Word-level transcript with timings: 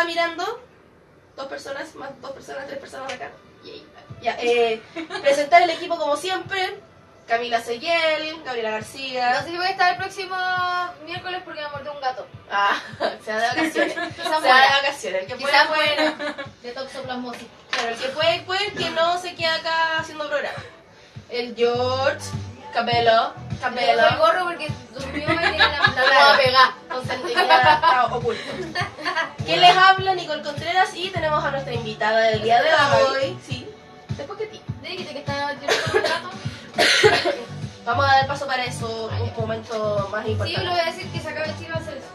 estaba 0.00 0.04
mirando, 0.04 0.60
dos 1.36 1.46
personas, 1.46 1.94
más 1.94 2.10
dos 2.20 2.32
personas, 2.32 2.66
tres 2.66 2.78
personas 2.78 3.12
acá. 3.12 3.30
Ya, 4.22 4.36
eh, 4.40 4.80
presentar 5.22 5.62
el 5.62 5.70
equipo 5.70 5.96
como 5.98 6.16
siempre. 6.16 6.80
Camila 7.26 7.60
Seguel, 7.60 8.42
Gabriela 8.42 8.70
No 8.70 8.74
García. 8.76 9.42
sé 9.42 9.50
si 9.50 9.56
voy 9.56 9.66
a 9.66 9.70
estar 9.70 9.92
el 9.92 9.98
próximo 9.98 10.34
miércoles 11.04 11.42
porque 11.44 11.60
me 11.60 11.68
mordió 11.68 11.92
un 11.92 12.00
gato. 12.00 12.26
Ah, 12.50 12.76
se 13.24 13.32
de 13.32 13.46
vacaciones. 13.46 13.94
Se 13.94 14.22
de 14.22 14.48
vacaciones. 14.48 15.22
El 15.22 15.26
que 15.26 15.36
puede, 15.36 15.66
puede. 15.68 16.44
de 16.62 16.72
toxoplasmosis. 16.72 17.46
Claro, 17.70 17.88
el 17.90 17.96
que 17.96 18.08
puede, 18.44 18.72
que 18.72 18.90
no 18.90 19.18
se 19.18 19.34
queda 19.36 19.54
acá 19.56 19.98
haciendo 19.98 20.28
programa. 20.28 20.58
El 21.28 21.54
George, 21.54 22.26
Capello, 22.72 23.34
Me 23.74 23.80
dejo 23.84 24.06
el 24.08 24.16
gorro 24.18 24.44
porque 24.44 24.68
durmió 24.94 25.24
y 25.24 25.36
tiene 25.36 25.58
la, 25.58 25.78
Claro. 25.92 26.08
puedo 26.08 26.36
pegar. 26.38 26.70
Entonces 26.82 27.22
tenía 27.22 27.72
está 27.74 28.06
oculto. 28.10 28.42
¿Quién 29.44 29.60
les 29.60 29.76
habla? 29.76 30.14
Nicole 30.14 30.42
Contreras 30.42 30.90
y 30.94 31.10
tenemos 31.10 31.44
a 31.44 31.50
nuestra 31.50 31.72
invitada 31.74 32.18
del 32.20 32.42
día 32.42 32.62
de 32.62 32.68
hoy. 32.74 33.38
Sí, 33.46 33.68
después 34.16 34.38
que 34.38 34.46
ti. 34.46 34.62
Dijiste 34.82 35.12
que 35.12 35.24
llorando 35.24 35.66
con 35.90 35.96
el 35.96 36.02
gato. 36.02 36.30
Vamos 37.84 38.04
a 38.04 38.14
dar 38.14 38.26
paso 38.26 38.46
para 38.46 38.64
eso, 38.64 39.10
un 39.10 39.32
momento 39.40 40.08
más 40.12 40.24
Sí, 40.24 40.30
importante. 40.32 40.64
lo 40.64 40.70
voy 40.70 40.80
a 40.80 40.84
decir 40.84 41.10
que 41.10 41.20
se 41.20 41.28
acabe 41.28 41.48
el 41.50 41.58
chino 41.58 41.70
va 41.74 41.80
a 41.80 41.82
hacer 41.82 41.96
eso. 41.98 42.06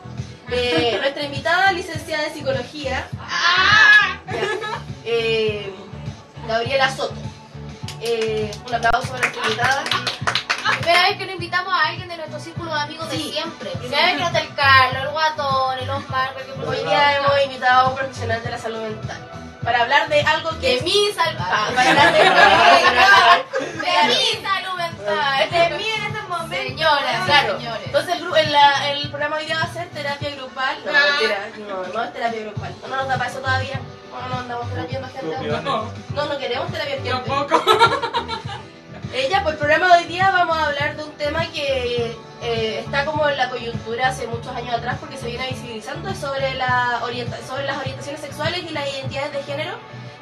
Eh, 0.51 0.97
nuestra 1.01 1.23
invitada, 1.23 1.71
licenciada 1.71 2.27
en 2.27 2.33
psicología, 2.33 3.07
¡Ah! 3.19 4.19
eh, 5.03 5.73
Gabriela 6.47 6.95
Soto. 6.95 7.15
Eh, 8.01 8.51
un 8.67 8.75
aplauso 8.75 9.07
para 9.09 9.19
nuestra 9.21 9.43
invitada. 9.43 9.83
Primera 10.79 11.03
vez 11.09 11.17
que 11.17 11.25
nos 11.25 11.33
invitamos 11.35 11.73
a 11.73 11.87
alguien 11.89 12.07
de 12.09 12.17
nuestro 12.17 12.39
círculo 12.39 12.73
de 12.73 12.79
amigos 12.81 13.09
de 13.09 13.17
siempre. 13.17 13.69
Primera 13.71 14.03
vez 14.03 14.13
que 14.15 14.19
no 14.19 14.27
está 14.27 14.39
el 14.39 14.53
Carlos, 14.55 15.03
el 15.03 15.09
Guatón, 15.09 15.79
el 15.79 15.87
por 15.87 16.67
Hoy 16.69 16.77
día 16.83 17.17
hemos 17.17 17.31
invitado 17.43 17.79
a 17.81 17.89
un 17.89 17.95
profesional 17.95 18.43
de 18.43 18.49
la 18.51 18.57
salud 18.57 18.79
mental 18.81 19.31
para 19.63 19.81
hablar 19.81 20.07
de 20.09 20.21
algo 20.21 20.49
que 20.59 20.67
De 20.67 20.75
es 20.77 20.83
mi 20.83 20.93
Ah, 21.17 21.23
salud 21.23 21.37
para 21.39 21.67
hablar 21.67 22.13
de, 22.13 22.19
De 23.79 24.07
mi 24.07 24.45
salud 24.45 24.77
mental. 24.77 25.49
de 25.49 25.77
mí 25.77 25.87
en 25.89 26.03
este 26.05 26.21
momento. 26.27 26.55
Señoras, 26.55 27.25
claro. 27.25 27.57
señores. 27.57 27.85
Entonces 27.85 28.15
el, 28.15 28.35
el, 28.37 28.51
la- 28.51 28.89
el 28.91 29.09
programa 29.09 29.35
hoy 29.37 29.45
día 29.45 29.55
va 29.57 29.63
a 29.63 29.73
ser 29.73 29.89
terapia 29.89 30.29
grupal. 30.35 30.77
No, 30.85 30.91
Ah. 30.91 31.05
mentira, 31.11 31.49
no, 31.67 31.93
no 31.93 32.03
es 32.03 32.13
terapia 32.13 32.41
grupal. 32.41 32.75
No 32.89 32.95
nos 32.95 33.07
da 33.07 33.17
para 33.17 33.29
eso 33.29 33.39
todavía. 33.39 33.79
No, 34.11 34.29
no 34.29 34.39
andamos 34.39 34.69
terapiando 34.69 35.07
gente. 35.09 35.47
No, 35.63 35.91
No, 36.13 36.25
no 36.25 36.37
queremos 36.37 36.71
terapia 36.71 36.95
gente. 36.95 37.09
tampoco. 37.11 37.63
Ella, 39.15 39.43
por 39.43 39.53
el 39.53 39.59
programa 39.59 39.95
de 39.95 40.03
hoy 40.03 40.09
día 40.09 40.29
vamos 40.29 40.57
a 40.57 40.65
hablar 40.65 40.97
de 40.97 41.05
un 41.05 41.13
tema 41.13 41.49
que 41.49 42.17
eh, 42.41 42.79
está 42.79 43.05
como 43.05 43.29
en 43.29 43.37
la 43.37 43.49
coyuntura 43.49 44.09
hace 44.09 44.27
muchos 44.27 44.53
años 44.53 44.75
atrás 44.75 44.97
porque 44.99 45.15
se 45.15 45.27
viene 45.27 45.47
visibilizando 45.47 46.13
sobre, 46.13 46.53
la 46.55 47.01
sobre 47.47 47.63
las 47.63 47.77
orientaciones 47.77 48.19
sexuales 48.19 48.65
y 48.69 48.73
las 48.73 48.93
identidades 48.93 49.31
de 49.31 49.43
género, 49.43 49.71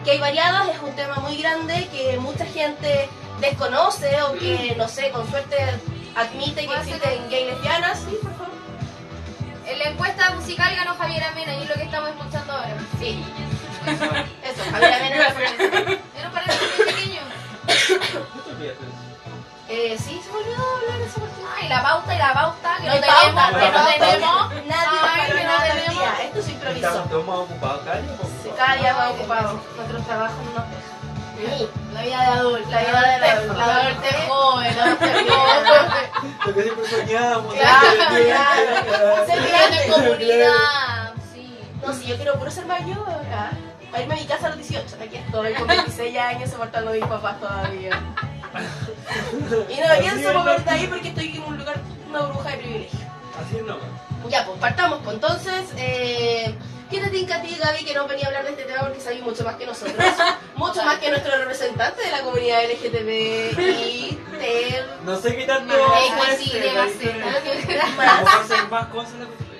que 0.05 0.11
hay 0.11 0.19
variadas, 0.19 0.67
es 0.69 0.79
un 0.79 0.95
tema 0.95 1.15
muy 1.15 1.37
grande 1.37 1.87
que 1.91 2.19
mucha 2.19 2.45
gente 2.45 3.09
desconoce 3.41 4.21
o 4.21 4.33
que, 4.33 4.75
no 4.77 4.87
sé, 4.87 5.09
con 5.09 5.27
suerte 5.27 5.57
admite 6.13 6.61
que 6.61 6.67
¿Puedo 6.67 6.79
hacer 6.79 6.93
existen 6.97 7.29
gay 7.31 7.45
lesbianas. 7.45 7.97
Sí, 7.97 8.15
por 8.21 8.31
favor. 8.33 8.53
En 9.65 9.79
la 9.79 9.85
encuesta 9.85 10.35
musical 10.35 10.75
ganó 10.75 10.93
Javier 10.93 11.23
Amena 11.23 11.55
y 11.55 11.63
es 11.63 11.69
lo 11.69 11.73
que 11.73 11.83
estamos 11.83 12.11
escuchando 12.11 12.53
ahora. 12.53 12.77
Sí. 12.99 13.25
Eso, 13.87 14.71
Javier 14.71 14.93
Amena. 14.93 15.99
Eh, 19.69 19.97
sí, 19.97 20.21
se 20.23 20.31
me 20.31 20.37
olvidó 20.37 20.63
hablar 20.75 20.97
de 20.99 21.05
esa 21.05 21.19
cuestión. 21.21 21.47
Ay, 21.59 21.69
la 21.69 21.81
pauta 21.83 22.13
y 22.13 22.17
la 22.17 22.33
pauta 22.33 22.75
que 22.81 22.87
No 22.87 22.93
tenemos, 22.93 23.33
pauta, 23.33 23.59
que 23.59 23.71
no 23.71 23.85
tenemos. 23.85 24.47
Preparó 24.47 25.25
que 25.27 25.33
no 25.33 25.49
nada 25.49 25.63
tenemos. 25.73 25.93
día. 25.93 26.13
Esto 26.23 26.41
se 26.41 26.51
improvisó. 26.51 26.87
Estamos 26.87 27.09
todos 27.09 27.25
más 27.25 27.37
ocupados, 27.37 27.81
Cari. 27.85 28.07
Sí, 28.43 28.49
cada 28.57 28.75
día 28.75 28.93
más 28.93 29.11
ocupados. 29.11 29.53
Nuestros 29.77 30.05
trabajos 30.05 30.37
no 30.45 30.51
nos 30.59 30.69
dejan. 30.69 30.93
La 31.93 32.01
vida 32.01 32.19
de 32.19 32.25
adulto. 32.39 32.69
La 32.69 32.79
vida 32.81 33.01
de 33.19 33.25
adulto. 33.25 33.53
La 33.53 33.65
adulta 33.81 34.09
es 34.09 34.27
joven, 34.27 34.77
la 34.77 34.83
adulta 34.83 35.05
es 35.05 35.31
joven. 35.31 36.37
Lo 36.45 36.53
que 36.53 36.63
siempre 36.63 36.85
soñamos. 36.89 37.53
Claro, 37.53 37.87
claro. 38.87 39.25
Ser 39.25 39.37
en 39.39 39.47
grande. 39.47 39.87
comunidad. 39.93 41.13
Sí. 41.33 41.59
No, 41.85 41.93
si 41.93 42.05
yo 42.05 42.15
quiero 42.17 42.37
puro 42.37 42.51
ser 42.51 42.65
mayor. 42.65 43.05
ah. 43.33 43.49
Para 43.91 44.03
irme 44.03 44.15
a 44.15 44.17
mi 44.17 44.25
casa 44.25 44.47
a 44.47 44.49
los 44.49 44.57
18. 44.57 44.95
Aquí 45.03 45.17
estoy 45.17 45.53
con 45.53 45.67
26 45.67 46.17
años 46.17 46.49
soportando 46.49 46.91
a 46.91 46.93
mis 46.93 47.05
papás 47.05 47.39
todavía. 47.39 47.91
Y 49.69 49.79
no 49.79 49.87
me 49.87 49.97
pienso 49.99 50.33
mover 50.33 50.63
de 50.63 50.71
ahí 50.71 50.87
porque 50.87 51.09
estoy 51.09 51.35
en 51.35 51.43
un 51.43 51.57
lugar, 51.57 51.75
una 52.09 52.21
burbuja 52.21 52.49
de 52.51 52.57
privilegio. 52.57 52.99
Así 53.39 53.57
es, 53.57 53.63
no. 53.63 53.77
Ya, 54.29 54.45
pues 54.45 54.59
partamos. 54.59 54.99
Pues 55.03 55.15
entonces, 55.15 55.65
eh, 55.77 56.55
¿qué 56.89 56.99
te 56.99 57.09
tinca 57.09 57.37
a 57.37 57.41
ti, 57.41 57.57
Gaby, 57.59 57.83
que 57.83 57.93
no 57.93 58.07
venía 58.07 58.25
a 58.25 58.27
hablar 58.27 58.43
de 58.45 58.51
este 58.51 58.63
tema 58.63 58.81
porque 58.81 58.99
sabes 59.01 59.21
mucho 59.21 59.43
más 59.43 59.55
que 59.55 59.65
nosotros? 59.65 59.95
mucho 60.55 60.83
más 60.83 60.99
que 60.99 61.09
nuestro 61.09 61.35
representante 61.37 62.03
de 62.03 62.11
la 62.11 62.21
comunidad 62.21 62.63
LGTB 62.63 63.59
y 63.59 64.19
TER. 64.39 64.85
No 65.03 65.17
sé 65.17 65.35
qué 65.35 65.45
tanto. 65.45 65.73
Más. 65.73 66.29
Hacer 68.35 68.67
más 68.69 68.87
cosas 68.87 69.13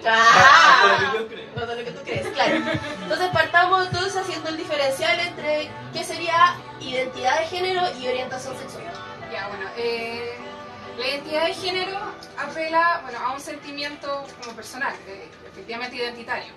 Ah. 0.05 1.09
De 1.13 1.19
lo 1.19 1.27
que 1.29 1.35
yo. 1.37 1.43
No 1.55 1.65
lo 1.65 1.83
que 1.83 1.91
tú 1.91 2.01
crees, 2.03 2.27
claro. 2.27 2.55
Entonces 3.01 3.29
partamos 3.31 3.87
entonces 3.87 4.15
haciendo 4.17 4.49
el 4.49 4.57
diferencial 4.57 5.19
entre 5.19 5.69
qué 5.93 6.03
sería 6.03 6.55
identidad 6.79 7.39
de 7.39 7.45
género 7.47 7.81
y 7.99 8.07
orientación 8.07 8.57
sexual. 8.57 8.83
Ya, 9.31 9.47
bueno, 9.47 9.69
eh, 9.77 10.37
la 10.97 11.07
identidad 11.07 11.45
de 11.47 11.53
género 11.53 11.99
apela 12.37 12.99
bueno, 13.03 13.19
a 13.19 13.31
un 13.33 13.39
sentimiento 13.39 14.25
como 14.41 14.55
personal, 14.55 14.93
de- 15.05 15.29
efectivamente 15.47 15.95
identitario. 15.95 16.53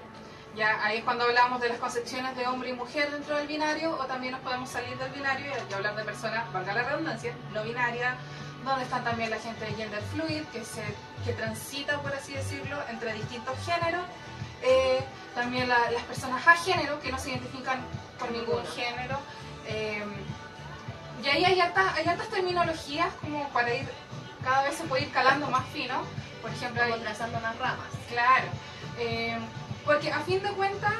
Ya 0.54 0.82
ahí 0.84 0.98
es 0.98 1.04
cuando 1.04 1.24
hablamos 1.24 1.60
de 1.60 1.68
las 1.68 1.78
concepciones 1.78 2.34
de 2.36 2.46
hombre 2.46 2.70
y 2.70 2.72
mujer 2.72 3.10
dentro 3.10 3.36
del 3.36 3.46
binario, 3.46 3.90
o 3.98 4.06
también 4.06 4.32
nos 4.32 4.40
podemos 4.40 4.70
salir 4.70 4.96
del 4.96 5.10
binario 5.12 5.52
y 5.70 5.74
hablar 5.74 5.94
de 5.96 6.04
personas, 6.04 6.50
valga 6.52 6.72
la 6.72 6.82
redundancia, 6.82 7.34
no 7.52 7.62
binarias, 7.62 8.14
donde 8.72 8.84
están 8.84 9.04
también 9.04 9.30
la 9.30 9.38
gente 9.38 9.64
de 9.64 9.74
gender 9.74 10.02
fluid, 10.12 10.42
que, 10.52 10.64
se, 10.64 10.82
que 11.24 11.32
transita, 11.32 12.00
por 12.00 12.12
así 12.12 12.32
decirlo, 12.32 12.76
entre 12.90 13.12
distintos 13.14 13.54
géneros. 13.64 14.02
Eh, 14.62 15.00
también 15.34 15.68
la- 15.68 15.90
las 15.90 16.02
personas 16.04 16.46
a 16.46 16.54
género, 16.56 16.98
que 17.00 17.12
no 17.12 17.18
se 17.18 17.30
identifican 17.30 17.78
con 18.18 18.32
ningún 18.32 18.64
género. 18.74 19.18
Eh, 19.66 20.04
y 21.22 21.28
ahí 21.28 21.44
hay 21.44 21.60
hartas, 21.60 21.94
hay 21.96 22.06
hartas 22.06 22.28
terminologías 22.28 23.08
como 23.20 23.48
para 23.50 23.74
ir, 23.74 23.88
cada 24.44 24.62
vez 24.64 24.76
se 24.76 24.84
puede 24.84 25.02
ir 25.04 25.10
calando 25.12 25.46
más 25.48 25.66
fino. 25.68 26.02
Por 26.42 26.50
ejemplo, 26.50 26.82
hay, 26.82 26.92
trazando 27.00 27.38
unas 27.38 27.56
ramas. 27.58 27.86
claro, 28.08 28.46
eh, 28.98 29.36
porque 29.84 30.10
a 30.12 30.20
fin 30.20 30.42
de 30.42 30.50
cuentas 30.50 30.92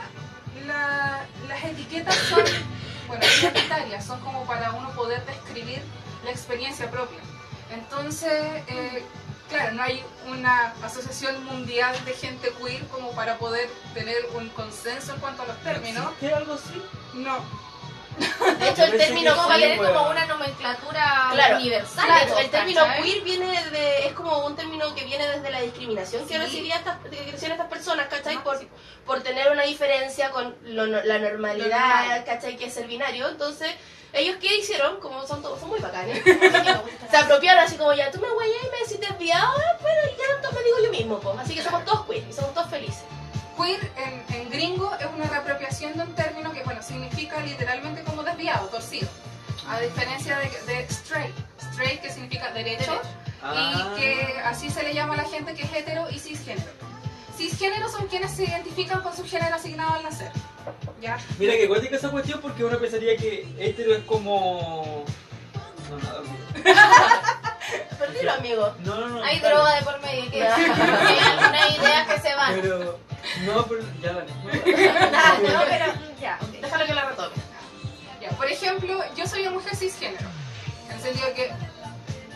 la- 0.66 1.24
las 1.48 1.64
etiquetas 1.64 2.14
son, 2.14 2.42
bueno, 3.08 3.24
identitarias, 3.40 4.04
son 4.04 4.20
como 4.20 4.44
para 4.44 4.72
uno 4.72 4.90
poder 4.90 5.24
describir 5.26 5.82
la 6.24 6.30
experiencia 6.30 6.90
propia. 6.90 7.18
Entonces, 7.70 8.32
eh, 8.68 9.02
claro, 9.48 9.72
no 9.74 9.82
hay 9.82 10.02
una 10.28 10.72
asociación 10.82 11.44
mundial 11.44 11.94
de 12.04 12.12
gente 12.12 12.52
queer 12.62 12.84
como 12.88 13.12
para 13.12 13.38
poder 13.38 13.68
tener 13.94 14.16
un 14.34 14.48
consenso 14.50 15.14
en 15.14 15.20
cuanto 15.20 15.42
a 15.42 15.46
los 15.46 15.58
términos. 15.62 16.04
¿Existe 16.12 16.34
algo 16.34 16.54
así? 16.54 16.82
No, 17.14 17.38
De 18.18 18.70
hecho, 18.70 18.84
el 18.84 18.96
término 18.96 19.30
que 19.32 19.36
Como 19.36 19.42
sí, 19.42 19.48
para 19.48 19.58
tener 19.60 19.78
weón. 19.80 19.94
como 19.94 20.10
una 20.10 20.24
nomenclatura 20.26 21.28
Claro, 21.32 21.56
universal. 21.56 22.06
Claro, 22.06 22.38
el 22.38 22.50
término 22.50 22.82
queer 23.02 23.22
viene 23.22 23.64
de, 23.70 24.06
es 24.06 24.12
como 24.14 24.38
un 24.46 24.56
término 24.56 24.94
que 24.94 25.04
viene 25.04 25.26
desde 25.28 25.50
la 25.50 25.60
discriminación 25.60 26.26
que 26.26 26.34
Sí. 26.34 26.38
recibían 26.40 26.78
estas, 26.78 26.98
que 27.00 27.10
recibían 27.30 27.52
estas 27.52 27.66
personas, 27.68 28.06
¿cachai? 28.08 28.36
Ah, 28.36 28.42
Por, 28.44 28.58
sí. 28.58 28.68
por 29.04 29.22
tener 29.22 29.50
una 29.52 29.64
diferencia 29.64 30.30
con 30.30 30.54
lo 30.64 30.86
no- 30.86 31.02
la 31.02 31.18
normalidad, 31.18 31.98
normal. 32.04 32.24
¿cachai? 32.24 32.56
Que 32.56 32.66
es 32.66 32.76
el 32.78 32.86
binario. 32.86 33.28
Entonces, 33.28 33.68
ellos 34.16 34.36
qué 34.40 34.56
hicieron, 34.58 34.98
como 35.00 35.26
son 35.26 35.42
todos, 35.42 35.60
son 35.60 35.68
muy 35.68 35.80
bacanes, 35.80 36.22
se 37.10 37.16
apropiaron 37.16 37.64
así 37.64 37.76
como 37.76 37.92
ya, 37.92 38.10
tú 38.10 38.20
me 38.20 38.28
güey 38.30 38.50
y 38.50 38.70
me 38.70 38.78
decís 38.78 39.00
desviado, 39.00 39.52
ah, 39.56 39.76
bueno, 39.80 40.00
y 40.12 40.18
ya 40.18 40.24
entonces 40.36 40.58
me 40.58 40.64
digo 40.64 40.76
yo 40.84 40.90
mismo, 40.90 41.20
pues. 41.20 41.38
Así 41.38 41.54
que 41.54 41.62
somos 41.62 41.84
todos 41.84 42.06
queer 42.06 42.24
y 42.28 42.32
somos 42.32 42.52
todos 42.54 42.68
felices. 42.70 43.04
Queer 43.56 43.80
en, 43.96 44.34
en 44.34 44.50
gringo 44.50 44.92
es 44.98 45.06
una 45.14 45.26
reapropiación 45.26 45.96
de 45.96 46.02
un 46.04 46.14
término 46.14 46.52
que 46.52 46.62
bueno 46.62 46.82
significa 46.82 47.40
literalmente 47.40 48.02
como 48.04 48.22
desviado, 48.22 48.66
torcido. 48.68 49.08
A 49.68 49.80
diferencia 49.80 50.38
de, 50.38 50.48
de 50.72 50.80
straight, 50.84 51.34
straight 51.72 52.00
que 52.00 52.10
significa 52.10 52.50
derecho 52.52 53.00
Ah. 53.42 53.92
y 53.94 54.00
que 54.00 54.40
así 54.44 54.70
se 54.70 54.82
le 54.82 54.92
llama 54.94 55.14
a 55.14 55.18
la 55.18 55.24
gente 55.24 55.54
que 55.54 55.62
es 55.62 55.72
hetero 55.72 56.08
y 56.10 56.18
cisgénero. 56.18 56.70
Cisgénero 57.36 57.88
son 57.88 58.06
quienes 58.08 58.32
se 58.32 58.44
identifican 58.44 59.02
con 59.02 59.14
su 59.14 59.24
género 59.24 59.54
asignado 59.54 59.94
al 59.94 60.02
nacer. 60.02 60.30
¿Ya? 61.00 61.18
Mira 61.38 61.54
que 61.54 61.68
cuéntica 61.68 61.96
esa 61.96 62.10
cuestión 62.10 62.40
porque 62.40 62.64
uno 62.64 62.78
pensaría 62.78 63.16
que 63.16 63.46
hetero 63.58 63.94
es 63.94 64.02
como. 64.04 65.04
No, 65.90 65.98
nada. 65.98 66.22
Perdilo, 67.98 68.32
amigo. 68.32 68.74
No, 68.84 68.96
no, 68.96 69.08
no. 69.08 69.22
Hay 69.24 69.38
droga 69.40 69.74
de 69.76 69.82
por 69.82 70.00
medio, 70.00 70.30
que 70.30 70.42
hay 70.46 70.62
algunas 71.18 71.78
ideas 71.78 72.08
que 72.08 72.20
se 72.20 72.34
van. 72.34 72.54
Pero. 72.60 72.98
No, 73.44 73.66
pero. 73.66 73.82
Ya 74.02 74.12
dale. 74.12 74.32
no, 75.52 75.60
pero 75.68 75.86
ya, 76.20 76.38
déjalo 76.60 76.86
que 76.86 76.94
la 76.94 77.04
retome. 77.06 77.34
Ya, 78.20 78.30
Por 78.30 78.46
ejemplo, 78.50 79.00
yo 79.16 79.26
soy 79.26 79.42
una 79.42 79.50
mujer 79.52 79.76
cisgénero. 79.76 80.26
En 80.88 80.96
el 80.96 81.00
sentido 81.02 81.32
que 81.34 81.50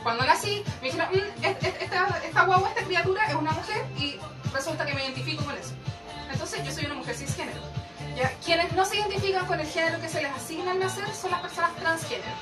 cuando 0.03 0.25
nací 0.25 0.63
me 0.81 0.89
dijeron, 0.91 1.09
"Mm, 1.13 1.45
es- 1.45 1.57
esta, 1.83 2.21
esta 2.25 2.45
guagua, 2.45 2.69
esta 2.71 2.83
criatura 2.85 3.27
es 3.27 3.35
una 3.35 3.53
mujer 3.53 3.85
y 3.99 4.19
resulta 4.53 4.85
que 4.87 4.95
me 4.95 5.03
identifico 5.05 5.45
con 5.45 5.57
eso. 5.57 5.73
Entonces 6.33 6.65
yo 6.65 6.73
soy 6.73 6.87
una 6.87 6.95
mujer 6.95 7.15
cisgénero. 7.15 7.61
Quienes 8.45 8.73
no 8.73 8.85
se 8.85 8.97
identifican 8.97 9.47
con 9.47 9.61
el 9.61 9.67
género 9.67 10.01
que 10.01 10.09
se 10.09 10.23
les 10.23 10.33
asigna 10.33 10.73
al 10.73 10.79
nacer 10.79 11.05
son 11.15 11.31
las 11.31 11.41
personas 11.41 11.75
transgénero. 11.77 12.35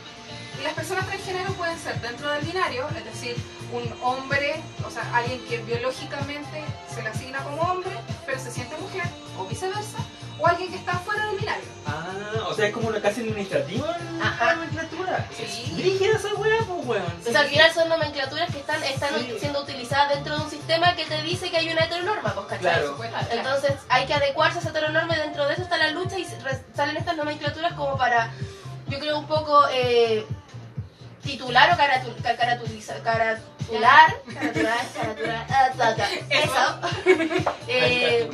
Y 0.58 0.62
las 0.62 0.72
personas 0.72 1.06
transgénero 1.06 1.52
pueden 1.52 1.78
ser 1.78 2.00
dentro 2.00 2.30
del 2.32 2.44
binario, 2.44 2.88
es 2.96 3.04
decir, 3.04 3.36
un 3.72 3.84
hombre, 4.02 4.60
o 4.84 4.90
sea, 4.90 5.02
alguien 5.14 5.40
que 5.46 5.58
biológicamente 5.58 6.64
se 6.92 7.02
le 7.02 7.08
asigna 7.08 7.38
como 7.44 7.62
hombre, 7.62 7.92
pero 8.26 8.40
se 8.40 8.50
siente 8.50 8.76
mujer, 8.78 9.04
o 9.38 9.44
viceversa, 9.44 9.98
o 10.38 10.46
alguien 10.46 10.70
que 10.70 10.76
está 10.76 10.98
fuera 11.00 11.26
del 11.26 11.36
binario. 11.38 11.64
Ah, 11.86 12.46
o 12.48 12.54
sea, 12.54 12.66
es 12.68 12.72
como 12.74 12.88
una 12.88 13.00
casi 13.00 13.22
administrativa 13.22 13.96
Ajá. 14.22 14.44
la 14.46 14.54
nomenclatura. 14.56 15.26
Sí. 15.36 15.72
Rígida 15.76 16.16
esa 16.16 16.34
weá, 16.34 16.58
pues 16.66 16.86
weón. 16.86 17.02
Entonces 17.06 17.36
al 17.36 17.46
final 17.48 17.72
son 17.72 17.88
nomenclaturas 17.88 18.50
que 18.52 18.58
están, 18.58 18.82
están 18.84 19.14
Sí. 19.18 19.36
siendo 19.40 19.62
utilizadas 19.62 20.14
dentro 20.14 20.36
de 20.36 20.44
un 20.44 20.50
sistema 20.50 20.94
que 20.94 21.04
te 21.06 21.22
dice 21.22 21.50
que 21.50 21.56
hay 21.56 21.70
una 21.72 21.84
heteronorma, 21.84 22.34
pues 22.34 22.46
¿cachai? 22.46 22.60
Claro. 22.60 22.98
Entonces 23.30 23.72
hay 23.88 24.06
que 24.06 24.14
adecuarse 24.14 24.58
a 24.58 24.60
esa 24.60 24.70
heteronorma 24.70 25.16
y 25.16 25.20
dentro 25.20 25.46
de 25.46 25.54
eso 25.54 25.62
está 25.62 25.78
la 25.78 25.90
lucha 25.90 26.18
y 26.18 26.26
salen 26.74 26.96
estas 26.96 27.16
nomenclaturas 27.16 27.72
como 27.74 27.96
para, 27.96 28.30
yo 28.88 28.98
creo, 28.98 29.18
un 29.18 29.26
poco 29.26 29.64
eh, 29.72 30.26
titular 31.32 31.70
o 31.72 31.76
caratu- 31.76 32.16
ca- 32.22 32.36
caratuliza- 32.36 33.02
caratular, 33.02 34.08
caratular, 34.32 34.82
caratular, 34.94 35.46
ah, 35.50 36.08
eso. 36.30 36.64
Eh, 37.66 38.30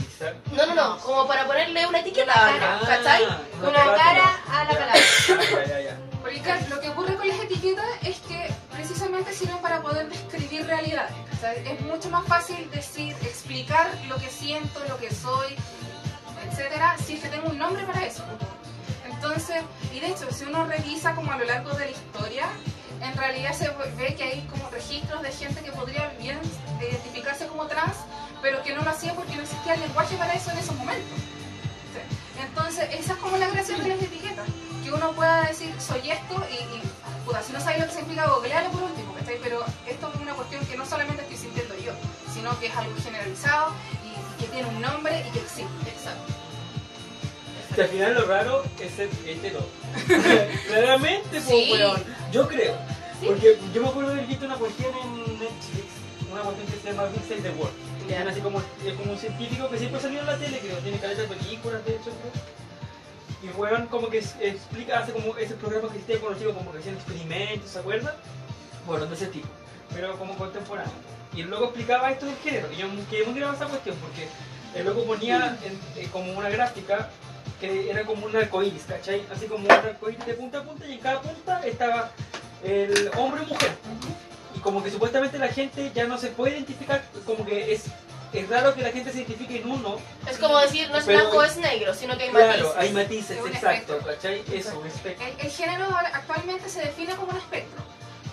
no, 0.53 0.67
no, 0.67 0.75
no, 0.75 0.99
como 1.01 1.27
para 1.27 1.45
ponerle 1.47 1.87
una 1.87 1.99
etiqueta, 2.01 2.33
Ah, 2.37 2.81
¿cachai? 2.87 3.25
una 3.25 3.69
Una 3.69 3.79
carátula. 3.79 4.05
cara 4.05 4.41
a 4.49 4.65
la 4.65 4.71
palabra. 4.71 4.95
Ah. 4.95 5.97
Porque 6.23 6.41
claro, 6.41 6.61
lo 6.71 6.81
que 6.81 6.89
ocurre 6.89 7.17
con 7.17 7.29
las 7.29 7.39
etiquetas 7.41 7.85
es 8.03 8.17
que 8.21 8.49
precisamente 8.73 9.33
sirven 9.35 9.59
para 9.59 9.83
poder 9.83 10.09
describir 10.09 10.65
realidades. 10.67 11.13
¿cachai? 11.33 11.67
Es 11.69 11.81
mucho 11.81 12.09
más 12.11 12.25
fácil 12.27 12.71
decir, 12.71 13.15
explicar 13.23 13.91
lo 14.09 14.17
que 14.17 14.31
siento, 14.31 14.81
lo 14.89 14.97
que 14.99 15.11
soy, 15.13 15.57
etcétera, 16.49 16.97
si 17.05 17.15
es 17.17 17.23
que 17.23 17.29
tengo 17.29 17.49
un 17.49 17.59
nombre 17.59 17.83
para 17.85 18.07
eso. 18.07 18.23
Entonces, 19.11 19.63
y 19.93 20.01
de 20.01 20.09
hecho, 20.09 20.31
si 20.33 20.45
uno 20.45 20.65
revisa 20.67 21.15
como 21.15 21.33
a 21.33 21.37
lo 21.39 21.45
largo 21.45 21.71
de 21.75 21.87
la 21.87 21.91
historia, 21.91 22.47
en 23.05 23.17
realidad 23.17 23.53
se 23.53 23.71
ve 23.97 24.15
que 24.15 24.25
hay 24.25 24.41
como 24.51 24.69
registros 24.71 25.23
de 25.23 25.31
gente 25.33 25.61
que 25.61 25.73
podría 25.73 26.09
bien 26.19 26.39
identificarse 26.81 27.47
como 27.47 27.67
trans, 27.67 27.97
pero 28.41 28.63
que 28.63 28.75
no 28.75 28.83
lo 28.83 28.91
hacía 28.91 29.15
porque 29.15 29.37
no 29.37 29.43
existía 29.43 29.75
el 29.75 29.81
lenguaje 29.81 30.17
para 30.17 30.33
eso 30.33 30.51
en 30.51 30.59
esos 30.59 30.75
momentos. 30.77 31.19
Entonces, 32.41 32.89
esa 32.93 33.13
es 33.13 33.19
como 33.19 33.37
la 33.37 33.49
gracia 33.49 33.77
de 33.79 33.89
las 33.89 34.03
etiquetas, 34.03 34.47
que 34.83 34.93
uno 34.93 35.13
pueda 35.13 35.47
decir, 35.47 35.73
soy 35.81 36.11
esto, 36.11 36.45
y, 36.51 36.55
y 36.55 36.83
puta, 37.25 37.43
si 37.43 37.53
no 37.53 37.61
sabes 37.61 37.81
lo 37.81 37.87
que 37.87 37.93
significa, 37.93 38.27
googlealo 38.27 38.71
por 38.71 38.83
último, 38.83 39.15
¿cachai? 39.15 39.39
Pero 39.43 39.65
esto 39.87 40.13
es 40.13 40.21
una 40.21 40.35
cuestión 40.35 40.67
que 40.67 40.77
no 40.77 40.85
solamente 40.85 41.23
estoy 41.23 41.37
sintiendo 41.37 41.75
yo, 41.79 41.93
sino 42.33 42.59
que 42.59 42.67
es 42.67 42.77
algo 42.77 42.95
generalizado 43.03 43.73
y, 44.05 44.15
que 44.41 44.49
tiene 44.49 44.69
un 44.69 44.81
nombre 44.81 45.25
y 45.29 45.31
que 45.31 45.39
existe. 45.39 45.91
Exacto. 45.91 46.33
Que 47.75 47.83
al 47.83 47.89
final 47.89 48.15
lo 48.15 48.27
raro 48.27 48.65
es 48.81 48.93
ser 48.93 49.09
hetero. 49.27 49.61
Claramente, 50.69 51.29
pues, 51.31 51.45
Sí. 51.45 51.73
Yo 52.33 52.49
creo. 52.49 52.94
Sí. 53.25 53.31
Porque 53.31 53.59
yo 53.73 53.83
me 53.83 53.89
acuerdo 53.89 54.11
de 54.11 54.17
haber 54.17 54.27
visto 54.29 54.45
una 54.45 54.57
cuestión 54.57 54.93
en 55.03 55.39
Netflix, 55.39 55.87
una 56.31 56.43
cuestión 56.43 56.67
que 56.67 56.77
se 56.79 56.93
llama 56.93 57.09
Save 57.27 57.41
the 57.41 57.51
World. 57.51 57.75
Es 58.11 58.27
así 58.27 58.41
como, 58.41 58.59
es 58.61 58.95
como 58.95 59.13
un 59.13 59.19
científico 59.19 59.69
que 59.71 59.79
siempre 59.79 60.01
salió 60.01 60.21
en 60.21 60.27
la 60.27 60.37
tele, 60.37 60.59
creo, 60.59 60.77
tiene 60.79 60.99
caleta 60.99 61.23
de 61.23 61.29
películas, 61.29 61.85
de 61.87 61.93
hecho. 61.93 62.11
Y 63.43 63.49
weón 63.57 63.87
como 63.87 64.09
que 64.11 64.19
explica, 64.19 64.99
hace 64.99 65.13
como 65.13 65.37
ese 65.39 65.55
programa 65.55 65.89
que 65.89 65.95
existía 65.99 66.21
con 66.21 66.31
los 66.33 66.39
chicos, 66.39 66.55
como 66.55 66.71
que 66.71 66.79
hacían 66.79 66.97
experimentos, 66.97 67.71
¿se 67.71 67.79
acuerdan? 67.79 68.15
Bueno, 68.87 69.07
de 69.07 69.15
ese 69.15 69.27
tipo, 69.29 69.49
pero 69.95 70.19
como 70.19 70.37
contemporáneo. 70.37 70.93
Y 71.35 71.41
el 71.41 71.51
loco 71.51 71.65
explicaba 71.65 72.11
esto 72.11 72.27
del 72.27 72.37
género, 72.37 72.71
y 72.73 72.77
yo 72.77 72.87
quedé 73.11 73.25
muy 73.27 73.43
esa 73.43 73.67
cuestión, 73.67 73.97
porque 73.97 74.29
el 74.79 74.85
loco 74.85 75.05
ponía 75.05 75.59
en- 75.65 75.81
eh, 76.03 76.09
como 76.13 76.31
una 76.33 76.51
gráfica 76.51 77.09
que 77.61 77.91
era 77.91 78.05
como 78.05 78.27
un 78.27 78.37
arcoíris, 78.37 78.83
¿cachai? 78.83 79.25
Así 79.33 79.47
como 79.47 79.65
un 79.65 79.73
arcoíris 79.73 80.27
de 80.27 80.35
punta 80.35 80.59
a 80.59 80.63
punta, 80.63 80.87
y 80.87 80.93
en 80.93 80.99
cada 81.01 81.23
punta 81.23 81.67
estaba 81.67 82.11
el 82.65 83.11
hombre 83.17 83.43
y 83.43 83.47
mujer. 83.47 83.71
Y 84.57 84.61
como 84.61 84.83
que 84.83 84.91
supuestamente 84.91 85.39
la 85.39 85.49
gente 85.49 85.91
ya 85.95 86.05
no 86.05 86.19
se 86.19 86.29
puede 86.29 86.53
identificar, 86.55 87.03
como 87.27 87.45
que 87.45 87.75
es, 87.75 87.85
es 88.33 88.49
raro 88.49 88.75
que 88.75 88.83
la 88.83 88.91
gente 88.91 89.13
se 89.13 89.19
identifique 89.19 89.61
en 89.61 89.71
uno. 89.71 89.99
Es 90.31 90.39
como 90.39 90.59
decir, 90.59 90.89
no 90.91 90.99
es 90.99 91.05
Pero- 91.05 91.21
blanco, 91.21 91.45
es 91.45 91.57
negro, 91.57 91.95
sino 91.95 92.17
que 92.17 92.25
hay 92.25 92.31
Claro, 92.31 92.47
matices. 92.49 92.77
hay 92.77 92.93
matices, 92.93 93.39
exacto, 93.47 93.97
espectro. 93.97 93.99
¿cachai? 94.07 94.45
Eso, 94.53 94.79
un 94.81 94.87
espectro. 94.87 95.27
El, 95.27 95.41
el 95.47 95.51
género 95.53 95.87
actualmente 96.13 96.69
se 96.69 96.81
define 96.81 97.15
como 97.17 97.31
un 97.33 97.37
espectro. 97.39 97.83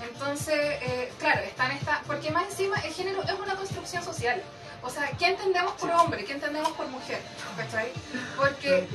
Entonces, 0.04 0.56
eh, 0.82 1.12
claro, 1.20 1.42
está 1.42 1.66
en 1.70 1.78
esta. 1.78 2.02
Porque 2.08 2.32
más 2.32 2.46
encima, 2.50 2.80
el 2.80 2.92
género 2.94 3.22
es 3.24 3.32
una 3.40 3.56
construcción 3.56 4.04
social. 4.04 4.42
O 4.84 4.90
sea, 4.90 5.12
¿qué 5.20 5.28
entendemos 5.28 5.74
por 5.74 5.92
hombre? 5.92 6.26
¿Qué 6.26 6.34
entendemos 6.34 6.72
por 6.72 6.88
mujer? 6.88 7.20
¿Cachai? 7.56 7.92
Porque 8.36 8.88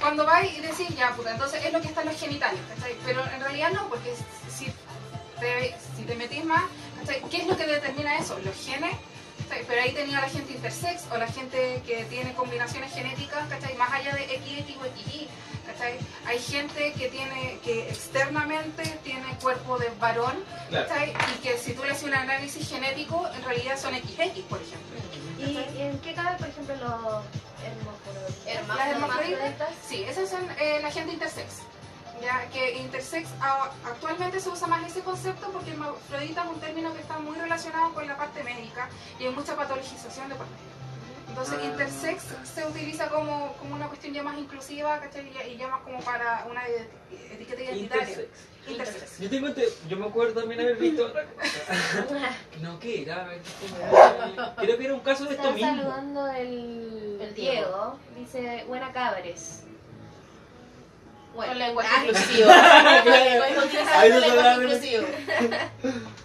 cuando 0.00 0.26
vais 0.26 0.52
y 0.58 0.60
decís, 0.60 0.88
ya, 0.96 1.12
puta, 1.14 1.30
entonces 1.30 1.64
es 1.64 1.72
lo 1.72 1.80
que 1.80 1.86
está 1.86 2.00
en 2.02 2.08
los 2.08 2.18
genitales, 2.18 2.58
¿cachai? 2.74 2.96
Pero 3.04 3.24
en 3.32 3.40
realidad 3.40 3.70
no, 3.70 3.88
porque 3.88 4.12
te, 5.40 5.74
si 5.96 6.02
te 6.04 6.14
metís 6.14 6.44
más, 6.44 6.64
¿cachai? 7.00 7.22
¿Qué 7.30 7.38
es 7.38 7.46
lo 7.46 7.56
que 7.56 7.66
determina 7.66 8.18
eso? 8.18 8.38
Los 8.44 8.56
genes. 8.56 8.96
¿cachai? 9.42 9.64
Pero 9.66 9.82
ahí 9.82 9.92
tenía 9.92 10.20
la 10.20 10.28
gente 10.28 10.52
intersex 10.52 11.04
o 11.10 11.16
la 11.16 11.26
gente 11.26 11.82
que 11.86 12.04
tiene 12.04 12.34
combinaciones 12.34 12.92
genéticas, 12.92 13.48
¿cachai? 13.48 13.76
Más 13.76 13.92
allá 13.92 14.14
de 14.14 14.24
XX 14.24 14.76
o 14.76 14.84
XY, 14.84 15.28
¿cachai? 15.66 15.98
Hay 16.26 16.38
gente 16.38 16.92
que 16.92 17.08
tiene, 17.08 17.58
que 17.64 17.88
externamente 17.88 18.82
tiene 19.04 19.26
cuerpo 19.40 19.78
de 19.78 19.88
varón. 20.00 20.44
Y 20.70 21.38
que 21.42 21.56
si 21.58 21.72
tú 21.72 21.84
le 21.84 21.92
haces 21.92 22.04
un 22.04 22.14
análisis 22.14 22.68
genético, 22.68 23.28
en 23.34 23.44
realidad 23.44 23.78
son 23.78 23.94
XX, 23.94 24.40
por 24.48 24.60
ejemplo. 24.60 24.98
¿Y 25.38 25.80
en 25.80 25.98
qué 26.00 26.14
cabe, 26.14 26.36
por 26.36 26.48
ejemplo, 26.48 26.74
los 26.76 27.24
hermafroditas? 27.64 28.76
Las 28.76 28.88
hermafroditas, 28.88 29.40
hermafroditas? 29.40 29.68
sí, 29.88 30.02
esas 30.02 30.28
son 30.28 30.46
eh, 30.58 30.80
la 30.82 30.90
gente 30.90 31.12
intersex. 31.12 31.62
Ya 32.22 32.48
que 32.50 32.78
intersex 32.78 33.28
a- 33.40 33.70
actualmente 33.86 34.40
se 34.40 34.48
usa 34.48 34.66
más 34.66 34.84
ese 34.90 35.00
concepto 35.00 35.50
porque 35.52 35.70
hermafrodita 35.70 36.42
es 36.44 36.48
un 36.48 36.60
término 36.60 36.92
que 36.92 37.00
está 37.00 37.18
muy 37.18 37.36
relacionado 37.38 37.94
con 37.94 38.06
la 38.06 38.16
parte 38.16 38.42
médica 38.42 38.88
y 39.20 39.24
hay 39.24 39.30
mucha 39.30 39.54
patologización 39.56 40.28
de 40.28 40.34
por 40.34 40.46
medio. 40.46 40.78
Entonces 41.28 41.58
Ah. 41.62 41.64
intersex 41.66 42.22
se 42.54 42.66
utiliza 42.66 43.08
como, 43.10 43.52
como 43.58 43.74
una 43.76 43.86
cuestión 43.86 44.14
ya 44.14 44.22
más 44.22 44.36
inclusiva 44.38 44.98
¿cachai? 44.98 45.30
y 45.52 45.56
ya 45.56 45.68
más 45.68 45.82
como 45.82 46.00
para 46.00 46.44
una 46.50 46.62
eti- 46.66 47.32
etiqueta 47.32 47.62
identitaria. 47.62 48.08
Intersex. 48.08 48.28
Intersex. 48.68 49.18
Yo 49.20 49.30
tengo 49.30 49.46
ente- 49.48 49.72
yo 49.88 49.96
me 49.96 50.06
acuerdo 50.06 50.40
también 50.40 50.60
haber 50.60 50.76
visto 50.76 51.06
otra 51.06 51.24
cosa. 51.26 52.36
No, 52.60 52.78
¿qué 52.80 53.02
era? 53.02 53.28
Creo 54.56 54.78
que 54.78 54.84
era 54.84 54.94
un 54.94 55.00
caso 55.00 55.24
de 55.26 55.34
esto 55.34 55.42
Está 55.50 55.54
mismo. 55.54 55.76
saludando 55.82 56.26
el, 56.32 57.18
El 57.20 57.34
Diego. 57.34 57.98
Dice, 58.16 58.64
buena 58.66 58.92
cabres. 58.92 59.62
Bueno, 61.38 61.52
Con 61.52 61.58
lenguaje 61.60 61.88
ah, 61.92 62.04
inclusivo. 62.04 62.48
Lenguaje 64.20 64.54
inclusivo. 64.64 65.02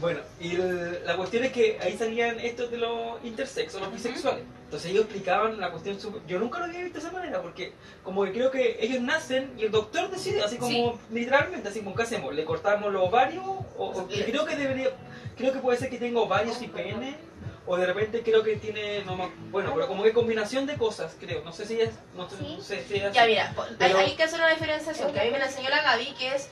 Bueno, 0.00 0.20
y 0.40 0.54
el- 0.54 1.04
la 1.04 1.16
cuestión 1.16 1.44
es 1.44 1.52
que 1.52 1.78
ahí 1.82 1.96
salían 1.98 2.40
estos 2.40 2.70
de 2.70 2.78
los 2.78 3.22
intersex 3.24 3.74
o 3.74 3.80
los 3.80 3.92
bisexuales. 3.92 4.42
Entonces 4.64 4.90
ellos 4.90 5.04
explicaban 5.04 5.60
la 5.60 5.70
cuestión 5.70 5.98
Yo 6.26 6.38
nunca 6.38 6.60
lo 6.60 6.64
había 6.64 6.80
visto 6.82 6.98
de 6.98 7.04
esa 7.06 7.12
manera 7.12 7.42
porque 7.42 7.74
como 8.02 8.24
que 8.24 8.32
creo 8.32 8.50
que 8.50 8.78
ellos 8.80 9.02
nacen 9.02 9.52
y 9.58 9.64
el 9.64 9.70
doctor 9.70 10.10
decide, 10.10 10.42
así 10.42 10.56
como 10.56 10.98
literalmente, 11.10 11.68
así 11.68 11.80
como 11.80 11.94
¿qué 11.94 12.04
hacemos? 12.04 12.34
¿Le 12.34 12.44
cortamos 12.46 12.90
los 12.90 13.06
ovarios? 13.06 13.44
O, 13.46 13.62
o- 13.78 14.08
creo 14.08 14.46
que 14.46 14.56
debería... 14.56 14.88
Creo 15.36 15.52
que 15.52 15.58
puede 15.60 15.76
ser 15.78 15.90
que 15.90 15.98
tenga 15.98 16.20
ovarios 16.20 16.60
y 16.62 16.68
pene. 16.68 17.14
O 17.66 17.76
de 17.76 17.86
repente 17.86 18.22
creo 18.22 18.42
que 18.42 18.56
tiene... 18.56 19.04
No, 19.04 19.16
bueno, 19.50 19.72
pero 19.74 19.86
como 19.86 20.02
que 20.02 20.12
combinación 20.12 20.66
de 20.66 20.76
cosas, 20.76 21.14
creo. 21.20 21.42
No 21.44 21.52
sé 21.52 21.64
si 21.66 21.80
es... 21.80 21.90
No, 22.16 22.28
sé- 22.28 22.36
Sí. 22.36 22.54
no 22.58 22.62
sé 22.62 22.84
si 22.88 22.96
es 22.96 23.12
Ya, 23.12 23.24
mira, 23.24 23.54
hay, 23.56 23.74
Pero- 23.78 23.98
hay 23.98 24.16
que 24.16 24.22
hacer 24.24 24.40
una 24.40 24.48
diferenciación 24.50 25.12
que 25.12 25.20
a 25.20 25.24
mí 25.24 25.30
me 25.30 25.38
la 25.38 25.46
enseñó 25.46 25.70
la 25.70 25.80
Gaby, 25.82 26.12
que 26.18 26.34
es 26.34 26.48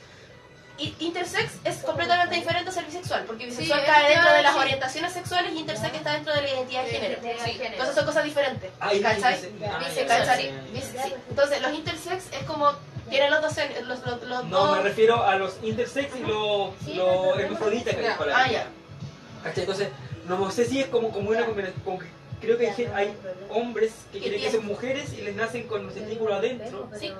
intersex 0.99 1.51
es 1.63 1.77
completamente 1.79 2.35
diferente 2.35 2.69
a 2.69 2.73
ser 2.73 2.85
bisexual, 2.85 3.25
porque 3.25 3.45
bisexual 3.45 3.81
Sí, 3.81 3.85
cae 3.85 4.09
dentro 4.15 4.31
de 4.33 4.41
las 4.41 4.55
orientaciones 4.55 5.13
sexuales 5.13 5.51
y 5.53 5.59
intersex 5.59 5.93
está 5.93 6.13
dentro 6.13 6.33
de 6.33 6.41
la 6.41 6.49
identidad 6.49 6.83
de 6.83 6.89
género. 6.89 7.21
de 7.21 7.33
Sí. 7.43 7.51
género. 7.51 7.71
Entonces 7.73 7.95
son 7.95 8.05
cosas 8.05 8.23
diferentes. 8.23 8.71
Y 8.93 8.99
¿Cachai? 9.01 9.33
dice- 9.35 9.51
ah, 9.67 9.79
¿cachai? 10.07 10.53
Entonces 11.29 11.61
los 11.61 11.73
intersex 11.73 12.23
es 12.33 12.43
como 12.47 12.71
tienen 13.09 13.29
los 13.29 13.41
dos 13.41 13.53
los, 13.83 13.99
los, 14.05 14.23
los 14.23 14.45
No, 14.45 14.67
dos 14.67 14.77
me 14.77 14.83
refiero 14.83 15.23
a 15.23 15.35
los 15.35 15.57
intersex 15.61 16.15
y 16.15 16.19
los, 16.21 16.69
Sí, 16.85 16.93
los 16.93 17.37
hermafroditas 17.37 17.93
que 17.95 18.07
hay. 18.07 18.15
Ah, 18.33 18.47
ya. 18.51 18.67
¿Cachai? 19.43 19.61
Entonces, 19.63 19.89
no 20.27 20.51
sé 20.51 20.65
si 20.65 20.79
es 20.79 20.87
como, 20.87 21.09
como 21.11 21.29
una 21.29 21.45
combinación. 21.45 21.81
como 21.83 21.99
que 21.99 22.07
creo 22.41 22.57
que 22.57 22.69
hay, 22.69 22.87
hay 22.95 23.13
hombres 23.49 23.91
que 24.11 24.19
quieren 24.19 24.41
que 24.41 24.49
sean 24.49 24.65
mujeres 24.65 25.13
y 25.13 25.21
les 25.21 25.35
nacen 25.35 25.67
con 25.67 25.85
los 25.85 25.93
testículos 25.93 26.33
adentro 26.37 26.89
Sí. 26.99 27.11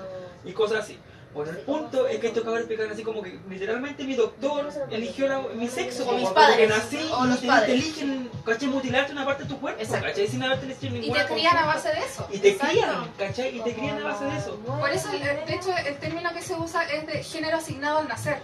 y 0.44 0.52
cosas 0.52 0.80
así. 0.84 0.98
Bueno, 1.34 1.50
el 1.52 1.58
punto 1.60 2.06
es 2.08 2.18
que 2.20 2.26
estos 2.26 2.42
cabros 2.42 2.60
explican 2.60 2.90
así 2.90 3.02
como 3.02 3.22
que 3.22 3.38
literalmente 3.48 4.04
mi 4.04 4.14
doctor 4.14 4.68
eligió 4.90 5.28
la- 5.28 5.40
mi 5.54 5.66
sexo, 5.66 6.02
O 6.02 6.06
como 6.06 6.18
mis 6.18 6.28
como 6.28 6.40
que 6.40 6.46
padres, 6.52 6.68
nací 6.68 6.98
o 7.10 7.24
y 7.24 7.28
los 7.28 7.40
te, 7.40 7.46
padres. 7.46 7.66
te 7.68 7.72
eligen, 7.72 8.30
¿cachai? 8.44 8.68
Mutilarte 8.68 9.12
una 9.12 9.24
parte 9.24 9.44
de 9.44 9.48
tu 9.48 9.58
cuerpo, 9.58 9.80
Exacto. 9.80 10.08
¿cachai? 10.08 10.28
Sin 10.28 10.42
haberte 10.42 10.66
hecho 10.66 10.94
Y 10.94 11.10
te 11.10 11.24
crían 11.24 11.56
a 11.56 11.64
base 11.66 11.88
de 11.88 12.00
eso. 12.00 12.28
Y 12.30 12.38
te 12.38 12.48
Exacto. 12.50 12.72
crían, 12.74 13.12
¿cachai? 13.16 13.56
Y 13.56 13.60
te 13.62 13.74
crían 13.74 14.02
a 14.02 14.04
base 14.04 14.24
de 14.26 14.36
eso. 14.36 14.56
Por 14.58 14.90
eso, 14.90 15.08
de 15.10 15.54
hecho, 15.54 15.74
el 15.74 15.96
término 15.96 16.34
que 16.34 16.42
se 16.42 16.54
usa 16.54 16.82
es 16.90 17.06
de 17.06 17.22
género 17.24 17.56
asignado 17.56 17.98
al 18.00 18.08
nacer. 18.08 18.42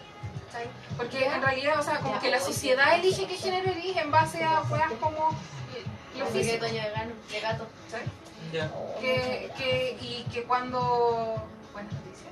¿Cachai? 0.58 0.96
Porque 0.96 1.26
en 1.26 1.42
realidad, 1.42 1.80
o 1.80 1.82
sea, 1.82 1.98
como 2.00 2.20
que 2.20 2.30
la 2.30 2.40
sociedad 2.40 2.94
elige 2.98 3.26
qué 3.26 3.36
género 3.36 3.70
elige 3.70 4.00
en 4.00 4.10
base 4.10 4.42
a 4.42 4.62
weas 4.62 4.92
como 5.00 5.30
lo 6.18 6.26
físico. 6.26 6.58
dueño 6.58 6.82
de, 6.82 6.90
gano, 6.90 7.12
de 7.30 7.40
gato. 7.40 7.66
que, 9.00 9.50
que, 9.56 9.96
y 10.00 10.26
que 10.32 10.42
cuando... 10.44 11.42
Buenas 11.72 11.92
noticias. 11.92 12.28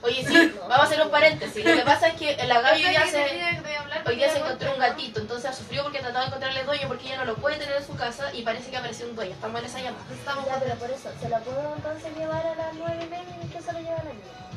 Oye, 0.00 0.24
sí, 0.24 0.54
vamos 0.60 0.78
a 0.78 0.82
hacer 0.82 1.02
un 1.02 1.10
paréntesis. 1.10 1.64
Lo 1.64 1.74
que 1.74 1.82
pasa 1.82 2.08
es 2.08 2.14
que 2.14 2.36
la 2.46 2.60
Gaby 2.60 2.84
hoy 2.84 2.90
día 2.90 3.06
se, 3.06 3.76
hablar 3.76 4.02
hoy 4.06 4.16
día 4.16 4.30
se 4.30 4.38
encontró 4.38 4.72
un 4.72 4.78
gatito, 4.78 5.20
entonces 5.20 5.56
sufrió 5.56 5.82
porque 5.82 5.98
trataba 5.98 6.20
de 6.20 6.26
encontrarle 6.26 6.64
dueño 6.64 6.86
porque 6.86 7.06
ella 7.06 7.18
no 7.18 7.24
lo 7.24 7.34
puede 7.36 7.56
tener 7.56 7.76
en 7.76 7.84
su 7.86 7.96
casa 7.96 8.32
y 8.32 8.42
parece 8.42 8.70
que 8.70 8.76
apareció 8.76 9.08
un 9.08 9.16
dueño. 9.16 9.32
Estamos 9.32 9.60
en 9.60 9.66
esa 9.66 9.80
llamada. 9.80 10.04
Estamos 10.12 10.46
Ya, 10.46 10.60
pero 10.60 10.74
por 10.76 10.90
eso, 10.90 11.10
¿se 11.20 11.28
la 11.28 11.40
puedo 11.40 11.74
entonces 11.76 12.16
llevar 12.16 12.46
a 12.46 12.54
las 12.54 12.74
nueve 12.74 12.98
y 13.02 13.08
media 13.08 13.36
y 13.42 13.48
que 13.48 13.60
se 13.60 13.72
lo 13.72 13.80
lleva 13.80 13.96
la 13.96 14.04
niña? 14.04 14.47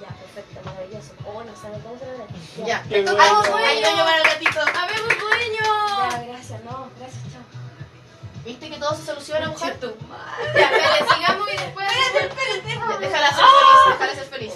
Ya, 0.00 0.08
perfecto, 0.08 0.60
maravilloso. 0.64 1.12
Oh, 1.26 1.42
no 1.44 1.54
sabe 1.56 1.78
cómo 1.82 1.98
se 1.98 2.06
lo. 2.06 2.66
Ya. 2.66 2.82
Bueno. 2.88 3.10
Hay 3.20 3.82
dueño 3.82 4.04
para 4.04 4.16
el 4.16 4.22
gatito. 4.24 4.60
¡Habemos 4.60 5.08
dueño! 5.08 6.10
Ya, 6.10 6.22
gracias, 6.28 6.64
no, 6.64 6.88
gracias, 6.98 7.22
chao. 7.32 7.42
¿Viste 8.44 8.70
que 8.70 8.78
todo 8.78 8.94
se 8.96 9.04
soluciona, 9.04 9.48
mujer? 9.48 9.78
Ya, 9.80 9.88
espérate, 10.70 11.14
sigamos 11.14 11.48
y 11.52 11.56
después... 11.56 11.86
Ya, 12.14 12.98
Déjala 12.98 13.28
ser 13.28 13.44
feliz, 13.44 13.98
déjala 13.98 14.14
ser 14.14 14.24
feliz. 14.26 14.52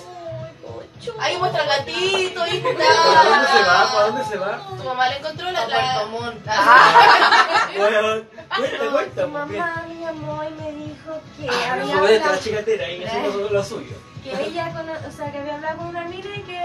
Ahí 1.20 1.36
muestra 1.36 1.62
el 1.64 1.68
gatito, 1.68 2.42
ahí 2.42 2.60
¿Para 2.60 3.24
dónde 3.24 3.46
se 3.48 3.62
va? 3.62 3.92
¿Para 3.92 4.06
dónde 4.06 4.24
se 4.24 4.36
va? 4.38 4.66
Tu 4.78 4.84
mamá 4.84 5.08
le 5.10 5.16
encontró 5.18 5.50
la... 5.50 5.60
A 5.62 5.66
la... 5.68 5.76
Puerto 5.76 6.08
Montt. 6.08 6.46
Bueno, 7.76 8.24
cuenta, 8.56 8.90
cuenta. 8.90 9.24
Tu 9.26 9.32
porque- 9.32 9.56
mamá 9.58 9.84
me 9.88 9.94
llamó 10.00 10.44
y 10.44 10.50
me 10.52 10.72
dijo 10.72 11.20
que 11.36 11.48
Ah, 11.50 11.72
había 11.72 11.94
no 11.96 12.04
de 12.06 12.18
la 12.18 12.24
hablado, 12.24 12.42
chicatera 12.42 12.88
y 12.90 13.04
haciendo 13.04 13.48
lo 13.50 13.64
suyo. 13.64 13.96
Que 14.24 14.42
ella, 14.46 14.72
cono- 14.72 14.92
o 15.06 15.10
sea, 15.12 15.30
que 15.30 15.38
había 15.38 15.54
hablado 15.56 15.78
con 15.78 15.86
una 15.88 16.00
amiga 16.02 16.30
y 16.34 16.40
que 16.42 16.60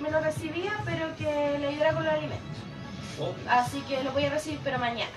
me- 0.00 0.10
lo 0.10 0.20
recibía, 0.20 0.72
pero 0.84 1.14
que 1.16 1.58
le 1.60 1.68
ayudara 1.68 1.92
con 1.94 2.04
los 2.04 2.12
alimentos. 2.12 2.58
Oh, 3.20 3.32
Así 3.48 3.80
que 3.82 4.02
lo 4.02 4.10
voy 4.12 4.24
a 4.26 4.30
recibir, 4.30 4.58
pero 4.64 4.78
mañana. 4.78 5.10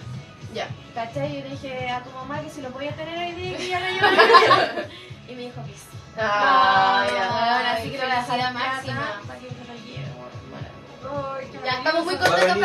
Ya. 0.54 0.68
¿Cachai? 0.94 1.42
Yo 1.42 1.50
dije 1.50 1.89
a 1.89 2.04
tu 2.04 2.12
mamá 2.12 2.39
que 2.42 2.50
si 2.50 2.62
lo 2.62 2.70
podía 2.70 2.92
tener 2.96 3.18
hoy 3.18 3.32
día 3.34 3.51
y 3.51 3.56
que 3.58 3.68
ya 3.70 3.80
lo 3.80 3.86
llevara. 3.88 4.18
y 5.27 5.34
me 5.36 5.42
dijo 5.42 5.63
que 5.66 5.74
sí. 5.74 5.88
Ay, 6.20 7.10
ahora 7.20 7.80
sí 7.82 7.89
que 7.92 7.98
lo 7.98 8.04
voy 8.04 8.12
a 8.12 8.22
dejar 8.22 8.54
máxima. 8.54 9.22
Para 9.27 9.39
que 9.39 9.46
me 9.51 9.66
lo 9.66 9.74
lleve. 9.86 10.08
Bueno, 10.50 11.34
Ay, 11.36 11.48
qué 11.51 11.60
Ya, 11.66 11.72
estamos 11.77 12.06
muy 12.06 12.16
¿Va 12.16 12.25
a 12.25 12.30
contentos, 12.30 12.58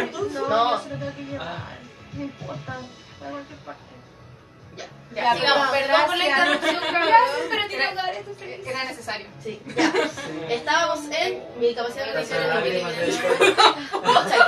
entonces? 0.00 0.40
No, 0.40 0.48
No. 0.48 0.70
yo 0.76 0.82
se 0.82 0.88
lo 0.90 0.96
tengo 0.96 1.14
que 1.16 1.24
llevar. 1.24 1.48
No 2.14 2.22
importa. 2.22 2.76
Cualquier 3.18 3.58
parte. 3.60 3.82
Ya, 5.14 5.34
sigamos, 5.36 5.68
perdón 5.68 6.00
por 6.06 6.16
la 6.16 6.24
Gracias. 6.24 6.54
interrupción, 6.56 6.92
Gabriel, 6.92 7.14
pero 7.50 7.62
tengo 7.68 7.78
que 7.88 7.94
dar 7.94 8.14
esto 8.14 8.34
feliz. 8.34 8.66
Era 8.66 8.84
necesario. 8.84 9.26
Sí, 9.44 9.62
ya. 9.76 9.92
Estábamos 10.54 11.00
en 11.10 11.44
mi 11.60 11.72
capacidad 11.74 12.06
de 12.06 12.10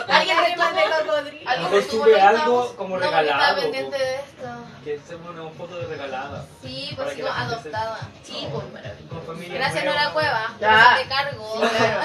¿Alguien 0.09 0.37
Lágrimas 0.37 0.75
de 0.75 0.83
cocodrilo. 1.07 1.51
¿Alguien 1.51 2.05
que 2.05 2.21
algo 2.21 2.75
como 2.77 2.99
regalado. 2.99 3.63
pendiente 3.63 3.97
de 3.99 4.15
esto. 4.17 4.49
Que 4.85 4.99
hacemos 4.99 5.31
una 5.31 5.51
foto 5.51 5.79
de 5.79 5.87
regalada. 5.87 6.45
Sí, 6.63 6.93
pues 6.97 7.15
se- 7.15 7.23
adoptada. 7.29 7.99
Sí, 8.25 8.49
pues 8.53 8.73
maravilloso. 8.73 9.55
Gracias. 9.55 9.85
Nora 9.85 10.11
Cueva. 10.13 10.55
Ya. 10.61 10.97
Te 11.01 11.09
cargo. 11.09 11.61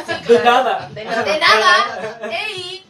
Sí. 0.05 0.33
De 0.33 0.43
nada. 0.43 0.89
De 0.93 1.05
nada. 1.39 2.19
¡Ey! 2.31 2.85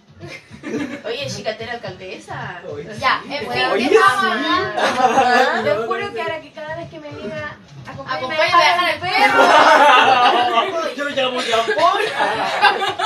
Oye, 1.05 1.27
chicatera 1.27 1.73
alcaldesa. 1.73 2.61
Ya, 2.99 3.21
sí. 3.25 3.33
en 3.33 3.51
fin, 3.51 3.89
¿qué 3.89 3.97
hablar? 3.97 4.75
Ah, 4.77 5.61
Te 5.63 5.75
juro 5.75 6.13
que 6.13 6.21
ahora 6.21 6.41
que 6.41 6.51
cada 6.51 6.75
vez 6.75 6.89
que 6.89 6.99
me 6.99 7.09
diga 7.09 7.57
acompáñame 7.87 8.63
a 8.63 8.73
dejar 8.73 8.89
el 8.93 8.99
perro. 8.99 10.95
Yo 10.95 11.09
llamo 11.09 11.41
ya 11.41 11.57
por. 11.63 12.01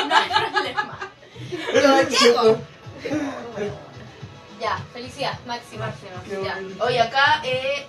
No 0.07 0.15
hay 0.15 0.29
problema. 0.51 0.99
Yo 1.73 2.09
llego. 2.09 2.61
Ya, 4.59 4.77
felicidad, 4.93 5.37
máxima. 5.45 5.93
Qué 6.27 6.41
Ya. 6.43 6.59
Oye, 6.79 6.99
acá 7.01 7.41
eh, 7.43 7.85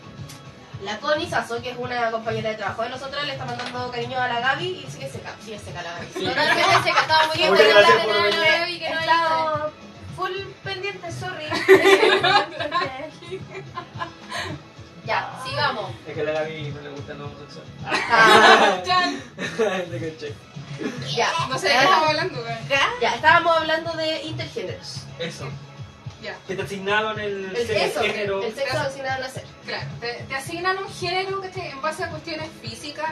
la 0.82 0.98
Connie 0.98 1.28
Sasso, 1.28 1.60
que 1.62 1.70
es 1.70 1.78
una 1.78 2.10
compañera 2.10 2.50
de 2.50 2.56
trabajo 2.56 2.82
de 2.82 2.90
nosotros, 2.90 3.24
le 3.24 3.32
está 3.32 3.44
mandando 3.44 3.90
cariño 3.90 4.20
a 4.20 4.28
la 4.28 4.40
Gaby 4.40 4.84
y 4.86 4.90
sigue 4.90 5.08
seca, 5.10 5.34
sigue 5.44 5.58
seca 5.58 5.82
la 5.82 5.92
Gaby. 5.92 6.06
Totalmente 6.06 6.62
seca, 6.84 7.00
estaba 7.00 7.26
muy 7.28 7.36
bien. 7.36 7.50
Muchas 7.50 7.68
gracias 7.68 7.96
la 7.96 8.04
por 8.04 8.22
venir. 8.22 8.66
vi 8.66 8.78
que 8.78 8.90
no 8.90 9.00
estado 9.00 9.72
full 10.16 10.32
pendiente, 10.62 11.12
sorry. 11.12 11.46
Ya, 15.04 15.40
sigamos. 15.46 15.92
Es 16.04 16.14
que 16.14 16.20
a 16.20 16.24
la 16.24 16.32
Gaby 16.32 16.72
no 16.72 16.80
le 16.80 16.88
gusta 16.90 17.12
el 17.12 17.22
homosexual. 17.22 17.64
Ah, 17.84 18.82
ya, 18.84 19.12
No 21.48 21.58
sé 21.58 21.68
de 21.68 21.74
qué 21.74 21.84
estamos 21.84 22.08
hablando, 22.08 22.42
güey. 22.42 22.54
ya, 23.00 23.14
estábamos 23.14 23.56
hablando 23.56 23.92
de 23.92 24.22
intergéneros. 24.24 25.02
Eso. 25.20 25.48
Ya, 26.22 26.34
Que 26.48 26.56
te 26.56 26.62
asignaron 26.62 27.20
el, 27.20 27.54
El 27.54 27.66
sexo, 27.66 28.00
género. 28.00 28.42
el 28.42 28.54
sexo 28.54 28.78
asignado 28.78 29.16
al 29.16 29.20
nacer. 29.20 29.44
claro. 29.66 29.86
Te, 30.00 30.14
te 30.28 30.34
asignan 30.34 30.78
un 30.78 30.92
género 30.92 31.40
que 31.42 31.48
te- 31.48 31.68
en 31.68 31.82
base 31.82 32.04
a 32.04 32.08
cuestiones 32.10 32.48
físicas 32.62 33.10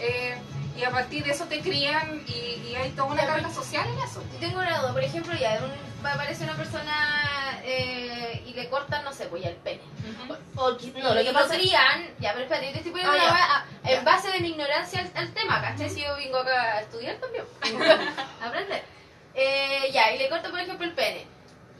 eh, 0.00 0.34
y 0.76 0.82
a 0.84 0.90
partir 0.90 1.24
de 1.24 1.32
eso 1.32 1.44
te 1.44 1.60
crían 1.60 2.22
y, 2.26 2.32
y 2.70 2.74
hay 2.74 2.90
toda 2.92 3.08
una 3.08 3.26
carga 3.26 3.52
social 3.52 3.86
en 3.86 3.98
eso. 3.98 4.22
Yo 4.32 4.38
tengo 4.38 4.58
una 4.60 4.78
duda, 4.80 4.92
por 4.92 5.02
ejemplo, 5.04 5.34
ya 5.38 5.60
un- 5.62 6.06
aparece 6.06 6.44
una 6.44 6.54
persona 6.56 7.60
eh, 7.64 8.42
y 8.46 8.54
le 8.54 8.68
cortan, 8.70 9.04
no 9.04 9.12
sé, 9.12 9.26
pues 9.26 9.42
ya 9.42 9.50
el 9.50 9.56
pene. 9.56 9.82
O 10.56 10.70
qui- 10.78 10.94
no, 10.94 11.14
lo 11.14 11.22
que 11.22 11.32
pasa 11.32 11.54
crían, 11.54 12.08
ya, 12.18 12.32
pero 12.32 12.44
espérate, 12.44 12.66
yo 12.68 12.72
te 12.72 12.78
estoy 12.78 12.92
poniendo 12.92 13.12
Ah, 13.18 13.64
una 13.82 13.90
Ya. 13.90 13.98
en 13.98 14.04
base 14.04 14.30
de 14.30 14.40
mi 14.40 14.48
ignorancia 14.48 15.00
al, 15.00 15.10
al 15.14 15.34
tema, 15.34 15.60
¿cachai? 15.60 15.90
Si 15.90 16.00
yo 16.02 16.16
vengo 16.16 16.38
acá 16.38 16.78
a 16.78 16.80
estudiar 16.80 17.16
también, 17.16 17.44
a 18.40 18.46
aprender. 18.46 18.82
Eh, 19.34 19.90
ya, 19.92 20.12
y 20.12 20.18
le 20.18 20.28
cortan, 20.30 20.50
por 20.50 20.60
ejemplo, 20.60 20.86
el 20.86 20.94
pene. 20.94 21.26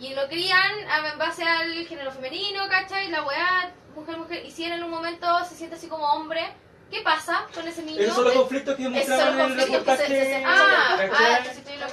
Y 0.00 0.14
lo 0.14 0.28
crían 0.28 0.72
ah, 0.88 1.08
en 1.12 1.18
base 1.18 1.42
al 1.42 1.86
género 1.86 2.12
femenino, 2.12 2.68
¿cachai? 2.68 3.10
La 3.10 3.24
weá, 3.24 3.72
mujer, 3.94 4.16
mujer. 4.16 4.44
Y 4.46 4.50
si 4.50 4.64
en 4.64 4.82
un 4.82 4.90
momento 4.90 5.26
se 5.48 5.56
siente 5.56 5.74
así 5.76 5.88
como 5.88 6.04
hombre, 6.12 6.40
¿qué 6.90 7.00
pasa 7.02 7.46
con 7.52 7.66
ese 7.66 7.82
niño? 7.82 8.00
Esos 8.00 8.14
son 8.14 8.24
los 8.24 8.34
conflictos 8.34 8.76
que 8.76 8.82
Esos 8.84 8.94
son 8.94 9.16
mostraban 9.16 9.32
en 9.32 9.38
los 9.38 9.66
el 9.66 9.72
conflictos 9.74 9.96
que 9.96 10.06
se- 10.06 10.08
reportaje. 10.08 10.24
se- 10.24 10.38
se- 10.40 10.44
Ah, 10.46 10.98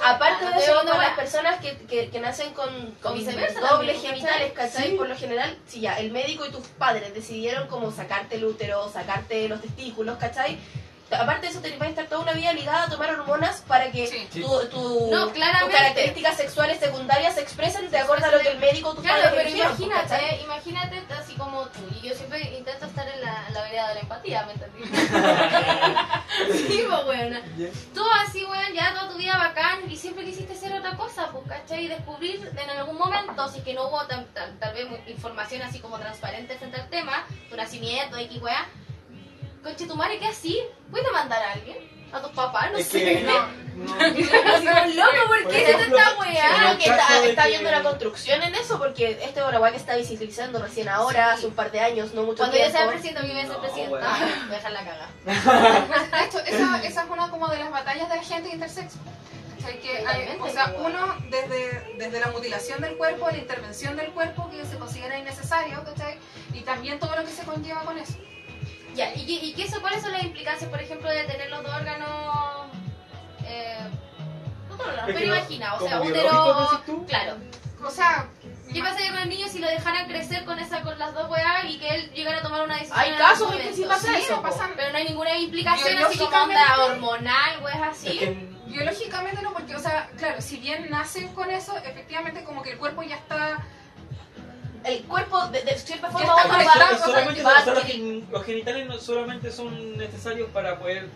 ah. 0.04 0.14
Aparte 0.14 0.44
Ah, 0.44 0.48
de 0.50 0.54
no 0.54 0.60
eso, 0.60 0.80
para 0.84 1.02
las 1.08 1.16
personas 1.16 1.60
que, 1.60 1.76
que, 1.86 2.08
que 2.10 2.20
nacen 2.20 2.52
con, 2.54 2.92
con 3.02 3.14
viceversa 3.14 3.60
dobles 3.60 3.94
también, 3.96 4.14
genitales, 4.14 4.52
¿cachai? 4.52 4.90
Sí. 4.90 4.96
Por 4.96 5.08
lo 5.08 5.16
general, 5.16 5.56
si 5.66 5.80
ya 5.80 5.98
el 5.98 6.12
médico 6.12 6.46
y 6.46 6.50
tus 6.52 6.66
padres 6.68 7.12
decidieron 7.14 7.66
como 7.68 7.90
sacarte 7.90 8.36
el 8.36 8.44
útero, 8.44 8.88
sacarte 8.88 9.48
los 9.48 9.60
testículos, 9.60 10.16
¿cachai? 10.18 10.58
Aparte 11.10 11.46
de 11.46 11.52
eso, 11.52 11.60
te 11.60 11.70
vas 11.78 11.86
a 11.86 11.90
estar 11.90 12.06
toda 12.06 12.22
una 12.22 12.32
vida 12.32 12.52
ligada 12.52 12.84
a 12.84 12.88
tomar 12.88 13.10
hormonas 13.10 13.62
para 13.68 13.90
que 13.92 14.06
Sí. 14.08 14.26
Sí. 14.32 14.40
tu, 14.42 14.48
tu- 14.68 15.08
No, 15.12 15.28
tus 15.28 15.38
características 15.70 16.36
sexuales 16.36 16.80
secundarias 16.80 17.34
se 17.34 17.42
expresen 17.42 17.90
de 17.90 17.98
acuerdo 17.98 18.26
a 18.26 18.30
lo 18.32 18.40
que 18.40 18.48
el 18.48 18.58
médico 18.58 18.88
o 18.88 18.94
tus 18.94 19.04
Claro, 19.04 19.22
pero 19.30 19.34
pues, 19.50 19.54
¿cachai? 19.54 19.84
imagínate, 19.86 20.40
imagínate 20.42 21.02
así 21.14 21.34
como 21.34 21.62
tú. 21.66 21.80
Y 22.02 22.08
yo 22.08 22.14
siempre 22.14 22.40
intento 22.58 22.86
estar 22.86 23.06
en 23.08 23.20
la, 23.20 23.44
en 23.46 23.54
la 23.54 23.62
vereda 23.62 23.88
de 23.88 23.94
la 23.94 24.00
empatía, 24.00 24.46
¿me 24.46 24.52
entendí? 24.54 24.82
sí, 26.52 26.84
pues, 26.88 27.06
weón. 27.06 27.32
Ya. 27.56 27.68
Tú 27.94 28.02
así, 28.24 28.44
weón, 28.44 28.72
ya 28.74 28.92
toda 28.94 29.08
tu 29.10 29.16
vida 29.18 29.36
bacán 29.38 29.88
y 29.90 29.96
siempre 29.96 30.24
quisiste 30.24 30.54
ser 30.54 30.72
otra 30.72 30.96
cosa, 30.96 31.30
pues, 31.30 31.44
¿cachai? 31.48 31.84
Y 31.84 31.88
descubrir 31.88 32.50
en 32.60 32.70
algún 32.70 32.98
momento, 32.98 33.48
si 33.48 33.58
es 33.58 33.64
que 33.64 33.74
no 33.74 33.88
hubo 33.88 34.04
tan- 34.06 34.26
tan- 34.34 34.58
tal 34.58 34.74
vez 34.74 34.86
información 35.06 35.62
así 35.62 35.78
como 35.78 35.98
transparente 35.98 36.56
frente 36.56 36.80
al 36.80 36.88
tema, 36.88 37.24
tu 37.48 37.56
nacimiento, 37.56 38.16
X, 38.16 38.42
weá. 38.42 38.66
Conche, 39.66 39.86
tu 39.86 39.96
madre, 39.96 40.18
¿qué 40.18 40.26
así? 40.28 40.58
¿Puedes 40.90 41.06
demandar 41.06 41.42
a 41.42 41.52
alguien? 41.54 41.76
¿A 42.12 42.22
tus 42.22 42.30
papás? 42.30 42.70
No 42.70 42.78
Es 42.78 42.86
sé. 42.86 43.00
que 43.04 43.20
No. 43.22 43.32
no. 43.32 43.46
Como, 43.76 43.96
loco, 44.94 45.26
¿por 45.26 45.42
Por 45.42 45.52
qué 45.52 45.58
se 45.58 45.64
te 45.66 45.70
ejemplo, 45.72 45.98
está? 45.98 46.16
Creo 46.16 46.78
que 46.78 46.84
está, 46.84 47.24
está 47.24 47.34
que- 47.34 47.40
habiendo 47.40 47.68
una 47.68 47.82
construcción 47.82 48.42
en 48.44 48.54
eso 48.54 48.78
porque 48.78 49.10
este 49.22 49.40
es 49.40 49.46
una 49.46 49.58
weá 49.60 49.72
que 49.72 49.76
está 49.78 49.96
visibilizando 49.96 50.60
recién 50.60 50.88
ahora, 50.88 51.30
Sí. 51.32 51.38
hace 51.38 51.46
un 51.48 51.54
par 51.54 51.70
de 51.72 51.80
años, 51.80 52.14
no 52.14 52.22
mucho 52.22 52.38
Cuando 52.38 52.56
yo 52.56 52.62
tiempo. 52.62 52.78
sea 52.78 52.88
presidente, 52.88 53.20
yo 53.26 53.32
voy 53.34 53.38
a 53.42 53.46
ser 53.46 53.52
No, 53.52 53.60
presidenta. 53.60 53.90
weón. 53.96 54.46
Voy 54.46 54.54
a 54.54 54.56
dejar 54.56 54.72
la 54.72 54.84
caga. 54.84 55.08
De 56.18 56.24
hecho, 56.24 56.38
esa, 56.46 56.82
esa 56.86 57.02
es 57.04 57.10
una 57.10 57.28
como 57.28 57.48
de 57.48 57.58
las 57.58 57.70
batallas 57.70 58.08
de 58.08 58.16
la 58.16 58.22
gente 58.22 58.48
intersex. 58.50 58.94
Que 59.82 60.06
hay- 60.06 60.38
o 60.40 60.48
sea, 60.48 60.72
uno 60.78 61.16
desde, 61.28 61.96
desde 61.98 62.20
la 62.20 62.28
mutilación 62.28 62.80
del 62.80 62.96
cuerpo, 62.96 63.28
la 63.28 63.36
intervención 63.38 63.96
del 63.96 64.12
cuerpo 64.12 64.48
que 64.48 64.64
se 64.64 64.76
considera 64.78 65.18
innecesario, 65.18 65.82
¿cachai? 65.84 66.18
Y 66.54 66.60
también 66.60 67.00
todo 67.00 67.16
lo 67.16 67.24
que 67.24 67.32
se 67.32 67.42
conlleva 67.42 67.80
con 67.82 67.98
eso. 67.98 68.12
Ya, 68.96 69.14
¿y, 69.14 69.26
qué- 69.26 69.44
y 69.46 69.52
qué 69.54 69.64
eso, 69.64 69.80
cuáles 69.80 70.02
son 70.02 70.12
las 70.12 70.22
implicancias, 70.24 70.70
por 70.70 70.80
ejemplo, 70.80 71.08
de 71.10 71.24
tener 71.24 71.50
los 71.50 71.62
dos 71.62 71.72
órganos? 71.74 72.66
Eh, 73.44 73.78
no 74.68 74.76
todos 74.76 74.86
los 74.94 75.02
órganos, 75.04 75.14
pero 75.14 75.26
no- 75.28 75.36
imagina, 75.36 75.74
o 75.74 75.80
sea, 75.86 76.00
útero. 76.00 76.80
Claro. 77.06 77.36
O 77.84 77.90
sea, 77.90 78.28
¿Qué 78.72 78.82
pasaría 78.82 79.10
con 79.10 79.20
el 79.20 79.28
niño 79.28 79.46
si 79.48 79.58
lo 79.60 79.68
dejaran 79.68 80.08
crecer 80.08 80.44
con 80.44 80.58
esa 80.58 80.82
con 80.82 80.98
las 80.98 81.14
dos 81.14 81.30
weas 81.30 81.64
y 81.66 81.78
que 81.78 81.88
él 81.94 82.10
llegara 82.12 82.38
a 82.38 82.42
tomar 82.42 82.62
una 82.62 82.74
decisión? 82.74 82.98
Hay 82.98 83.12
casos 83.12 83.52
en 83.54 83.58
que 83.60 83.72
sí 83.74 83.84
pasa 83.84 84.08
sí, 84.08 84.14
eso, 84.24 84.36
no 84.36 84.42
po. 84.42 84.48
pasa 84.48 84.68
Pero 84.76 84.90
no 84.92 84.98
hay 84.98 85.04
ninguna 85.04 85.38
implicación 85.38 85.96
así 85.98 86.18
como 86.18 86.36
onda 86.42 86.84
hormonal, 86.84 87.62
weas 87.62 87.80
así. 87.90 88.08
Es 88.08 88.18
que 88.18 88.48
biológicamente 88.66 89.40
no, 89.40 89.52
porque, 89.52 89.76
o 89.76 89.78
sea, 89.78 90.10
claro, 90.18 90.42
si 90.42 90.56
bien 90.56 90.90
nacen 90.90 91.28
con 91.34 91.50
eso, 91.50 91.76
efectivamente 91.78 92.42
como 92.44 92.62
que 92.62 92.72
el 92.72 92.78
cuerpo 92.78 93.02
ya 93.04 93.16
está... 93.16 93.64
El 94.86 95.02
cuerpo, 95.04 95.48
de, 95.48 95.62
de 95.62 95.78
cierta 95.78 96.10
forma, 96.10 96.34
va, 96.34 96.44
va 96.46 97.56
a 97.56 97.64
adquirir- 97.64 98.24
los 98.30 98.44
genitales 98.44 98.86
no 98.86 98.98
solamente 98.98 99.50
son 99.50 99.96
necesarios 99.96 100.48
para 100.52 100.78
poder 100.78 101.08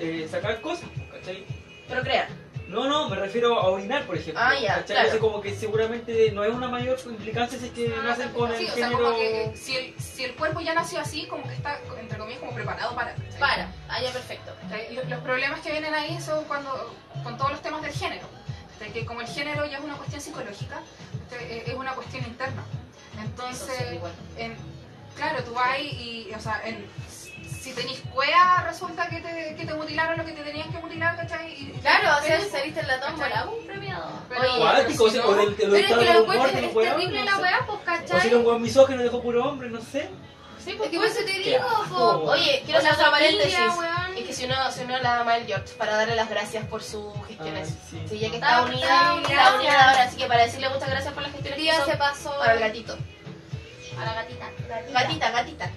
eh, 0.00 0.26
sacar 0.30 0.60
cosas, 0.60 0.88
¿cachai? 1.12 1.44
procrear. 1.88 2.26
No, 2.68 2.84
no, 2.88 3.08
me 3.08 3.16
refiero 3.16 3.58
a 3.60 3.68
orinar, 3.68 4.06
por 4.06 4.16
ejemplo. 4.16 4.42
Ah, 4.42 4.54
ya, 4.54 4.68
¿cachai? 4.68 4.84
claro. 4.86 5.00
Entonces, 5.00 5.20
como 5.20 5.40
que 5.42 5.54
seguramente 5.54 6.32
no 6.32 6.42
es 6.42 6.54
una 6.54 6.68
mayor 6.68 6.98
implicancia 7.04 7.58
si 7.58 7.66
es 7.66 7.72
que 7.72 7.94
Ah, 7.94 8.02
nacen 8.02 8.30
con 8.30 8.50
Sí, 8.56 8.64
el 8.64 8.70
o 8.70 8.74
sea, 8.74 8.88
género... 8.88 9.04
como 9.04 9.16
que 9.18 9.52
si 9.56 9.76
el, 9.76 10.00
si 10.00 10.24
el 10.24 10.34
cuerpo 10.34 10.60
ya 10.60 10.72
nació 10.74 10.98
así, 11.00 11.26
como 11.26 11.42
que 11.46 11.52
está, 11.54 11.78
entre 12.00 12.18
comillas, 12.18 12.40
como 12.40 12.54
preparado 12.54 12.94
para. 12.94 13.12
¿cachai? 13.14 13.38
Para, 13.38 13.68
ah, 13.88 14.00
ya 14.02 14.10
perfecto. 14.10 14.52
Los, 14.92 15.06
los 15.08 15.20
problemas 15.20 15.60
que 15.60 15.70
vienen 15.70 15.92
ahí 15.94 16.18
son 16.20 16.44
cuando, 16.44 16.94
con 17.22 17.36
todos 17.36 17.50
los 17.52 17.60
temas 17.62 17.82
del 17.82 17.92
género. 17.92 18.26
Que 18.92 19.04
como 19.06 19.20
el 19.20 19.28
género 19.28 19.64
ya 19.66 19.78
es 19.78 19.84
una 19.84 19.94
cuestión 19.96 20.20
psicológica. 20.20 20.80
Eh, 21.32 21.62
es 21.66 21.74
una 21.74 21.92
cuestión 21.94 22.24
interna. 22.24 22.64
Entonces, 23.24 24.00
en- 24.36 24.56
claro, 25.16 25.42
tú 25.44 25.54
vas 25.54 25.78
y, 25.80 26.28
y, 26.30 26.34
o 26.34 26.40
sea, 26.40 26.60
en- 26.64 26.86
si 27.60 27.72
tenés 27.72 28.00
cuea, 28.12 28.64
resulta 28.68 29.08
que 29.08 29.20
te, 29.20 29.54
que 29.56 29.64
te 29.64 29.74
mutilaron 29.74 30.18
lo 30.18 30.24
que 30.24 30.32
te 30.32 30.42
tenían 30.42 30.72
que 30.72 30.78
mutilar, 30.78 31.16
¿cachai? 31.16 31.52
Y- 31.52 31.72
Claro, 31.80 32.18
o 32.18 32.20
sea, 32.26 32.36
pero- 32.36 32.44
si 32.44 32.50
saliste 32.50 32.80
en 32.80 32.88
la 32.88 33.00
tómbola, 33.00 33.28
¿Cachai? 33.28 33.48
un 33.48 33.66
premiado. 33.66 34.10
Pero- 34.28 34.40
Oye, 34.40 34.58
Cuático, 34.60 35.04
o 35.04 35.10
sea, 35.10 35.26
o 35.26 35.34
del, 35.34 35.48
o 35.48 35.56
pero 35.56 35.76
es 35.76 35.86
que 35.86 35.94
lo 35.94 36.02
encuentro 36.22 36.46
es 36.48 36.52
terrible 36.74 37.18
no 37.20 37.24
la 37.24 37.38
weá, 37.38 37.58
pues, 37.66 37.78
O 37.78 37.84
si 37.84 37.92
era 37.94 38.08
¿cachai? 38.08 38.34
un 38.34 38.46
weón 38.46 38.62
misógino 38.62 39.02
dejó 39.02 39.22
puro 39.22 39.44
hombre, 39.48 39.70
no 39.70 39.80
sé. 39.80 40.08
Sí, 40.64 40.74
pues 40.78 40.90
por 40.90 41.04
eso 41.04 41.24
te 41.24 41.32
digo, 41.32 41.64
po. 41.88 42.30
Oye, 42.30 42.62
quiero 42.64 42.78
hacer 42.78 42.94
familia, 42.94 43.10
paréntesis. 43.10 43.58
weón. 43.78 44.16
Es 44.16 44.26
que 44.26 44.32
si 44.32 44.44
uno, 44.44 44.54
si 44.70 44.80
uno 44.84 44.98
la 44.98 45.20
ama 45.20 45.36
el 45.36 45.46
George 45.46 45.74
para 45.76 45.96
darle 45.96 46.14
las 46.14 46.28
gracias 46.30 46.64
por 46.66 46.82
sus 46.82 47.12
gestiones. 47.26 47.68
Ay, 47.70 47.76
sí. 47.90 48.02
Sí, 48.08 48.18
ya 48.20 48.28
que 48.30 48.36
Está 48.36 48.48
está 48.50 48.62
unida, 48.64 48.80
está 49.22 49.54
unida. 49.56 49.88
ahora, 49.90 50.02
así 50.04 50.16
que 50.16 50.26
para 50.26 50.42
decirle 50.44 50.68
muchas 50.68 50.88
gracias 50.90 51.12
por 51.14 51.22
las 51.22 51.32
gestiones 51.32 51.56
que 51.56 51.62
Día 51.62 51.84
se 51.84 51.96
pasó 51.96 52.36
para 52.38 52.54
el 52.54 52.60
gatito. 52.60 52.96
a 53.98 54.04
la 54.04 54.14
gatita. 54.14 54.50
Gatita, 54.92 55.30
gatita. 55.30 55.70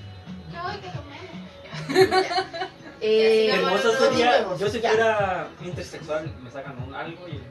Ay, 0.68 0.80
qué 0.82 0.92
romano. 0.92 2.25
Eh, 3.01 3.60
Bueno, 3.62 3.77
sería, 4.00 4.46
yo 4.58 4.70
si 4.70 4.80
fuera 4.80 5.48
intersexual, 5.62 6.34
me 6.42 6.50
sacan 6.50 6.82
un 6.82 6.96
algo 6.96 7.27
y 7.27 7.42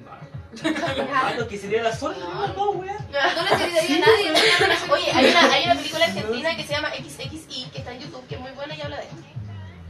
me 0.63 1.05
mato, 1.05 1.49
que 1.49 1.59
sería 1.59 1.83
la 1.83 1.95
suerte, 1.97 2.21
No. 2.21 2.47
no, 2.49 2.71
weón. 2.73 2.97
No 3.13 3.43
necesitaría 3.43 3.97
a 3.97 4.07
nadie. 4.07 4.33
no 4.87 4.95
Oye, 4.95 5.11
hay 5.13 5.27
una, 5.31 5.53
hay 5.53 5.65
una 5.65 5.75
película 5.75 6.05
argentina 6.05 6.57
que 6.57 6.65
se 6.65 6.73
llama 6.75 6.91
XXI, 6.95 7.67
que 7.73 7.79
está 7.79 7.93
en 7.93 8.01
YouTube, 8.01 8.27
que 8.29 8.35
es 8.37 8.41
muy 8.41 8.51
buena 8.53 8.75
y 8.75 8.81
habla 8.83 8.97
de 8.99 9.05
esto. 9.05 9.17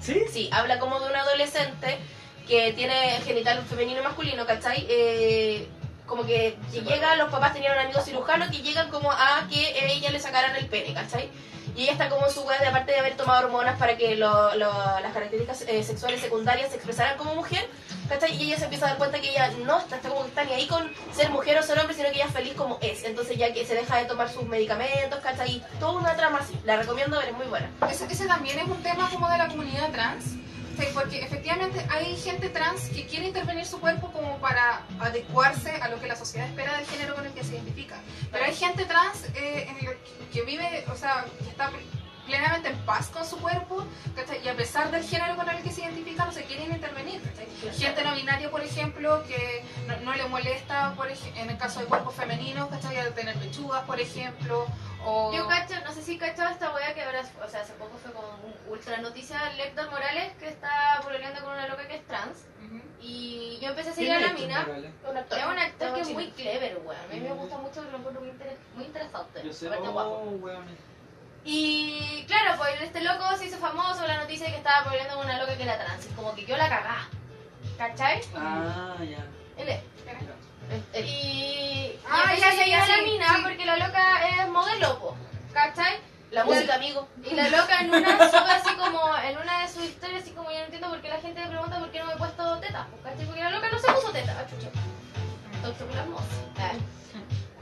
¿Sí? 0.01 0.23
Sí, 0.33 0.51
habla 0.53 0.79
como 0.79 1.01
de 1.01 1.09
un 1.09 1.17
adolescente 1.17 1.99
que 2.47 2.73
tiene 2.75 3.21
genital 3.25 3.63
femenino 3.65 4.01
y 4.01 4.05
masculino, 4.05 4.45
¿cachai? 4.47 4.87
Eh, 4.89 5.67
como 6.07 6.27
que 6.27 6.59
que 6.73 6.83
llega, 6.83 7.17
los 7.17 7.31
papás 7.31 7.55
tenían 7.55 7.73
un 7.79 7.85
amigo 7.85 8.01
cirujano 8.03 8.51
que 8.51 8.59
llegan 8.59 8.91
como 8.91 9.11
a 9.11 9.47
que 9.51 9.93
ella 9.95 10.11
le 10.11 10.21
sacaran 10.21 10.55
el 10.57 10.67
pene, 10.67 10.93
¿cachai? 10.93 11.31
Y 11.75 11.85
ella 11.85 11.93
está 11.93 12.11
como 12.11 12.27
en 12.27 12.33
su 12.33 12.43
web 12.45 12.61
de 12.61 12.67
aparte 12.67 12.93
de 12.93 12.99
haber 12.99 13.17
tomado 13.17 13.47
hormonas 13.47 13.79
para 13.79 13.97
que 13.97 14.15
lo- 14.17 14.55
lo- 14.57 15.01
las 15.01 15.13
características 15.15 15.63
eh, 15.63 15.83
sexuales 15.83 16.21
secundarias 16.21 16.69
se 16.69 16.77
expresaran 16.77 17.17
como 17.17 17.35
mujer, 17.35 17.67
¿cachai? 18.09 18.35
Y 18.37 18.49
ella 18.49 18.59
se 18.59 18.65
empieza 18.65 18.87
a 18.87 18.89
dar 18.91 18.99
cuenta 18.99 19.21
que 19.21 19.31
ella 19.31 19.51
no 19.65 19.79
está, 19.79 19.97
está 19.97 20.09
como 20.09 20.23
que 20.23 20.29
está 20.29 20.45
ni 20.45 20.53
ahí 20.53 20.67
con 20.67 20.91
ser 21.13 21.31
mujer 21.31 21.59
o 21.59 21.63
ser 21.63 21.79
hombre, 21.79 21.95
sino 21.95 22.09
que 22.11 22.17
ella 22.17 22.27
es 22.27 22.33
feliz 22.33 22.55
como 22.55 22.79
es. 22.81 23.05
Entonces 23.05 23.37
ya 23.37 23.53
que 23.53 23.65
se 23.65 23.75
deja 23.75 23.99
de 23.99 24.05
tomar 24.07 24.31
sus 24.31 24.45
medicamentos, 24.45 25.21
¿cachai? 25.21 25.57
Y 25.57 25.63
toda 25.79 26.01
una 26.01 26.17
trama 26.17 26.39
así. 26.39 26.59
La 26.65 26.77
recomiendo 26.77 27.19
ver, 27.19 27.29
es 27.29 27.35
muy 27.35 27.47
buena. 27.47 27.71
Ese, 27.91 28.07
ese 28.07 28.27
también 28.27 28.59
es 28.59 28.67
un 28.67 28.83
tema 28.83 29.09
como 29.11 29.29
de 29.29 29.39
la 29.39 29.49
comunidad 29.49 29.91
trans, 29.91 30.25
sí, 30.25 30.87
porque 30.93 31.23
efectivamente 31.23 31.85
hay 31.91 32.17
gente 32.17 32.49
trans 32.49 32.89
que 32.89 33.07
quiere 33.07 33.29
intervenir 33.29 33.67
su 33.67 33.81
cuerpo 33.81 34.11
como 34.13 34.39
para 34.39 34.83
adecuarse 35.01 35.71
a 35.71 35.89
lo 35.89 36.01
que 36.01 36.07
la 36.07 36.17
sociedad 36.17 36.47
espera 36.49 36.77
del 36.77 36.87
género 36.87 37.15
con 37.15 37.27
el 37.27 37.33
que 37.33 37.45
se 37.45 37.55
identifica. 37.55 37.97
Pero 38.31 38.45
hay 38.45 38.55
gente 38.55 38.85
trans 38.85 39.25
eh, 39.35 39.69
en 39.69 39.89
el 39.89 39.97
que, 40.33 40.43
vive, 40.43 40.85
o 40.93 40.97
sea, 40.97 41.25
que 41.43 41.51
está 41.51 41.71
plenamente 42.27 42.69
en 42.69 42.79
paz 42.87 43.09
con 43.09 43.25
su 43.25 43.39
cuerpo, 43.39 43.85
¿cachai? 44.15 44.43
y 44.45 44.49
a 44.49 44.55
pesar 44.57 44.91
del 44.91 45.05
género 45.05 45.37
con 45.37 45.49
el 45.49 45.63
que 45.63 45.71
se 45.71 45.83
identifica 45.83 46.25
no 46.25 46.33
se 46.33 46.45
quieren 46.45 46.71
intervenir. 46.73 47.21
¿cachai? 47.23 47.47
Gente 47.75 48.03
no 48.05 48.15
binaria, 48.15 48.51
por 48.51 48.63
ejemplo, 48.63 49.23
que 49.25 49.65
no, 49.87 49.97
no 49.99 50.15
le 50.15 50.27
molesta, 50.29 50.95
por 50.97 51.09
en 51.09 51.51
el 51.51 51.59
caso 51.59 51.81
de 51.81 51.87
cuerpos 51.87 52.15
femeninos, 52.15 52.69
¿cachai? 52.69 52.97
al 52.99 53.15
tener 53.15 53.37
pechugas, 53.37 53.85
por 53.85 54.01
ejemplo, 54.01 54.67
o... 55.05 55.33
Yo 55.35 55.47
cacho, 55.47 55.75
no 55.85 55.93
sé 55.93 56.03
si 56.03 56.17
cachaba 56.19 56.51
esta 56.51 56.75
wea 56.75 56.95
que 56.95 57.03
ahora, 57.03 57.21
o 57.45 57.49
sea, 57.49 57.61
hace 57.61 57.75
poco 57.75 57.99
fue 57.99 58.13
como 58.13 58.27
un 58.29 58.73
ultra 58.73 58.97
noticia 58.99 59.53
Lector 59.53 59.91
Morales 59.91 60.33
que 60.39 60.49
está 60.49 61.01
pololeando 61.03 61.43
con 61.45 61.53
una 61.53 61.69
loca 61.69 61.87
que 61.87 61.97
es 61.97 62.07
trans. 62.07 62.47
Y 63.07 63.59
yo 63.61 63.69
empecé 63.69 63.91
a 63.91 63.93
seguir 63.93 64.13
a 64.13 64.21
la 64.21 64.33
mina. 64.33 64.67
Un 65.11 65.17
actor. 65.19 65.39
Es 65.39 65.45
un 65.45 65.59
actor 65.59 65.95
que 65.95 66.01
es 66.01 66.09
muy 66.11 66.31
clever, 66.31 66.81
weón. 66.83 66.99
A 66.99 67.13
mí 67.13 67.21
me 67.21 67.33
gusta 67.33 67.59
mucho, 67.59 67.83
lo 67.83 67.99
encuentro 67.99 68.23
muy, 68.23 68.31
inter- 68.31 68.57
muy 68.75 68.85
interesante. 68.87 69.43
Yo 69.45 69.53
sé, 69.53 69.67
aparte 69.67 69.89
oh, 69.89 69.93
guapo. 69.93 70.21
weón. 70.41 70.65
Y 71.45 72.25
claro, 72.27 72.57
pues 72.59 72.81
este 72.81 73.03
loco 73.03 73.37
se 73.37 73.47
hizo 73.47 73.59
famoso 73.59 74.07
la 74.07 74.17
noticia 74.19 74.47
de 74.47 74.53
que 74.53 74.59
estaba 74.59 74.85
pololeando 74.85 75.17
con 75.17 75.27
una 75.27 75.39
loca 75.39 75.57
que 75.57 75.63
era 75.63 75.79
trans. 75.79 76.07
Y 76.07 76.15
como 76.15 76.35
que 76.35 76.45
yo 76.47 76.57
la 76.57 76.69
cagá. 76.69 77.09
¿Cachai? 77.77 78.21
Ah, 78.37 78.97
ya. 79.01 79.25
Eh, 79.57 79.83
Y, 81.03 81.99
Ah, 82.09 82.33
y 82.35 82.37
empecé 82.37 82.41
ya, 82.41 82.49
a 82.49 82.51
ya, 82.51 82.57
seguir 82.57 82.69
ya, 82.69 82.85
a 82.85 82.89
la 82.97 83.03
mina 83.03 83.29
sí. 83.37 83.41
porque 83.43 83.65
la 83.67 83.77
loca 83.77 84.29
es 84.29 84.49
modelo, 84.49 84.99
po, 84.99 85.17
¿cachai? 85.53 85.99
La 86.31 86.45
música, 86.45 86.75
amigo. 86.77 87.07
Y 87.23 87.35
la 87.35 87.49
loca 87.49 87.81
en 87.81 87.91
una 87.95 88.31
sube 88.31 88.51
así 88.51 88.75
como, 88.75 89.17
en 89.19 89.39
una 89.39 89.63
de 89.63 89.69
sus 89.69 89.85
historias, 89.85 90.23
así 90.23 90.31
como 90.33 90.51
yo 90.51 90.59
no 90.59 90.65
entiendo 90.65 90.89
por 90.89 91.01
qué 91.01 91.09
la 91.09 91.21
gente 91.21 91.41
me 91.41 91.49
pregunta 91.49 91.79
por 91.79 91.91
qué 91.91 91.99
no 92.01 92.07
me 92.07 92.13
he 92.15 92.17
puesto 92.17 92.59
tetas, 92.59 92.87
pues, 92.91 93.03
¿cachai? 93.03 93.27
Porque 93.27 93.43
la 93.43 93.51
loca 93.51 93.69
no 93.71 93.79
se 93.79 93.93
puso 93.93 94.11
tetas, 94.13 94.37
ah, 94.39 94.47
chucha. 94.49 94.69
Estoy 95.55 95.75
súper 95.75 95.99
hermosa. 95.99 96.25
Ah. 96.59 96.73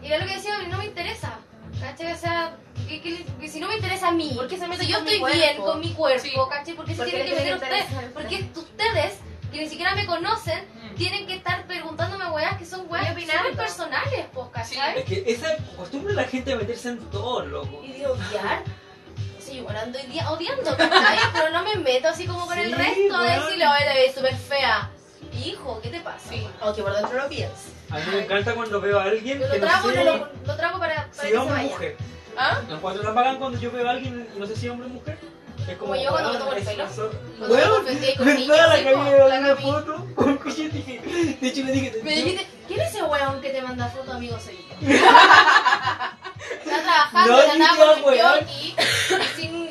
Y 0.02 0.08
la 0.08 0.18
loca 0.18 0.32
decía, 0.34 0.58
no 0.68 0.78
me 0.78 0.86
interesa, 0.86 1.38
¿cachai? 1.80 2.12
O 2.12 2.16
sea, 2.16 2.56
que, 3.00 3.16
que- 3.16 3.24
que 3.40 3.48
si 3.48 3.60
no 3.60 3.68
me 3.68 3.76
interesa 3.76 4.08
a 4.08 4.12
mí, 4.12 4.32
¿Por 4.34 4.48
qué 4.48 4.58
se 4.58 4.66
mete 4.66 4.84
si 4.84 4.90
yo 4.92 4.98
estoy 4.98 5.18
bien 5.32 5.56
con 5.58 5.80
mi 5.80 5.92
cuerpo, 5.92 6.22
Sí. 6.22 6.32
¿cachai? 6.50 6.74
¿Por 6.74 6.84
qué 6.84 6.92
se 6.92 6.96
¿Por 6.98 7.06
qué 7.06 7.10
tienen 7.12 7.26
que 7.28 7.34
meter 7.34 7.58
que 7.58 7.64
ustedes? 7.64 8.10
Porque 8.12 8.44
ustedes, 8.56 9.14
que 9.52 9.58
ni 9.60 9.68
siquiera 9.68 9.94
me 9.94 10.06
conocen, 10.06 10.64
Mm. 10.92 10.94
tienen 10.96 11.26
que 11.26 11.34
estar 11.36 11.66
preguntándome 11.66 12.30
weas 12.30 12.56
que 12.58 12.66
son 12.66 12.86
weas 12.90 13.08
súper 13.14 13.54
personales, 13.56 14.26
pues, 14.32 14.48
¿cachai? 14.52 14.98
Es 14.98 15.04
que 15.04 15.24
esa 15.26 15.56
costumbre 15.76 16.14
de 16.14 16.20
la 16.22 16.28
gente 16.28 16.52
a 16.52 16.56
meterse 16.56 16.88
en 16.90 16.98
todo, 17.10 17.44
loco. 17.46 17.80
Y 17.84 17.92
de 17.92 18.06
odiar. 18.06 18.62
Sí, 19.38 19.58
igual 19.58 19.76
ando 19.76 19.98
odiando, 20.30 20.76
¿cachai? 20.76 21.18
Pero 21.32 21.50
no 21.50 21.62
me 21.64 21.76
meto 21.76 22.08
así 22.08 22.26
como 22.26 22.46
con 22.46 22.58
el 22.58 22.72
resto 22.72 23.00
de 23.00 23.28
weón. 23.28 23.40
decirle, 23.44 23.66
oye, 23.66 23.84
te 23.84 23.94
ves 23.94 24.14
súper 24.14 24.36
fea. 24.36 24.90
Hijo, 25.44 25.80
¿qué 25.82 25.88
te 25.88 26.00
pasa? 26.00 26.28
Sí. 26.30 26.46
Aunque 26.60 26.82
por 26.82 26.94
dentro 26.94 27.16
lo 27.18 27.28
piensas. 27.28 27.66
A 27.90 27.96
mí 27.98 28.02
me 28.12 28.22
encanta 28.24 28.54
cuando 28.54 28.80
veo 28.80 28.98
a 29.00 29.04
alguien 29.04 29.38
Yo 29.40 29.50
que 29.50 29.58
lo 29.58 29.64
no 29.64 29.70
trago, 29.70 29.90
sé 29.90 29.96
no 29.96 30.04
lo, 30.16 30.28
lo 30.46 30.56
trago 30.56 30.78
para, 30.78 30.94
para 30.94 31.12
si 31.12 31.20
que 31.20 31.28
se 31.28 31.36
hombre 31.38 31.54
o 31.54 31.56
vaya. 31.58 31.68
mujer. 31.70 31.96
¿Ah? 32.36 32.60
Lo 32.68 32.76
encuentro 32.76 33.02
tan 33.02 33.14
bacán 33.14 33.38
cuando 33.38 33.58
yo 33.58 33.70
veo 33.70 33.86
a 33.86 33.90
alguien 33.92 34.28
y 34.34 34.38
no 34.38 34.46
sé 34.46 34.56
si 34.56 34.68
hombre 34.68 34.86
o 34.86 34.90
mujer. 34.90 35.18
Es 35.68 35.76
Como 35.76 35.94
yo 35.94 36.10
cuando 36.10 36.32
me 36.32 36.38
tomo 36.38 36.52
el 36.52 36.64
pelo. 36.64 36.84
con 38.16 38.26
¿verdad? 38.26 38.68
La 38.84 38.94
me 39.04 39.28
la 39.28 39.38
una 39.38 39.56
foto 39.56 40.06
con 40.14 40.38
dije, 40.44 41.36
de 41.40 41.48
hecho 41.48 41.62
le 41.64 41.72
dije, 41.72 42.00
Me 42.02 42.14
dijiste, 42.16 42.46
¿quién 42.66 42.80
es 42.80 42.88
ese 42.90 43.02
weón 43.04 43.40
que 43.40 43.50
te 43.50 43.62
manda 43.62 43.86
foto, 43.88 44.12
amigo? 44.12 44.36
Soy 44.40 44.56
yo. 44.56 44.88
Está 46.64 46.82
trabajando, 46.82 47.32
No, 47.32 47.38
con 48.02 48.12
idea, 48.14 48.32
weón. 48.32 48.40
jockey, 48.40 48.74
sin, 49.36 49.61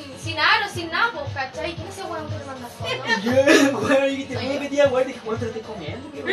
sin 0.41 0.49
aro, 0.49 0.69
sin 0.73 0.89
nada, 0.91 1.11
pues, 1.13 1.33
¿cachai? 1.33 1.75
¿Quién 1.75 1.87
es 1.87 1.97
ese 1.97 2.03
weón 2.07 2.27
que 2.29 2.35
te 2.35 2.45
manda 2.45 2.67
foto? 2.67 2.89
Y 2.89 3.21
yo, 3.23 3.31
weón, 3.79 4.09
y 4.09 4.23
te 4.25 4.33
Soy 4.35 4.47
me 4.47 4.53
yo. 4.55 4.59
metía, 4.61 4.87
weón, 4.87 5.07
dije, 5.07 5.19
weón, 5.25 5.39
te 5.39 5.45
lo 5.45 5.51
estoy 5.51 5.61
comiendo, 5.73 6.09
weón. 6.13 6.25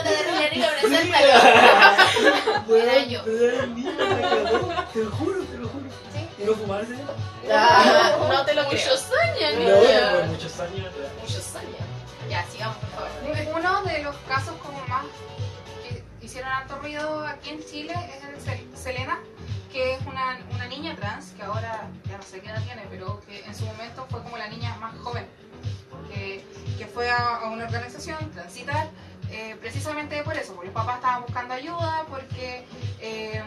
Te 0.00 0.10
derribaré 0.10 0.56
y 0.56 0.58
lo 0.60 0.66
preséntalo. 0.80 1.26
Era 2.76 3.04
yo. 3.04 3.20
Te 3.22 4.98
lo 5.04 5.10
juro, 5.10 5.42
te 5.44 5.56
lo 5.58 5.68
juro. 5.68 5.84
Sí. 6.12 6.28
¿Y 6.42 6.44
no 6.46 6.54
fumarse? 6.54 6.94
Ah, 7.52 8.16
no 8.28 8.44
te 8.44 8.54
lo 8.54 8.68
creo. 8.68 8.80
Muchos 8.82 9.04
años, 9.12 9.54
No, 9.54 9.60
niña. 9.60 10.26
muchos 10.26 10.60
años. 10.60 10.86
Muchos 11.20 11.56
años. 11.56 11.76
Ya, 12.28 12.44
sigamos, 12.50 12.76
por 12.76 12.88
favor. 12.90 13.10
Uno 13.58 13.82
de 13.84 14.02
los 14.02 14.16
casos 14.28 14.54
como 14.62 14.78
más 14.86 15.04
que 15.82 16.02
hicieron 16.24 16.50
alto 16.50 16.76
ruido 16.76 17.26
aquí 17.26 17.50
en 17.50 17.64
Chile 17.64 17.92
es 18.16 18.24
el 18.24 18.36
Sel- 18.40 18.76
Selena, 18.76 19.18
que 19.72 19.94
es 19.94 20.06
una, 20.06 20.38
una 20.52 20.66
niña 20.66 20.96
trans, 20.96 21.32
que 21.32 21.42
ahora 21.42 21.88
ya 22.08 22.16
no 22.16 22.22
sé 22.22 22.40
qué 22.40 22.48
edad 22.48 22.62
tiene, 22.64 22.82
pero 22.90 23.20
que 23.20 23.44
en 23.44 23.54
su 23.54 23.64
momento 23.64 24.06
fue 24.10 24.22
como 24.22 24.36
la 24.36 24.48
niña 24.48 24.76
más 24.76 24.96
joven, 24.98 25.26
que, 26.12 26.44
que 26.78 26.86
fue 26.86 27.10
a, 27.10 27.36
a 27.36 27.50
una 27.50 27.64
organización, 27.64 28.30
Transitar, 28.32 28.88
eh, 29.30 29.56
precisamente 29.60 30.22
por 30.24 30.36
eso, 30.36 30.54
porque 30.54 30.66
los 30.66 30.74
papás 30.74 30.96
estaban 30.96 31.22
buscando 31.22 31.54
ayuda, 31.54 32.04
porque 32.08 32.66
eh, 33.00 33.42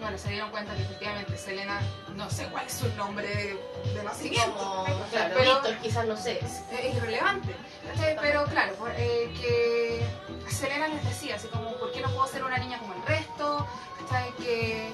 bueno, 0.00 0.16
se 0.16 0.30
dieron 0.30 0.50
cuenta 0.50 0.74
que 0.74 0.82
efectivamente 0.82 1.36
Selena, 1.36 1.78
no 2.16 2.30
sé 2.30 2.46
cuál 2.46 2.66
es 2.66 2.72
su 2.72 2.88
nombre 2.96 3.28
de, 3.28 4.02
nacimiento, 4.02 4.56
Como, 4.56 4.84
¿cachai? 4.84 5.08
claro, 5.10 5.34
pero 5.36 5.54
Víctor, 5.54 5.76
quizás 5.82 6.06
no 6.06 6.16
sé. 6.16 6.40
es 6.42 6.94
irrelevante. 6.96 7.54
Pero 8.20 8.44
claro, 8.46 8.74
eh, 8.96 9.30
que 9.38 10.50
Selena 10.50 10.88
les 10.88 11.04
decía, 11.04 11.34
así 11.36 11.48
como, 11.48 11.76
¿por 11.76 11.92
qué 11.92 12.00
no 12.00 12.08
puedo 12.10 12.26
ser 12.26 12.44
una 12.44 12.56
niña 12.56 12.78
como 12.78 12.94
el 12.94 13.02
resto? 13.02 13.66
Que, 14.38 14.90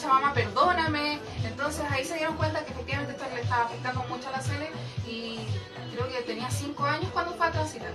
mucha 0.00 0.14
mamá, 0.14 0.32
perdóname. 0.32 1.18
Entonces 1.44 1.84
ahí 1.90 2.04
se 2.04 2.14
dieron 2.14 2.36
cuenta 2.36 2.64
que 2.64 2.72
efectivamente 2.72 3.12
esto 3.12 3.24
le 3.34 3.42
estaba 3.42 3.64
afectando 3.64 4.02
mucho 4.04 4.28
a 4.28 4.32
la 4.32 4.40
Sele 4.40 4.70
y 5.06 5.46
creo 5.92 6.08
que 6.08 6.22
tenía 6.22 6.50
5 6.50 6.84
años 6.84 7.10
cuando 7.12 7.34
fue 7.34 7.46
a 7.46 7.50
transitar. 7.50 7.92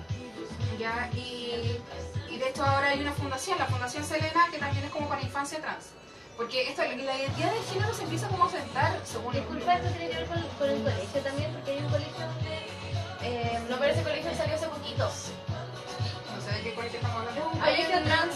¿ya? 0.79 1.09
Y, 1.15 1.79
y 2.29 2.37
de 2.37 2.49
hecho 2.49 2.63
ahora 2.63 2.89
hay 2.89 2.99
una 3.01 3.13
fundación, 3.13 3.57
la 3.57 3.65
Fundación 3.65 4.03
Selena, 4.03 4.47
que 4.51 4.59
también 4.59 4.85
es 4.85 4.91
como 4.91 5.09
para 5.09 5.21
infancia 5.21 5.59
trans. 5.59 5.85
Porque 6.37 6.69
esto, 6.69 6.81
la 6.83 6.93
identidad 6.93 7.51
de 7.51 7.61
género 7.73 7.93
se 7.93 8.03
empieza 8.03 8.27
como 8.27 8.43
a 8.45 8.49
según... 9.05 9.33
Disculpa, 9.33 9.75
esto 9.75 9.89
tiene 9.89 10.09
que 10.09 10.15
ver 10.17 10.27
con, 10.27 10.41
con 10.59 10.69
el 10.69 10.83
colegio 10.83 11.21
también, 11.21 11.51
porque 11.53 11.71
hay 11.71 11.77
un 11.79 11.89
colegio 11.89 12.27
donde... 12.27 12.67
eh, 13.21 13.59
No, 13.69 13.77
pero 13.77 13.93
ese 13.93 14.03
colegio 14.03 14.35
salió 14.35 14.55
hace 14.55 14.67
poquito. 14.67 15.05
No 15.05 16.41
sé 16.41 16.51
de 16.57 16.61
qué 16.61 16.73
colegio 16.75 16.99
estamos 16.99 17.17
hablando. 17.21 17.49
Un 17.51 17.59
colegio 17.59 18.03
trans. 18.03 18.35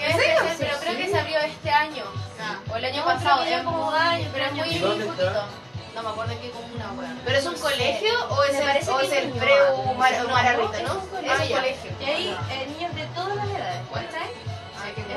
¿En 0.00 0.16
serio? 0.16 0.36
Sí, 0.50 0.56
pero 0.58 0.78
creo 0.80 0.96
que 0.96 1.08
se 1.10 1.18
abrió 1.18 1.38
este 1.40 1.70
año. 1.70 2.04
Ah. 2.40 2.58
O 2.72 2.76
el 2.76 2.84
año 2.84 3.04
pasado. 3.04 3.44
ya 3.48 3.64
como 3.64 3.90
años, 3.90 4.28
pero 4.32 4.44
es 4.46 4.52
muy 4.52 4.78
poquito. 4.78 5.46
No 5.94 6.02
me 6.04 6.08
acuerdo 6.10 6.32
en 6.32 6.38
qué 6.40 6.50
comuna, 6.50 6.92
weón. 6.96 7.20
¿Pero 7.24 7.38
es 7.38 7.46
un 7.46 7.54
colegio 7.58 8.28
o 8.28 8.44
es 8.44 8.54
el, 8.54 8.88
o 8.90 9.00
es 9.00 9.12
el 9.12 9.32
un- 9.32 9.38
pre 9.38 9.52
no, 9.84 9.94
Mar- 9.94 10.12
no, 10.22 10.28
Margarita, 10.28 10.78
es 10.78 10.90
un 10.90 11.08
colegio. 11.08 11.90
Y 12.00 12.04
ahí 12.04 12.36
eh, 12.50 12.66
niños 12.68 12.94
de 12.94 13.04
todas 13.06 13.34
las 13.36 13.48
edades. 13.48 13.80
¿Cachai? 13.92 14.30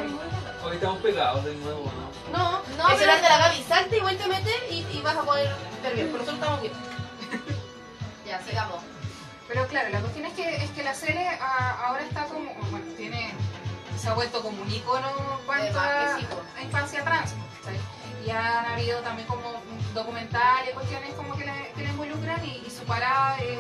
Lindo. 0.04 0.20
Hoy 0.63 0.76
estamos 0.76 1.00
pegados 1.02 1.46
de 1.46 1.54
nuevo, 1.56 1.91
¿no? 2.32 2.38
No, 2.38 2.62
No, 2.78 2.89
es 2.89 3.02
el 3.02 3.08
de 3.22 3.30
la 3.30 3.38
Gaby, 3.38 3.63
salte 3.67 3.98
y 3.98 4.02
vuelve 4.02 4.24
a 4.24 4.28
meter 4.28 4.56
y, 4.72 5.02
vas 5.02 5.15
a 5.17 5.22
poder 5.22 5.50
ver 5.84 5.94
bien. 5.96 6.08
Por 6.10 6.20
nosotros 6.22 6.39
estamos 6.39 6.62
bien. 6.62 6.74
Ya, 8.26 8.39
sigamos. 8.41 8.78
Pero 9.48 9.67
claro, 9.67 9.89
la 9.89 10.00
cuestión 10.00 10.26
es 10.26 10.34
que, 10.34 10.63
es 10.63 10.70
que 10.72 10.84
la 10.84 10.94
serie 10.94 11.28
ah, 11.41 11.86
ahora 11.88 12.02
está 12.04 12.24
como, 12.26 12.54
bueno, 12.72 12.86
tiene, 12.96 13.34
se 14.02 14.10
ha 14.10 14.14
vuelto 14.14 14.42
como 14.42 14.62
un 14.62 14.72
icono 14.72 15.08
en 15.10 15.46
cuanto 15.46 15.80
a, 15.80 16.18
sí, 16.18 16.26
a 16.58 16.62
infancia 16.64 17.04
trans. 17.04 17.34
Y 18.26 18.30
han 18.30 18.66
habido 18.66 19.00
también 19.02 19.28
como 19.28 19.52
documentales, 19.94 20.72
cuestiones 20.74 21.14
como 21.16 21.36
que 21.36 21.46
la, 21.46 21.54
que 21.76 21.84
la 21.84 21.90
involucran 21.90 22.44
y, 22.46 22.64
y 22.66 22.70
su 22.70 22.84
parada 22.86 23.38
eh, 23.40 23.60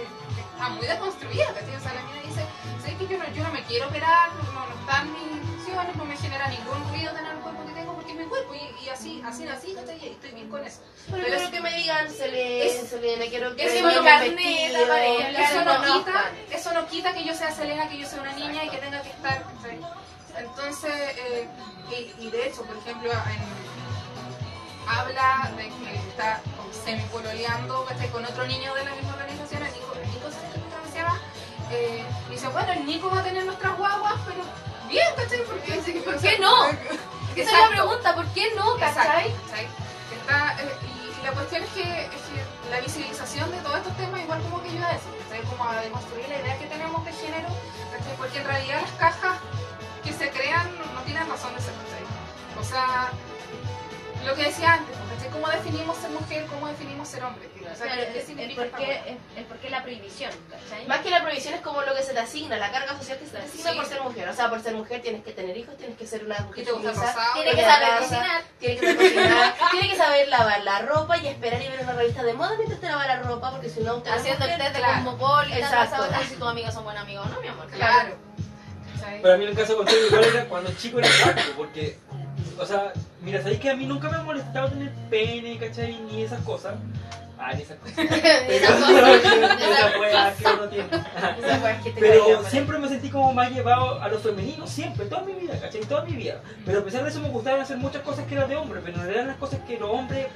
está 0.53 0.69
muy 0.69 0.85
desconstruida. 0.87 1.47
¿cachai? 1.47 1.75
O 1.75 1.79
sea, 1.79 1.93
la 1.93 2.01
mina 2.03 2.21
dice, 2.27 2.45
¿sabes 2.79 2.95
que 2.97 3.07
yo 3.07 3.17
no, 3.17 3.27
yo 3.33 3.43
no 3.43 3.51
me 3.51 3.63
quiero 3.63 3.87
operar, 3.87 4.29
no, 4.35 4.65
no 4.67 4.79
están 4.81 5.11
mis 5.13 5.21
intenciones, 5.31 5.95
no 5.95 6.05
me 6.05 6.15
genera 6.17 6.47
ningún 6.49 6.89
ruido 6.89 7.11
tener 7.13 7.31
el 7.33 7.39
cuerpo 7.39 7.65
que 7.65 7.73
tengo 7.73 7.93
porque 7.95 8.11
es 8.11 8.17
mi 8.19 8.25
cuerpo 8.25 8.53
y, 8.53 8.85
y 8.85 8.89
así, 8.89 9.21
así 9.25 9.43
nací, 9.45 9.73
¿cachai? 9.73 9.97
Y 10.03 10.09
estoy 10.09 10.31
bien 10.31 10.49
con 10.49 10.63
eso. 10.63 10.79
Pero, 11.09 11.23
Pero 11.23 11.37
quiero 11.37 11.51
que 11.51 11.61
me 11.61 11.73
digan, 11.75 12.05
es- 12.07 12.15
Selene, 12.89 13.29
quiero 13.29 13.55
que 13.55 13.65
es 13.65 13.73
eso 15.41 15.65
no 15.65 15.81
quita 15.81 16.23
eso 16.51 16.73
no 16.73 16.87
quita 16.87 17.13
que 17.13 17.23
yo 17.25 17.33
sea 17.33 17.51
Selena 17.51 17.89
que 17.89 17.97
yo 17.97 18.07
sea 18.07 18.21
una 18.21 18.33
niña 18.33 18.63
y 18.63 18.69
que 18.69 18.77
tenga 18.77 19.01
que 19.01 19.09
estar. 19.09 19.43
Entonces 20.41 20.91
eh, 21.17 21.47
y, 21.89 22.25
y 22.25 22.29
de 22.29 22.47
hecho 22.47 22.63
por 22.63 22.75
ejemplo 22.77 23.11
en- 23.11 23.61
habla 24.87 25.51
de 25.57 25.69
que 25.69 25.95
está 26.09 26.41
como 26.57 26.73
semi 26.73 27.03
pololeando 27.05 27.85
¿cachai? 27.85 28.09
con 28.09 28.25
otro 28.25 28.45
niño 28.47 28.73
de 28.75 28.83
la 28.85 28.91
misma 28.95 29.13
organización 29.13 29.63
el 29.63 29.73
Nico, 29.73 29.93
Nico 30.11 30.27
¿cómo 30.29 30.91
se 30.91 30.97
llama? 30.99 31.19
Eh, 31.71 32.03
y 32.27 32.31
dice 32.31 32.47
bueno 32.49 32.71
el 32.73 32.85
Nico 32.85 33.09
va 33.09 33.19
a 33.19 33.23
tener 33.23 33.45
nuestras 33.45 33.77
guaguas 33.77 34.13
pero 34.27 34.43
bien 34.89 35.07
¿cachai? 35.15 35.43
¿por 35.45 35.59
qué, 35.61 35.73
¿Por 36.01 36.17
qué 36.19 36.39
no? 36.39 36.65
Esa 37.35 37.49
es 37.49 37.59
la 37.59 37.69
pregunta, 37.69 38.13
¿por 38.13 38.25
qué 38.33 38.53
no, 38.55 38.75
cachai? 38.75 39.29
Exacto, 39.31 39.47
¿cachai? 39.47 39.67
Está, 40.19 40.61
eh, 40.61 40.75
y, 40.83 41.19
y 41.21 41.23
la 41.23 41.31
cuestión 41.31 41.63
es 41.63 41.69
que, 41.69 41.81
es 41.81 42.21
que 42.27 42.69
la 42.69 42.81
visibilización 42.81 43.49
de 43.51 43.57
todos 43.59 43.77
estos 43.77 43.95
temas 43.95 44.19
igual 44.19 44.41
como 44.41 44.61
que 44.61 44.67
ayuda 44.69 44.87
a 44.89 44.95
eso, 44.95 45.05
¿cachai? 45.23 45.41
como 45.47 45.63
a 45.63 45.79
deconstruir 45.79 46.27
la 46.27 46.39
idea 46.41 46.59
que 46.59 46.65
tenemos 46.67 47.05
de 47.05 47.13
género, 47.13 47.47
¿cachai? 47.95 48.13
porque 48.17 48.37
en 48.39 48.43
realidad 48.45 48.81
las 48.81 48.91
cajas 48.99 49.37
que 50.03 50.13
se 50.13 50.29
crean 50.29 50.67
no, 50.93 51.01
tienen 51.01 51.27
razón 51.29 51.53
de 51.55 51.61
ser, 51.61 51.73
¿cachai? 51.73 52.59
O 52.59 52.63
sea, 52.63 53.09
lo 54.25 54.35
que 54.35 54.43
decía 54.43 54.73
antes, 54.73 54.95
¿cachai? 55.15 55.29
¿Cómo 55.31 55.47
definimos 55.49 55.97
ser 55.97 56.09
mujer? 56.11 56.45
¿Cómo 56.47 56.67
definimos 56.67 57.07
ser 57.07 57.23
hombre? 57.23 57.49
O 57.61 57.75
sea, 57.75 57.85
Claro, 57.87 58.01
¿qué- 58.01 58.05
qué 58.07 58.11
el, 58.11 58.17
el 58.19 58.25
significa 58.25 58.61
por 58.63 58.71
qué, 58.79 58.99
el, 59.07 59.17
el 59.37 59.45
por 59.45 59.57
qué 59.57 59.69
la 59.69 59.81
prohibición, 59.81 60.31
¿cachai? 60.49 60.85
Más 60.87 60.99
que 60.99 61.09
la 61.09 61.21
prohibición 61.23 61.53
es 61.53 61.61
como 61.61 61.81
lo 61.81 61.95
que 61.95 62.03
se 62.03 62.13
te 62.13 62.19
asigna, 62.19 62.57
la 62.57 62.71
carga 62.71 62.97
social 62.97 63.17
que 63.17 63.25
se 63.25 63.31
te 63.31 63.37
asigna 63.39 63.71
Sí. 63.71 63.77
por 63.77 63.85
ser 63.87 64.01
mujer. 64.01 64.29
O 64.29 64.33
sea, 64.33 64.49
por 64.49 64.61
ser 64.61 64.75
mujer 64.75 65.01
tienes 65.01 65.23
que 65.23 65.31
tener 65.31 65.55
hijos, 65.57 65.77
tienes 65.77 65.97
que 65.97 66.05
ser 66.05 66.25
una 66.25 66.37
mujer 66.39 66.63
¿Y 66.63 66.65
te 66.65 66.71
gusta 66.71 66.89
el 66.89 66.95
sumisa, 66.95 67.13
rosado? 67.13 67.33
Tiene 67.33 67.51
que 67.55 67.61
la 67.61 67.73
saber 67.73 67.99
cocinar. 67.99 68.41
Tiene 68.59 68.75
que 68.77 68.81
saber 68.93 68.97
cocinar, 68.97 69.55
tiene 69.71 69.89
que 69.89 69.95
saber 69.97 70.27
lavar 70.27 70.63
la 70.63 70.79
ropa 70.81 71.17
y 71.17 71.27
esperar 71.27 71.61
y 71.61 71.67
ver 71.67 71.79
una 71.81 71.93
revista 71.93 72.23
de 72.23 72.33
moda 72.33 72.51
mientras 72.57 72.79
te 72.81 72.87
lava 72.87 73.07
la 73.07 73.19
ropa, 73.21 73.51
porque 73.51 73.69
si 73.69 73.79
no, 73.81 74.03
Haciendo 74.11 74.45
el 74.45 74.57
test 74.57 74.75
de 74.75 74.81
cosmopolitan, 74.81 75.59
Exacto. 75.59 76.03
si 76.27 76.35
tus 76.35 76.47
amigas 76.47 76.73
son 76.73 76.83
buenos 76.83 77.03
amigos 77.03 77.25
o 77.25 77.29
no, 77.29 77.41
mi 77.41 77.47
amor. 77.47 77.67
Claro. 77.67 78.15
¿Cachai? 79.01 79.21
Para 79.21 79.37
mí 79.37 79.45
el 79.45 79.55
caso 79.55 79.77
contrario 79.77 80.07
igual 80.07 80.23
era 80.23 80.45
cuando 80.45 80.71
chico 80.73 80.99
era 80.99 81.09
práctico, 81.23 81.53
porque, 81.57 81.97
o 82.57 82.65
sea, 82.65 82.93
mira, 83.21 83.41
sabéis 83.41 83.59
que 83.59 83.69
a 83.69 83.75
mí 83.75 83.85
nunca 83.85 84.09
me 84.09 84.17
ha 84.17 84.23
molestado 84.23 84.69
tener 84.69 84.91
pene, 85.09 85.57
¿cachai? 85.57 85.99
Ni 86.11 86.23
esas 86.23 86.41
cosas. 86.43 86.75
Ah, 87.37 87.53
ni 87.55 87.63
esas 87.63 87.77
cosas. 87.79 87.97
Pero 91.99 92.43
siempre 92.49 92.77
me 92.77 92.87
sentí 92.87 93.09
como 93.09 93.33
más 93.33 93.51
llevado 93.51 94.01
a 94.01 94.07
lo 94.09 94.19
femenino, 94.19 94.67
siempre, 94.67 95.05
toda 95.05 95.23
mi 95.23 95.33
vida, 95.33 95.59
¿cachai? 95.59 95.81
Toda 95.81 96.05
mi 96.05 96.13
vida. 96.13 96.41
Pero 96.65 96.79
a 96.79 96.83
pesar 96.83 97.03
de 97.03 97.09
eso 97.09 97.19
me 97.19 97.29
gustaban 97.29 97.61
hacer 97.61 97.77
muchas 97.77 98.03
cosas 98.03 98.25
que 98.27 98.35
eran 98.35 98.47
de 98.47 98.57
hombre, 98.57 98.81
pero 98.83 98.97
no 98.97 99.05
eran 99.05 99.27
las 99.27 99.37
cosas 99.37 99.59
que 99.67 99.77
los 99.77 99.89
hombres, 99.89 100.27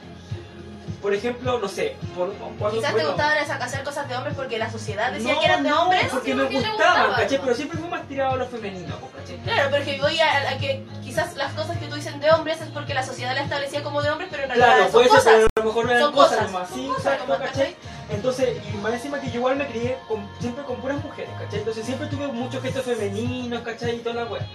por 1.02 1.14
ejemplo, 1.14 1.60
no 1.60 1.68
sé, 1.68 1.96
por, 2.16 2.34
cuando, 2.34 2.72
Quizás 2.72 2.96
te 2.96 3.06
gustaban 3.06 3.38
hacer 3.38 3.84
cosas 3.84 4.08
de 4.10 4.16
hombres 4.16 4.34
porque 4.36 4.58
la 4.58 4.72
sociedad 4.72 5.12
decía 5.12 5.34
no, 5.34 5.40
que 5.40 5.46
eran 5.46 5.64
de 5.64 5.70
no, 5.70 5.84
hombres. 5.84 6.08
porque 6.12 6.34
me 6.36 6.44
porque 6.44 6.56
gustaban, 6.60 7.08
gustaba. 7.10 7.28
Pero 7.46 7.56
siempre 7.56 7.78
fui 7.78 7.90
más 7.90 8.08
tirado 8.08 8.34
a 8.34 8.36
lo 8.38 8.48
femenino, 8.48 8.96
¿cachai? 9.16 9.38
Claro, 9.38 9.70
pero 9.72 9.86
que 9.86 10.02
voy 10.02 10.20
a, 10.20 10.50
a 10.50 10.58
que 10.58 10.84
quizás 11.04 11.36
las 11.36 11.54
cosas 11.54 11.78
que 11.78 11.88
tú 11.88 11.96
dices 11.96 12.20
de 12.20 12.32
hombres 12.32 12.62
es 12.62 12.70
porque 12.70 12.94
la 12.94 13.04
sociedad 13.06 13.36
la 13.36 13.42
establecía 13.44 13.84
como 13.84 14.02
de 14.02 14.10
hombres, 14.12 14.30
pero 14.32 14.44
en 14.44 14.50
realidad 14.50 14.68
Claro, 14.68 14.84
son 14.84 14.92
puede 14.94 15.06
ser, 15.10 15.18
cosas. 15.18 15.34
pero 15.34 15.48
a 15.56 15.60
lo 15.60 15.66
mejor 15.66 15.86
no 15.86 15.92
eran 15.92 16.04
Son 16.04 16.14
cosas, 16.14 16.30
cosas, 16.38 16.52
nomás, 16.52 16.70
son 16.70 16.78
sí, 16.80 16.88
cosas 16.88 17.04
exacto, 17.06 17.34
nomás, 17.34 17.50
¿cachai? 17.52 17.76
Entonces, 18.10 18.50
y 18.74 18.78
más 18.78 18.94
encima 18.94 19.20
que 19.20 19.28
yo 19.30 19.36
igual 19.36 19.56
me 19.56 19.68
crié 19.68 19.98
con- 20.08 20.30
siempre 20.40 20.64
con 20.64 20.76
puras 20.78 21.04
mujeres, 21.04 21.32
¿cachai? 21.40 21.60
Entonces 21.60 21.86
siempre 21.86 22.08
tuve 22.08 22.28
muchos 22.28 22.62
gestos 22.62 22.84
femeninos, 22.86 23.62
¿cachai? 23.64 23.96
Y 23.96 24.00
toda 24.00 24.16
la 24.16 24.26
wea. 24.26 24.48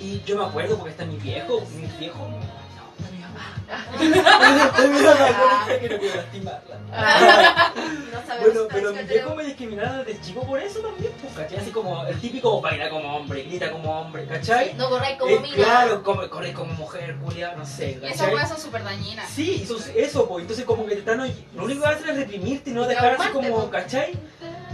Y 0.00 0.22
yo 0.26 0.36
me 0.36 0.44
acuerdo 0.44 0.76
porque 0.76 0.90
está 0.90 1.04
mi 1.04 1.16
viejo, 1.16 1.62
mi 1.76 1.86
viejo, 1.98 2.28
que 3.98 5.88
no 5.88 5.98
quiero 5.98 6.16
lastimarla. 6.16 6.78
No 8.12 8.26
sabemos 8.26 8.52
Bueno, 8.54 8.68
pero 8.72 8.92
mi 8.92 9.02
viejo 9.02 9.34
me 9.34 9.44
discriminaba 9.44 9.98
desde 10.04 10.20
chico 10.22 10.42
por 10.46 10.60
eso 10.60 10.80
también, 10.80 11.12
pues, 11.20 11.32
¿cachai? 11.34 11.58
Así 11.58 11.70
como 11.70 12.04
el 12.06 12.20
típico 12.20 12.60
baila 12.60 12.88
como 12.90 13.16
hombre, 13.16 13.42
grita 13.42 13.70
como 13.70 14.00
hombre, 14.00 14.26
¿cachai? 14.26 14.74
No 14.74 14.88
corráis 14.88 15.18
como 15.18 15.32
Eh, 15.32 15.40
mina. 15.40 15.54
claro, 15.56 16.02
come- 16.02 16.28
corre 16.28 16.52
como 16.52 16.72
mujer, 16.74 17.16
Julia, 17.22 17.54
no 17.56 17.64
sé, 17.66 17.98
Y 18.02 18.06
esas 18.06 18.18
¿cachai? 18.18 18.34
weas 18.34 18.48
son 18.48 18.60
súper 18.60 18.84
dañinas. 18.84 19.28
Sí, 19.30 19.62
eso, 19.64 19.76
eso 19.94 20.28
pues, 20.28 20.42
entonces 20.42 20.64
como 20.64 20.84
que 20.86 20.94
te 20.94 21.00
están, 21.00 21.18
lo 21.54 21.64
único 21.64 21.82
que 21.82 21.88
hacen 21.88 22.08
es 22.10 22.16
reprimirte 22.16 22.70
y 22.70 22.72
no 22.74 22.86
dejar 22.86 23.16
así 23.20 23.28
como, 23.30 23.48
po. 23.62 23.70
¿cachai? 23.70 24.12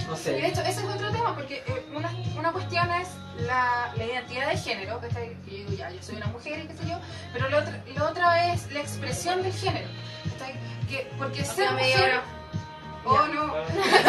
No 0.09 0.15
Y 0.17 0.19
de 0.19 0.23
sé. 0.23 0.47
hecho, 0.47 0.61
ese 0.63 0.81
es 0.81 0.95
otro 0.95 1.11
tema, 1.13 1.35
porque 1.35 1.63
eh, 1.67 1.87
una, 1.95 2.11
una 2.37 2.53
cuestión 2.53 2.91
es 2.93 3.09
la, 3.47 3.93
la 3.97 4.05
identidad 4.05 4.49
de 4.49 4.57
género, 4.57 5.01
¿cachai? 5.01 5.37
que 5.45 5.51
yo 5.51 5.57
digo, 5.59 5.73
ya, 5.73 5.91
yo 5.91 6.03
soy 6.03 6.17
una 6.17 6.27
mujer 6.27 6.61
y 6.61 6.67
qué 6.69 6.77
sé 6.77 6.89
yo, 6.89 6.99
pero 7.33 7.49
lo 7.49 7.59
otro, 7.59 7.73
lo 7.97 8.09
otro 8.09 8.33
es 8.33 8.71
la 8.73 8.81
expresión 8.81 9.43
del 9.43 9.53
género, 9.53 9.89
¿cachai? 10.33 10.55
Que, 10.89 11.11
porque 11.19 11.45
ser 11.45 11.55
sea, 11.55 11.73
mujer, 11.73 12.21
o 13.05 13.27
no, 13.29 13.55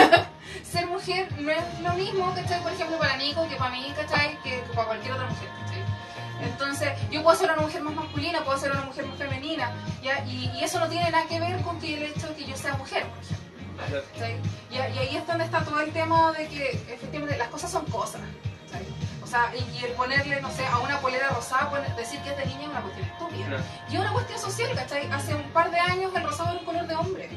ser 0.64 0.88
mujer 0.88 1.32
no 1.40 1.52
es 1.52 1.80
lo 1.82 1.94
mismo, 1.94 2.34
¿cachai? 2.36 2.62
Por 2.62 2.72
ejemplo, 2.72 2.98
para 2.98 3.18
Nico, 3.18 3.48
que 3.48 3.56
para 3.56 3.72
mí, 3.72 3.94
¿cachai? 3.96 4.38
Que, 4.44 4.62
que 4.62 4.74
para 4.74 4.88
cualquier 4.88 5.14
otra 5.14 5.28
mujer, 5.28 5.50
¿cachai? 5.60 5.84
Entonces, 6.44 6.90
yo 7.12 7.22
puedo 7.24 7.38
ser 7.38 7.52
una 7.52 7.62
mujer 7.62 7.82
más 7.84 7.94
masculina, 7.94 8.44
puedo 8.44 8.58
ser 8.58 8.72
una 8.72 8.82
mujer 8.82 9.06
más 9.06 9.18
femenina, 9.18 9.72
¿ya? 10.02 10.24
Y, 10.26 10.52
y 10.56 10.64
eso 10.64 10.80
no 10.80 10.88
tiene 10.88 11.10
nada 11.12 11.28
que 11.28 11.40
ver 11.40 11.62
con 11.62 11.80
que 11.80 11.94
el 11.96 12.04
hecho 12.04 12.28
de 12.28 12.36
que 12.36 12.46
yo 12.46 12.56
sea 12.56 12.74
mujer, 12.76 13.06
por 13.06 13.24
ejemplo. 13.24 13.52
¿cachai? 14.14 14.38
Y, 14.70 14.76
y 14.76 14.78
ahí 14.78 15.16
es 15.18 15.28
donde 15.28 15.46
está 15.46 15.64
todo 15.64 15.80
el 15.82 15.92
tema 15.92 16.32
de 16.34 16.48
que 16.48 16.72
efectivamente 16.72 17.38
las 17.38 17.48
cosas 17.50 17.72
son 17.72 17.86
cosas. 17.86 18.22
¿cachai? 18.66 18.86
Sea, 19.32 19.50
y, 19.56 19.86
el 19.86 19.92
ponerle, 19.94 20.42
no 20.42 20.52
sé, 20.52 20.66
a 20.68 20.78
una 20.80 21.00
polera 21.00 21.30
rosada, 21.30 21.70
poner- 21.70 21.96
decir 21.96 22.20
que 22.22 22.32
es 22.32 22.38
de 22.38 22.46
niña 22.48 22.64
es 22.64 22.68
una 22.68 22.82
cuestión 22.82 23.08
estúpida. 23.08 23.48
Y 23.90 23.94
es 23.96 24.00
una 24.02 24.12
cuestión 24.12 24.40
social, 24.40 24.70
¿cachai? 24.76 25.10
Hace 25.10 25.36
un 25.36 25.44
par 25.54 25.72
de 25.72 25.80
años 25.80 26.12
el 26.14 26.24
rosado 26.24 26.50
era 26.50 26.60
un 26.60 26.66
color 26.66 26.86
de 26.88 26.96
hombre. 26.96 27.30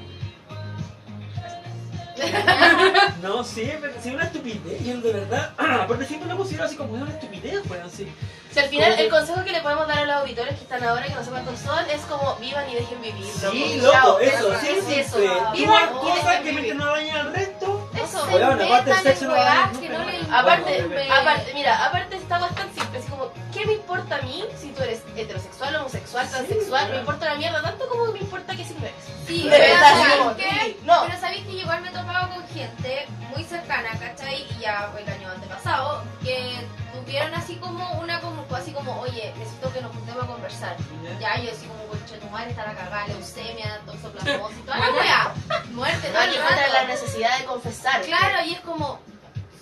No, 3.22 3.42
sí, 3.42 3.72
pero 3.80 3.92
sí, 4.00 4.08
es 4.10 4.14
una 4.14 4.24
estupidez, 4.24 4.84
yo 4.84 5.00
de 5.00 5.12
verdad, 5.12 5.52
aparte 5.58 6.04
siempre 6.04 6.28
lo 6.28 6.36
considero 6.36 6.64
así 6.64 6.76
como 6.76 6.94
es 6.96 7.02
una 7.02 7.10
estupidez, 7.12 7.60
pues 7.66 7.80
así. 7.82 8.06
Si 8.52 8.60
al 8.60 8.68
final 8.68 8.92
el 8.92 8.96
que- 8.98 9.08
consejo 9.08 9.42
que 9.44 9.50
le 9.50 9.60
podemos 9.62 9.88
dar 9.88 9.98
a 9.98 10.04
los 10.04 10.16
auditores 10.16 10.54
que 10.56 10.62
están 10.62 10.84
ahora, 10.84 11.02
que 11.04 11.14
no 11.14 11.24
sé 11.24 11.30
cuántos 11.30 11.58
son, 11.58 11.90
es 11.90 12.02
como 12.02 12.36
vivan 12.36 12.68
y 12.70 12.74
dejen 12.74 13.00
vivir. 13.02 13.26
Sí, 13.26 13.80
loco. 13.82 14.18
eso, 14.20 14.52
Es 14.54 14.60
sí, 14.84 14.94
eso. 14.94 15.16
sí. 15.18 15.26
Vivan 15.60 15.88
y 16.02 16.06
dejen 16.14 16.42
que 16.44 16.50
vivir. 16.52 16.76
no 16.76 16.86
dañen 16.86 17.16
al 17.16 17.32
resto, 17.34 17.90
Eso. 17.94 18.26
Weón, 18.30 18.62
aparte 18.62 18.90
el 18.90 18.96
sexo 18.98 19.24
no 19.26 19.34
que 19.80 19.88
le 19.88 20.13
Aparte, 20.38 20.78
importen. 20.78 21.12
aparte, 21.12 21.54
mira, 21.54 21.84
aparte 21.86 22.16
esta 22.16 22.38
weá 22.38 22.48
es 22.48 22.54
tan 22.54 22.74
simple, 22.74 22.98
así 22.98 23.08
como, 23.08 23.30
¿qué 23.52 23.66
me 23.66 23.72
importa 23.74 24.16
a 24.16 24.22
mí 24.22 24.44
si 24.60 24.70
tú 24.72 24.82
eres 24.82 25.02
heterosexual, 25.16 25.76
homosexual, 25.76 26.26
Sí, 26.26 26.32
transexual? 26.32 26.68
claro. 26.80 26.92
Me 26.92 26.98
importa 27.00 27.24
la 27.26 27.34
mierda 27.36 27.62
tanto 27.62 27.88
como 27.88 28.06
me 28.12 28.18
importa 28.18 28.56
que 28.56 28.64
si 28.64 28.74
lo 28.74 28.80
eres. 28.80 28.94
Sí, 29.26 29.44
De 29.44 29.50
pero 29.50 29.74
verdad, 29.74 30.36
sí, 30.36 30.76
no. 30.84 31.02
Pero 31.06 31.20
sabéis 31.20 31.44
que 31.46 31.52
yo 31.52 31.58
igual 31.60 31.80
me 31.82 31.88
he 31.88 31.92
topado 31.92 32.28
con 32.34 32.48
gente 32.48 33.06
muy 33.34 33.44
cercana, 33.44 33.90
¿cachai? 33.98 34.42
Y 34.50 34.58
ya 34.60 34.88
fue 34.92 35.02
el 35.02 35.08
año 35.08 35.30
antepasado, 35.30 36.02
que 36.22 36.56
tuvieron 36.92 37.34
así 37.34 37.56
como 37.56 37.92
una, 38.00 38.20
como, 38.20 38.44
así 38.54 38.72
como, 38.72 39.00
oye, 39.00 39.32
necesito 39.38 39.72
que 39.72 39.80
nos 39.80 39.92
juntemos 39.92 40.24
a 40.24 40.26
conversar. 40.26 40.76
Ya, 41.20 41.38
yo 41.40 41.50
así 41.50 41.66
como, 41.66 41.84
concha 41.86 42.14
de 42.14 42.20
tu 42.20 42.28
madre, 42.28 42.50
está 42.50 42.64
la 42.66 42.74
cagada, 42.74 43.06
leucemia, 43.08 43.80
toxoplasmosis, 43.86 44.64
toda 44.64 44.78
la 44.78 44.90
wea. 45.00 45.34
Muerte, 45.70 46.08
No 46.08 46.12
todo 46.12 46.22
hay 46.22 46.28
el 46.28 46.34
que 46.34 46.72
la 46.72 46.84
necesidad 46.84 47.38
de 47.38 47.44
confesar. 47.46 48.02
Claro, 48.02 48.44
y 48.46 48.54
es 48.54 48.60
como, 48.60 49.00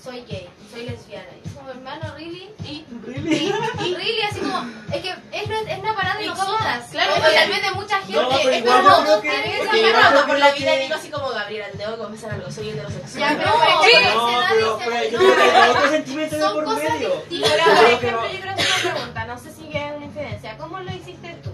soy 0.03 0.25
gay, 0.29 0.49
soy 0.73 0.87
lesbiana. 0.87 1.29
Y 1.45 1.49
es 1.49 1.55
como, 1.55 1.71
hermano, 1.71 2.15
¿really? 2.17 2.51
Y 2.65 2.85
really. 3.07 3.53
Y 3.85 3.95
really, 3.95 4.23
así 4.29 4.41
como, 4.41 4.67
es 4.93 5.01
que 5.03 5.11
es, 5.11 5.51
es 5.69 5.79
una 5.79 5.95
parada 5.95 6.19
de 6.19 6.25
Y 6.25 6.29
nosotras. 6.29 6.89
claro, 6.91 7.13
Como 7.15 7.27
oye, 7.27 7.35
tal 7.37 7.49
vez 7.49 7.63
de 7.63 7.71
mucha 7.73 7.97
gente. 8.01 8.13
No, 8.23 8.29
pero 8.29 8.51
es 8.51 8.65
yo 8.65 8.65
creo 8.65 9.17
tú 9.17 9.23
que. 9.23 9.93
parada 9.93 10.11
yo 10.11 10.17
por 10.17 10.25
creo 10.27 10.39
la 10.39 10.53
vida 10.53 10.75
y 10.75 10.79
que- 10.79 10.83
digo 10.85 10.95
así 10.97 11.11
como 11.11 11.29
Gabriela, 11.31 11.67
tengo 11.77 11.93
que 11.93 11.99
confesar 12.03 12.31
algo, 12.33 12.51
soy 12.51 12.71
heterosexual. 12.71 13.21
Ya, 13.21 13.37
pero 13.39 13.51
No, 13.51 13.59
por 13.59 13.69
ejemplo, 13.69 14.79
pero, 14.85 15.11
yo 15.11 15.19
no, 15.19 15.35
creo 15.35 15.37
que 15.37 15.43
hay 15.57 15.71
otro 15.71 15.91
sentimiento 15.91 16.37
de 16.37 16.43
por 16.43 16.77
medio. 16.77 17.23
Pero, 17.31 17.65
por 17.65 17.87
que 17.87 17.93
ejemplo, 17.95 18.21
no. 18.23 18.33
yo 18.33 18.41
creo 18.41 18.55
que 18.57 18.63
es 18.63 18.85
una 18.85 18.93
pregunta, 18.95 19.25
no 19.27 19.39
sé 19.39 19.53
si 19.53 19.77
es 19.77 19.93
una 19.97 20.05
infidencia. 20.05 20.59
¿Cómo 20.59 20.79
lo 20.81 20.91
hiciste 20.93 21.35
tú? 21.45 21.51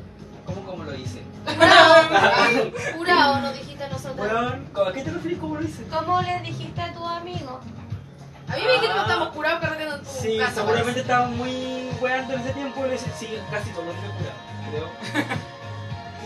¿Cómo, 0.47 0.63
cómo 0.65 0.85
lo 0.85 0.95
hice? 0.95 1.23
Jurado, 1.47 2.73
jurado, 2.97 3.39
nos 3.43 3.55
dijiste 3.59 3.85
a 3.85 3.89
nosotros. 3.89 4.31
¿a 4.87 4.93
qué 4.93 5.03
te 5.03 5.11
refieres? 5.11 5.39
¿Cómo 5.39 5.57
lo 5.57 5.63
hice? 5.63 5.83
¿Cómo 5.91 6.23
le 6.23 6.41
dijiste 6.41 6.81
a 6.81 6.93
tu 6.95 7.05
amigo? 7.05 7.61
A 8.51 8.57
mí 8.57 8.63
me 8.65 8.73
dijeron 8.73 8.95
que 8.97 9.03
estamos 9.03 9.29
curados 9.29 9.63
en 9.79 10.01
tu 10.03 10.11
Sí, 10.23 10.39
casa. 10.39 10.55
seguramente 10.55 11.01
estaba 11.01 11.27
muy 11.27 11.91
weando 12.01 12.35
en 12.35 12.41
ese 12.41 12.51
tiempo. 12.53 12.85
Sí, 13.19 13.39
casi 13.51 13.71
todos 13.71 13.87
los 13.87 13.95
días 13.97 14.13
curado, 14.19 14.91
creo. 15.13 15.29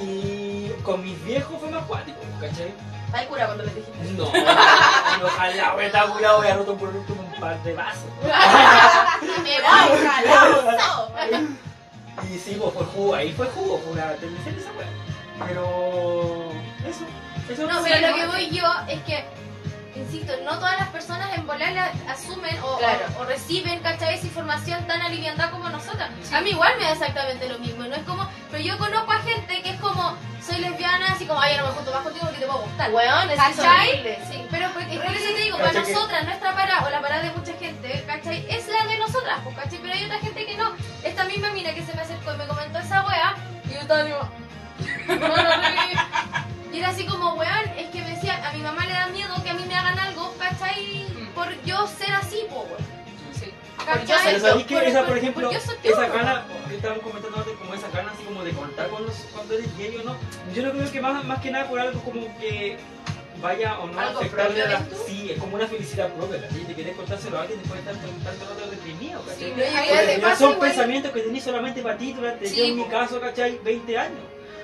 Y 0.02 0.68
con 0.82 1.02
mis 1.04 1.22
viejos 1.24 1.60
fue 1.60 1.70
más 1.70 1.84
cuático, 1.84 2.18
¿cachai? 2.40 2.72
Ay, 3.12 3.26
cura 3.26 3.44
cuando 3.46 3.64
le 3.64 3.74
dijiste. 3.74 4.12
No, 4.14 4.24
ojalá 4.24 5.74
hubiera 5.76 6.06
curado 6.06 6.44
y 6.44 6.48
a 6.48 6.56
roto 6.56 6.76
por 6.76 6.88
último 6.88 7.22
un 7.22 7.40
par 7.40 7.62
de 7.62 7.74
vasos. 7.74 8.02
Me 9.42 9.60
voy. 9.60 11.48
Y 12.30 12.38
sí, 12.38 12.56
pues 12.60 12.74
fue 12.74 12.84
jugo, 12.86 13.14
ahí 13.14 13.32
fue 13.32 13.46
jugo, 13.46 13.78
fue 13.78 13.92
una 13.92 14.12
teleserie 14.14 14.60
esa 14.60 14.70
weá. 14.72 14.86
Pero. 15.46 16.50
Eso, 16.86 17.04
eso 17.50 17.66
No, 17.66 17.82
pero 17.82 18.08
lo 18.08 18.14
que 18.14 18.26
voy 18.26 18.50
yo 18.50 18.64
es 18.88 19.00
que, 19.02 19.24
insisto, 20.00 20.32
no 20.44 20.52
todas 20.58 20.78
las 20.78 20.88
personas 20.88 21.36
en 21.36 21.46
volar 21.46 21.72
la 21.72 21.92
asumen 22.10 22.56
o, 22.62 22.78
Claro. 22.78 23.04
o, 23.18 23.22
o 23.22 23.24
reciben, 23.24 23.80
¿cachai? 23.80 24.14
Esa 24.14 24.26
información 24.26 24.86
tan 24.86 25.00
aliviada 25.02 25.50
como 25.50 25.68
nosotras. 25.68 26.10
A 26.32 26.40
mí 26.40 26.50
igual 26.50 26.72
me 26.78 26.84
da 26.84 26.92
exactamente 26.92 27.48
lo 27.48 27.58
mismo, 27.58 27.84
no 27.84 27.94
es 27.94 28.02
como, 28.04 28.26
pero 28.50 28.62
yo 28.62 28.78
conozco 28.78 29.12
a 29.12 29.18
gente 29.20 29.62
que 29.62 29.70
es 29.70 29.80
como, 29.80 30.16
soy 30.44 30.58
lesbiana, 30.58 31.12
así 31.12 31.24
como, 31.26 31.40
ay, 31.40 31.56
yo 31.56 31.62
no 31.62 31.68
me 31.68 31.74
junto 31.74 31.92
más 31.92 32.02
contigo 32.02 32.24
porque 32.26 32.40
te 32.40 32.46
puedo 32.46 32.60
gustar. 32.62 32.90
Weón, 32.90 33.30
es 33.30 33.36
¿Cachai? 33.36 34.18
Sí, 34.30 34.46
pero 34.50 34.68
porque, 34.72 34.96
por 34.98 35.14
eso 35.14 35.34
te 35.34 35.40
digo, 35.42 35.56
para 35.58 35.68
¿Cachai 35.70 35.84
que- 35.86 35.92
nosotras, 35.92 36.24
nuestra 36.24 36.52
parada 36.54 36.86
o 36.86 36.90
la 36.90 37.00
parada 37.00 37.22
de 37.22 37.30
mucha 37.32 37.52
gente, 37.58 38.04
¿cachai? 38.06 38.46
Es 38.48 38.66
la 38.68 38.84
de 38.86 38.98
nosotras, 38.98 39.38
pues, 39.44 39.56
¿cachai? 39.56 39.78
Pero 39.80 39.94
hay 39.94 40.04
otra 40.04 40.18
gente 40.18 40.46
que 40.46 40.56
no. 40.56 40.72
Esta 41.04 41.24
misma 41.24 41.50
mina 41.52 41.72
que 41.74 41.82
se 41.84 41.94
me 41.94 42.02
acercó 42.02 42.32
y 42.34 42.36
me 42.38 42.46
comentó 42.46 42.78
esa 42.78 43.04
wea, 43.06 43.34
y 43.66 43.74
yo 43.74 43.80
estaba 43.80 44.04
tipo, 44.04 44.28
no, 45.08 45.14
no, 45.28 45.36
no. 45.36 45.68
Y 46.72 46.78
era 46.78 46.88
así 46.88 47.04
como, 47.04 47.34
weón, 47.34 47.68
es 47.76 47.90
que 47.90 48.00
me 48.00 48.08
decían, 48.14 48.42
a 48.44 48.50
mi 48.52 48.60
mamá 48.62 48.86
le 48.86 48.94
da 48.94 49.06
miedo 49.08 49.34
Por 51.42 51.64
yo 51.64 51.86
ser 51.88 52.14
así, 52.14 52.44
po. 52.48 52.66
Sí. 53.32 53.52
Por 53.84 55.18
ejemplo, 55.18 55.48
por 55.50 55.56
esa 55.56 56.06
po. 56.06 56.12
gana, 56.12 56.46
que 56.68 56.76
estábamos 56.76 57.02
comentando 57.02 57.38
antes, 57.38 57.54
como 57.56 57.74
esa 57.74 57.88
gana 57.90 58.12
así 58.12 58.22
como 58.22 58.44
de 58.44 58.52
contar 58.52 58.88
cuando, 58.88 59.12
cuando 59.32 59.54
eres 59.54 59.76
gay 59.76 59.96
o 59.96 60.04
no, 60.04 60.16
yo 60.54 60.62
no 60.62 60.70
creo 60.72 60.92
que 60.92 61.00
más, 61.00 61.24
más 61.24 61.40
que 61.40 61.50
nada 61.50 61.68
por 61.68 61.80
algo 61.80 62.00
como 62.02 62.38
que 62.38 62.76
vaya 63.40 63.80
o 63.80 63.88
no 63.88 63.98
a 63.98 64.06
¿Algo 64.06 64.20
afectarle 64.20 64.62
a 64.62 64.68
la... 64.68 64.86
Sí, 65.04 65.32
es 65.32 65.38
como 65.40 65.56
una 65.56 65.66
felicidad 65.66 66.12
propia, 66.12 66.42
¿cachai? 66.42 66.64
Te 66.64 66.74
quieres 66.74 66.96
contárselo 66.96 67.38
a 67.38 67.40
alguien 67.42 67.58
después 67.58 67.84
de 67.84 67.90
estar 67.90 68.06
tanto 68.24 68.54
rato 68.54 68.70
deprimido, 68.70 69.20
¿cachai? 69.22 69.52
Sí, 69.52 69.52
ya 69.56 70.20
pasa 70.22 70.36
son 70.36 70.52
igual- 70.52 70.68
pensamientos 70.68 71.12
que 71.12 71.20
tenés 71.22 71.42
solamente 71.42 71.82
para 71.82 71.98
ti 71.98 72.12
durante, 72.12 72.46
Sí, 72.46 72.56
yo 72.56 72.64
en 72.66 72.76
mi 72.76 72.84
caso, 72.84 73.20
¿cachai? 73.20 73.58
20 73.64 73.98
años, 73.98 74.20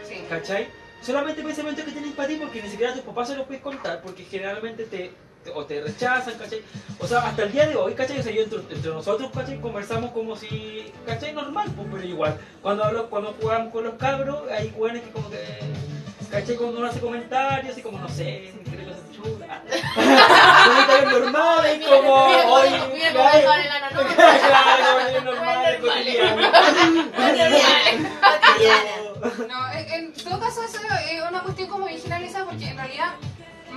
Sí. 0.08 0.24
¿cachai? 0.28 0.68
Solamente 1.02 1.42
pensamientos 1.42 1.84
que 1.84 1.90
tenés 1.90 2.12
para 2.14 2.28
ti 2.28 2.36
porque 2.36 2.62
ni 2.62 2.70
siquiera 2.70 2.92
a 2.92 2.94
tus 2.94 3.02
papás 3.04 3.28
se 3.28 3.34
los 3.36 3.46
puedes 3.46 3.62
contar 3.62 4.00
porque 4.00 4.24
generalmente 4.24 4.84
te, 4.84 5.10
te- 5.48 5.58
o 5.58 5.64
te 5.64 5.80
rechazan, 5.80 6.34
¿cachai? 6.34 6.62
O 6.98 7.06
sea, 7.06 7.18
hasta 7.20 7.42
el 7.44 7.52
día 7.52 7.66
de 7.66 7.76
hoy, 7.76 7.94
¿cachai? 7.94 8.18
O 8.18 8.22
sea, 8.22 8.32
yo 8.32 8.42
entre, 8.42 8.58
entre 8.58 8.90
nosotros, 8.90 9.30
¿cachai? 9.34 9.60
Conversamos 9.60 10.10
como 10.12 10.36
si, 10.36 10.92
¿cachai? 11.06 11.32
Normal, 11.32 11.68
pues, 11.76 11.88
pero 11.90 12.04
igual. 12.04 12.38
Cuando 12.62 12.84
hablo, 12.84 13.08
cuando 13.10 13.34
jugamos 13.40 13.72
con 13.72 13.84
los 13.84 13.94
cabros, 13.94 14.42
hay 14.50 14.70
jugadores 14.74 15.02
que 15.02 15.10
como 15.10 15.30
que, 15.30 15.58
¿cachai? 16.30 16.56
Cuando 16.56 16.78
uno 16.78 16.88
hace 16.88 17.00
comentarios, 17.00 17.72
así 17.72 17.82
como, 17.82 17.98
no 17.98 18.08
sé, 18.08 18.52
chulas. 19.14 19.60
comentarios 20.64 21.12
normales, 21.20 21.86
como, 21.86 22.14
hoy. 22.14 22.68
No, 29.48 29.72
en, 29.72 29.92
en 29.92 30.12
todo 30.12 30.38
caso 30.40 30.62
eso 30.62 30.78
es 31.10 31.22
una 31.28 31.40
cuestión 31.42 31.68
como 31.68 31.86
bien 31.86 32.00
generalizada 32.00 32.44
porque 32.44 32.68
en 32.68 32.76
realidad, 32.76 33.14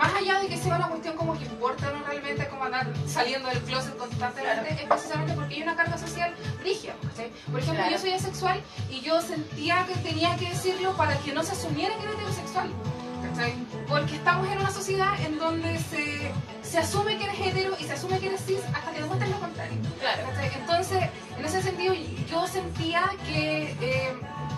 más 0.02 0.16
allá 0.16 0.40
de 0.40 0.48
que 0.48 0.58
sea 0.58 0.76
una 0.78 0.88
cuestión 0.88 1.16
como 1.16 1.38
que 1.38 1.46
importa 1.46 1.92
no 1.92 2.04
realmente 2.06 2.48
como 2.48 2.64
andar 2.64 2.88
saliendo 3.08 3.50
del 3.50 3.60
closet 3.60 3.96
constantemente, 3.98 4.70
es 4.82 4.88
precisamente 4.88 5.34
porque 5.34 5.56
hay 5.56 5.62
una 5.64 5.76
carga 5.76 5.98
social 5.98 6.34
rígida. 6.64 6.94
¿cachai? 7.08 7.30
Por 7.52 7.60
ejemplo, 7.60 7.82
Claro. 7.84 7.92
yo 7.92 8.00
soy 8.00 8.12
asexual 8.14 8.62
y 8.90 9.02
yo 9.02 9.22
sentía 9.22 9.86
que 9.88 9.96
tenía 10.00 10.36
que 10.38 10.50
decirlo 10.50 10.94
para 10.98 11.16
que 11.20 11.32
no 11.34 11.44
se 11.44 11.52
asumiera 11.52 11.96
que 11.98 12.04
era 12.04 12.14
heterosexual. 12.14 12.70
¿cachai? 13.30 13.54
Porque 13.88 14.16
estamos 14.16 14.48
en 14.52 14.58
una 14.60 14.72
sociedad 14.72 15.14
en 15.22 15.38
donde 15.38 15.78
se, 15.78 16.32
se 16.64 16.80
asume 16.80 17.18
que 17.20 17.26
eres 17.26 17.40
hetero 17.40 17.71
Entonces, 20.82 21.10
en 21.38 21.46
ese 21.46 21.62
sentido, 21.62 21.94
yo 22.28 22.48
sentía 22.48 23.12
que 23.28 23.78
eh, 23.82 24.14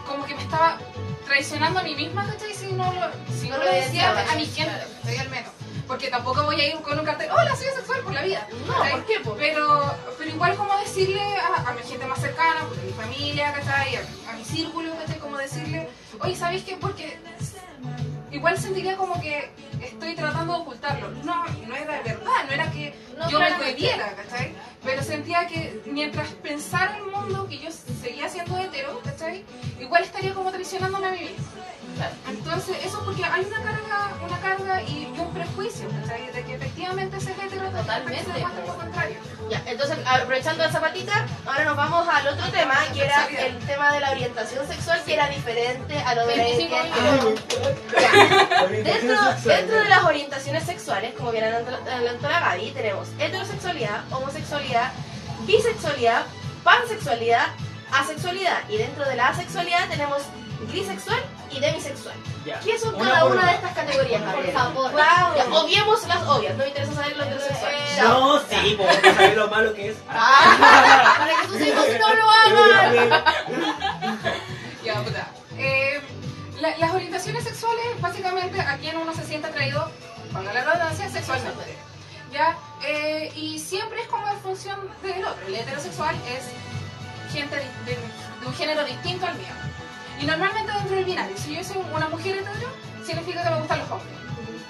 como 0.07 0.25
que 0.25 0.33
me 0.35 0.41
estaba 0.41 0.79
traicionando 1.25 1.81
a 1.81 1.83
mí 1.83 1.95
misma, 1.95 2.25
¿cachai? 2.25 2.53
Si 2.53 2.71
no 2.71 2.85
lo, 2.93 3.01
si 3.37 3.49
no 3.49 3.57
No 3.57 3.63
lo 3.65 3.69
lo 3.69 3.75
decía 3.75 4.09
a 4.31 4.35
mi 4.37 4.45
gente, 4.45 4.71
¿cachai? 5.01 5.17
Al 5.17 5.29
menos. 5.29 5.51
Porque 5.85 6.07
tampoco 6.07 6.43
voy 6.43 6.61
a 6.61 6.67
ir 6.69 6.75
con 6.81 6.97
un 6.97 7.03
cartel, 7.03 7.29
hola, 7.29 7.53
soy 7.57 7.67
asexual 7.67 7.99
por 8.03 8.13
la 8.13 8.21
vida. 8.21 8.47
No, 8.65 8.73
¿cachai? 8.73 8.91
¿por 8.93 9.05
qué? 9.05 9.15
Pero, 9.37 9.95
pero 10.17 10.29
igual 10.29 10.55
como 10.55 10.77
decirle 10.77 11.21
a, 11.21 11.69
a 11.69 11.73
mi 11.73 11.81
gente 11.83 12.05
más 12.05 12.21
cercana, 12.21 12.67
pues, 12.69 12.79
a 12.79 12.83
mi 12.83 12.93
familia, 12.93 13.51
¿cachai? 13.51 13.97
A, 13.97 14.31
a 14.31 14.33
mi 14.33 14.45
círculo, 14.45 14.95
¿cachai? 14.95 15.19
Como 15.19 15.37
decirle, 15.37 15.89
oye, 16.21 16.37
¿sabéis 16.37 16.63
qué? 16.63 16.77
Porque 16.77 17.19
igual 18.33 18.57
sentiría 18.57 18.97
como 18.97 19.19
que 19.21 19.49
estoy 19.81 20.15
tratando 20.15 20.53
de 20.53 20.59
ocultarlo. 20.59 21.09
No, 21.23 21.45
no 21.45 21.75
era 21.75 22.01
verdad, 22.01 22.45
no 22.45 22.51
era 22.51 22.71
que 22.71 22.93
No, 23.17 23.29
yo 23.29 23.39
me 23.39 23.53
cohibiera, 23.53 24.13
¿cachai? 24.15 24.53
Pero 24.83 25.01
sentía 25.03 25.47
que 25.47 25.81
mientras 25.85 26.27
pensara 26.29 26.97
el 26.97 27.05
mundo 27.05 27.47
que 27.47 27.59
yo 27.59 27.69
seguía 27.71 28.27
siendo 28.27 28.57
hetero, 28.57 28.99
¿cachai? 29.03 29.45
Igual 29.79 30.03
estaría 30.03 30.33
como 30.33 30.51
traicionándome 30.51 31.07
a 31.07 31.11
mí 31.11 31.19
misma. 31.19 31.45
Entonces, 32.27 32.77
eso 32.83 33.03
porque 33.05 33.23
hay 33.23 33.45
una 33.45 33.61
carga, 33.61 34.11
una 34.25 34.39
carga 34.39 34.83
y 34.83 35.13
un 35.17 35.33
prejuicio, 35.33 35.87
¿cachai? 35.89 36.31
De 36.31 36.43
que 36.43 36.55
efectivamente 36.55 37.17
ese 37.17 37.31
hetero 37.31 37.69
Totalmente, 37.69 38.23
se 38.23 38.33
demuestra 38.33 38.65
lo 38.65 38.75
contrario. 38.75 39.17
Ya, 39.49 39.61
entonces 39.65 39.97
aprovechando 40.05 40.63
esa 40.63 40.79
patita, 40.79 41.25
ahora 41.45 41.65
nos 41.65 41.75
vamos 41.75 42.07
al 42.07 42.27
otro 42.27 42.47
tema, 42.49 42.75
que 42.93 43.03
era 43.03 43.27
el 43.27 43.57
tema 43.59 43.91
de 43.93 43.99
la 43.99 44.11
orientación 44.11 44.67
sexual, 44.67 45.01
que 45.05 45.13
era 45.13 45.27
diferente 45.27 45.97
a 45.97 46.15
lo 46.15 46.27
de 46.27 46.37
la 46.37 46.43
25 46.43 46.75
identidad. 46.75 47.23
Dentro, 48.83 49.15
dentro 49.43 49.83
de 49.83 49.89
las 49.89 50.03
orientaciones 50.03 50.63
sexuales, 50.63 51.13
como 51.15 51.31
bien 51.31 51.43
adelantó 51.45 52.29
la 52.29 52.39
Gaby, 52.39 52.71
tenemos 52.71 53.07
heterosexualidad, 53.19 54.03
homosexualidad, 54.11 54.91
bisexualidad, 55.45 56.23
pansexualidad, 56.63 57.47
asexualidad. 57.91 58.69
Y 58.69 58.77
dentro 58.77 59.05
de 59.05 59.15
la 59.15 59.29
asexualidad 59.29 59.87
tenemos 59.89 60.21
grisexual 60.67 61.19
y 61.51 61.59
demisexual. 61.59 62.15
Ya. 62.45 62.59
¿Qué 62.59 62.77
son 62.79 62.95
Una 62.95 63.09
cada 63.11 63.25
una 63.25 63.35
una. 63.35 63.45
de 63.47 63.55
estas 63.55 63.71
categorías, 63.73 64.21
Por 64.21 64.51
favor. 64.51 64.91
Ya, 64.97 65.45
obviemos 65.51 66.07
las 66.07 66.27
obvias, 66.27 66.53
no 66.57 66.63
me 66.63 66.67
interesa 66.69 66.93
saber 66.93 67.17
lo 67.17 67.23
heterosexual. 67.23 67.73
Eh, 67.73 67.93
Ya. 67.97 68.03
No, 68.05 68.39
sí, 68.39 68.75
porque 68.77 69.13
sabes 69.13 69.35
lo 69.37 69.47
malo 69.49 69.73
que 69.73 69.89
es. 69.89 69.97
Ah, 70.09 71.15
Para 71.19 71.41
que 71.41 71.47
tus 71.47 71.61
hijos 71.61 71.85
no 71.99 72.13
lo 72.15 72.29
hagan. 72.29 73.23
Ya, 74.83 75.01
puta. 75.03 75.27
Eh, 75.57 76.01
la- 76.59 76.77
las 76.77 76.93
orientaciones 76.93 77.43
sexuales, 77.43 77.85
básicamente, 78.01 78.59
a 78.59 78.77
quien 78.77 78.97
uno 78.97 79.13
se 79.13 79.23
siente 79.25 79.47
atraído, 79.47 79.89
con 80.33 80.43
la 80.45 80.51
redundancia, 80.51 81.09
sexualmente. 81.09 81.77
¿Ya? 82.31 82.57
Eh, 82.83 83.31
y 83.35 83.59
siempre 83.59 84.01
es 84.01 84.07
como 84.07 84.27
en 84.27 84.39
función 84.39 84.79
del 85.03 85.23
otro. 85.23 85.45
El 85.47 85.55
heterosexual 85.55 86.15
es 86.27 87.31
gente 87.31 87.55
de, 87.55 87.61
de- 87.85 87.99
de 88.41 88.47
un 88.47 88.53
género 88.55 88.83
distinto 88.83 89.25
al 89.27 89.35
mío. 89.35 89.53
Y 90.23 90.25
normalmente 90.25 90.71
dentro 90.71 90.95
del 90.95 91.03
binario, 91.03 91.37
si 91.37 91.53
yo 91.53 91.61
soy 91.65 91.83
una 91.93 92.07
mujer 92.07 92.37
hetero, 92.37 92.69
significa 93.05 93.43
que 93.43 93.49
me 93.49 93.57
gustan 93.57 93.79
los 93.79 93.91
hombres. 93.91 94.13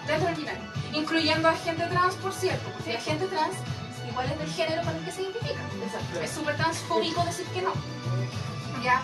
Dentro 0.07 0.25
del 0.25 0.35
binario. 0.35 0.63
Incluyendo 0.93 1.47
a 1.47 1.53
gente 1.53 1.85
trans, 1.85 2.15
por 2.15 2.33
cierto. 2.33 2.71
Porque 2.71 2.93
la 2.93 2.99
gente 2.99 3.27
trans 3.27 3.53
igual 4.09 4.31
es 4.31 4.39
del 4.39 4.49
género 4.49 4.81
con 4.81 4.95
el 4.95 5.05
que 5.05 5.11
se 5.11 5.21
identifica. 5.21 5.61
Es 6.23 6.31
súper 6.31 6.55
transfóbico 6.55 7.23
decir 7.25 7.45
que 7.53 7.61
no. 7.61 7.71
¿Ya? 8.83 9.03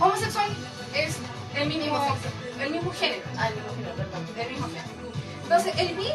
Homosexual 0.00 0.50
es 0.96 1.14
el 1.54 1.68
mismo, 1.68 2.16
el 2.58 2.70
mismo 2.72 2.90
género. 2.90 3.22
Ah, 3.38 3.46
el 3.46 3.54
mismo 3.54 3.74
género, 3.76 3.94
perdón. 3.94 4.26
El 4.36 4.50
mismo 4.50 4.66
género. 4.66 4.88
Entonces, 5.44 5.74
el 5.78 5.94
bi, 5.94 6.08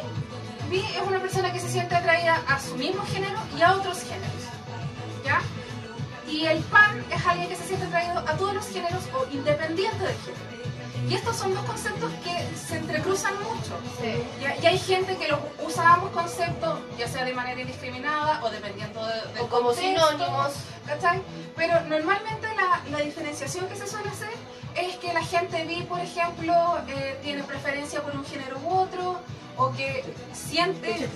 bi 0.69 0.79
es 0.79 1.07
una 1.07 1.21
persona 1.21 1.53
que 1.53 1.59
se 1.61 1.69
siente 1.69 1.95
atraída 1.95 2.43
a 2.49 2.59
su 2.59 2.75
mismo 2.75 3.05
género 3.05 3.39
y 3.57 3.61
a 3.61 3.75
otros 3.75 4.01
géneros. 4.01 4.43
¿Ya? 5.23 5.41
Y 6.29 6.45
el 6.45 6.59
pan 6.63 7.03
es 7.11 7.25
alguien 7.25 7.49
que 7.49 7.55
se 7.55 7.65
siente 7.65 7.85
atraído 7.85 8.19
a 8.19 8.37
todos 8.37 8.53
los 8.53 8.67
géneros 8.67 9.03
o 9.15 9.33
independiente 9.33 10.03
del 10.03 10.15
género. 10.17 10.59
Y 11.09 11.15
estos 11.15 11.37
son 11.37 11.53
dos 11.55 11.63
conceptos 11.65 12.11
que 12.23 12.55
se 12.55 12.77
entrecruzan 12.77 13.33
mucho. 13.35 13.79
Sí. 13.99 14.21
Y, 14.41 14.65
hay 14.65 14.77
gente 14.77 15.17
que 15.17 15.27
los 15.27 15.39
usa 15.65 15.93
ambos 15.93 16.11
conceptos, 16.11 16.79
ya 16.99 17.07
sea 17.07 17.25
de 17.25 17.33
manera 17.33 17.59
indiscriminada 17.61 18.43
o 18.43 18.49
dependiendo 18.49 19.03
de, 19.05 19.13
del 19.33 19.41
O 19.41 19.47
como 19.47 19.69
contexto, 19.69 20.07
sinónimos. 20.07 20.53
¿cachai? 20.85 21.21
Pero 21.55 21.81
normalmente 21.81 22.47
la, 22.55 22.81
la 22.91 23.03
diferenciación 23.03 23.67
que 23.67 23.75
se 23.75 23.87
suele 23.87 24.09
hacer 24.09 24.33
es 24.75 24.97
que 24.97 25.13
la 25.13 25.23
gente 25.23 25.63
vi, 25.65 25.81
por 25.83 25.99
ejemplo, 25.99 26.53
eh, 26.87 27.17
tiene 27.23 27.43
preferencia 27.43 28.01
por 28.01 28.15
un 28.15 28.25
género 28.25 28.59
u 28.59 28.73
otro, 28.73 29.19
o 29.60 29.72
que 29.74 30.04
siente 30.34 31.08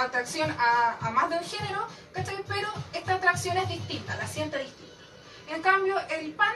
atracción 0.00 0.50
a, 0.58 0.96
a 1.00 1.10
más 1.10 1.28
de 1.30 1.36
un 1.36 1.44
género, 1.44 1.86
¿cachai? 2.12 2.36
Pero 2.48 2.68
esta 2.92 3.14
atracción 3.14 3.56
es 3.58 3.68
distinta, 3.68 4.16
la 4.16 4.26
siente 4.26 4.58
distinta. 4.58 4.92
En 5.50 5.60
cambio, 5.62 5.96
el 6.08 6.32
pan 6.32 6.54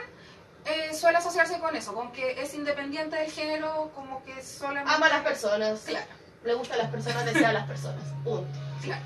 eh, 0.65 0.93
suele 0.93 1.17
asociarse 1.17 1.59
con 1.59 1.75
eso, 1.75 1.93
con 1.93 2.11
que 2.11 2.41
es 2.41 2.53
independiente 2.53 3.15
del 3.17 3.31
género, 3.31 3.91
como 3.93 4.23
que 4.23 4.41
solamente... 4.41 4.91
Ama 4.91 5.05
a 5.07 5.09
las 5.09 5.21
personas. 5.23 5.81
Claro. 5.85 6.05
Le 6.43 6.53
gustan 6.53 6.77
las 6.77 6.89
personas, 6.89 7.25
desea 7.25 7.49
a 7.49 7.53
las 7.53 7.67
personas. 7.67 8.03
Punto. 8.23 8.47
Claro. 8.81 9.03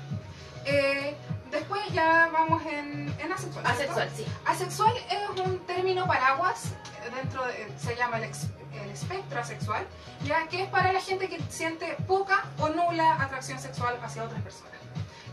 Eh, 0.64 1.16
después 1.50 1.82
ya 1.92 2.30
vamos 2.32 2.62
en, 2.66 3.12
en 3.18 3.32
asexual. 3.32 3.66
Asexual, 3.66 4.08
sí. 4.16 4.24
Asexual 4.46 4.94
es 5.10 5.40
un 5.40 5.58
término 5.66 6.06
paraguas, 6.06 6.66
dentro 7.14 7.44
de- 7.46 7.72
se 7.78 7.96
llama 7.96 8.18
el, 8.18 8.24
ex- 8.24 8.46
el 8.74 8.90
espectro 8.90 9.40
asexual, 9.40 9.86
ya 10.24 10.48
que 10.48 10.62
es 10.62 10.68
para 10.68 10.92
la 10.92 11.00
gente 11.00 11.28
que 11.28 11.40
siente 11.48 11.96
poca 12.06 12.44
o 12.58 12.68
nula 12.68 13.22
atracción 13.22 13.58
sexual 13.58 13.98
hacia 14.02 14.24
otras 14.24 14.42
personas. 14.42 14.72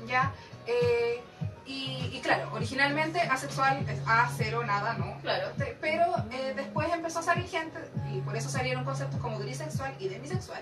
¿ya? 0.08 0.34
Eh, 0.65 1.23
y, 1.69 2.10
y 2.12 2.19
claro, 2.21 2.49
originalmente 2.51 3.21
asexual 3.21 3.86
es 3.88 3.99
A, 4.08 4.27
cero, 4.36 4.63
nada, 4.65 4.95
no. 4.95 5.19
Claro. 5.21 5.49
Pero 5.79 6.05
eh, 6.32 6.53
después 6.55 6.91
empezó 6.91 7.19
a 7.19 7.21
salir 7.21 7.47
gente, 7.47 7.79
y 8.12 8.21
por 8.21 8.36
eso 8.36 8.49
salieron 8.49 8.84
conceptos 8.84 9.19
como 9.21 9.38
grisexual 9.38 9.93
y 9.99 10.08
demisexual, 10.08 10.62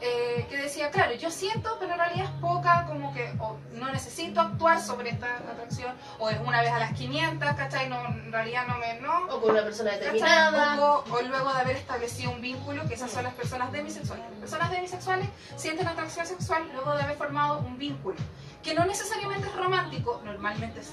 eh, 0.00 0.46
que 0.48 0.56
decía, 0.56 0.90
claro, 0.90 1.12
yo 1.14 1.30
siento, 1.30 1.76
pero 1.80 1.92
en 1.94 1.98
realidad 1.98 2.26
es 2.26 2.40
poca, 2.40 2.84
como 2.86 3.12
que 3.12 3.32
o 3.40 3.56
no 3.72 3.90
necesito 3.90 4.40
actuar 4.40 4.80
sobre 4.80 5.10
esta 5.10 5.26
atracción, 5.38 5.92
o 6.20 6.30
es 6.30 6.38
una 6.38 6.60
vez 6.60 6.70
a 6.70 6.78
las 6.78 6.92
500, 6.92 7.54
¿cachai? 7.54 7.88
No, 7.88 8.06
en 8.06 8.30
realidad 8.30 8.68
no 8.68 8.78
me... 8.78 9.00
No, 9.00 9.24
O 9.34 9.40
con 9.40 9.50
una 9.50 9.64
persona 9.64 9.90
determinada. 9.90 10.80
O, 10.80 11.04
o 11.10 11.22
luego 11.22 11.52
de 11.52 11.60
haber 11.60 11.76
establecido 11.76 12.30
un 12.30 12.40
vínculo, 12.40 12.86
que 12.86 12.94
esas 12.94 13.10
son 13.10 13.24
las 13.24 13.34
personas 13.34 13.72
demisexuales. 13.72 14.24
Las 14.30 14.38
personas 14.38 14.70
demisexuales 14.70 15.28
sienten 15.56 15.88
atracción 15.88 16.26
sexual 16.26 16.62
luego 16.72 16.94
de 16.94 17.02
haber 17.02 17.16
formado 17.16 17.58
un 17.58 17.76
vínculo, 17.76 18.16
que 18.64 18.74
no 18.74 18.84
necesariamente 18.86 19.46
es 19.48 19.54
romántico, 19.56 20.20
normalmente 20.24 20.82
sí. 20.82 20.92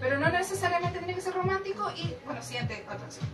Pero 0.00 0.18
no 0.18 0.28
necesariamente 0.30 0.98
tiene 0.98 1.14
que 1.14 1.20
ser 1.20 1.34
romántico 1.34 1.90
y, 1.96 2.14
bueno, 2.26 2.42
siente 2.42 2.84
atracción. 2.88 3.26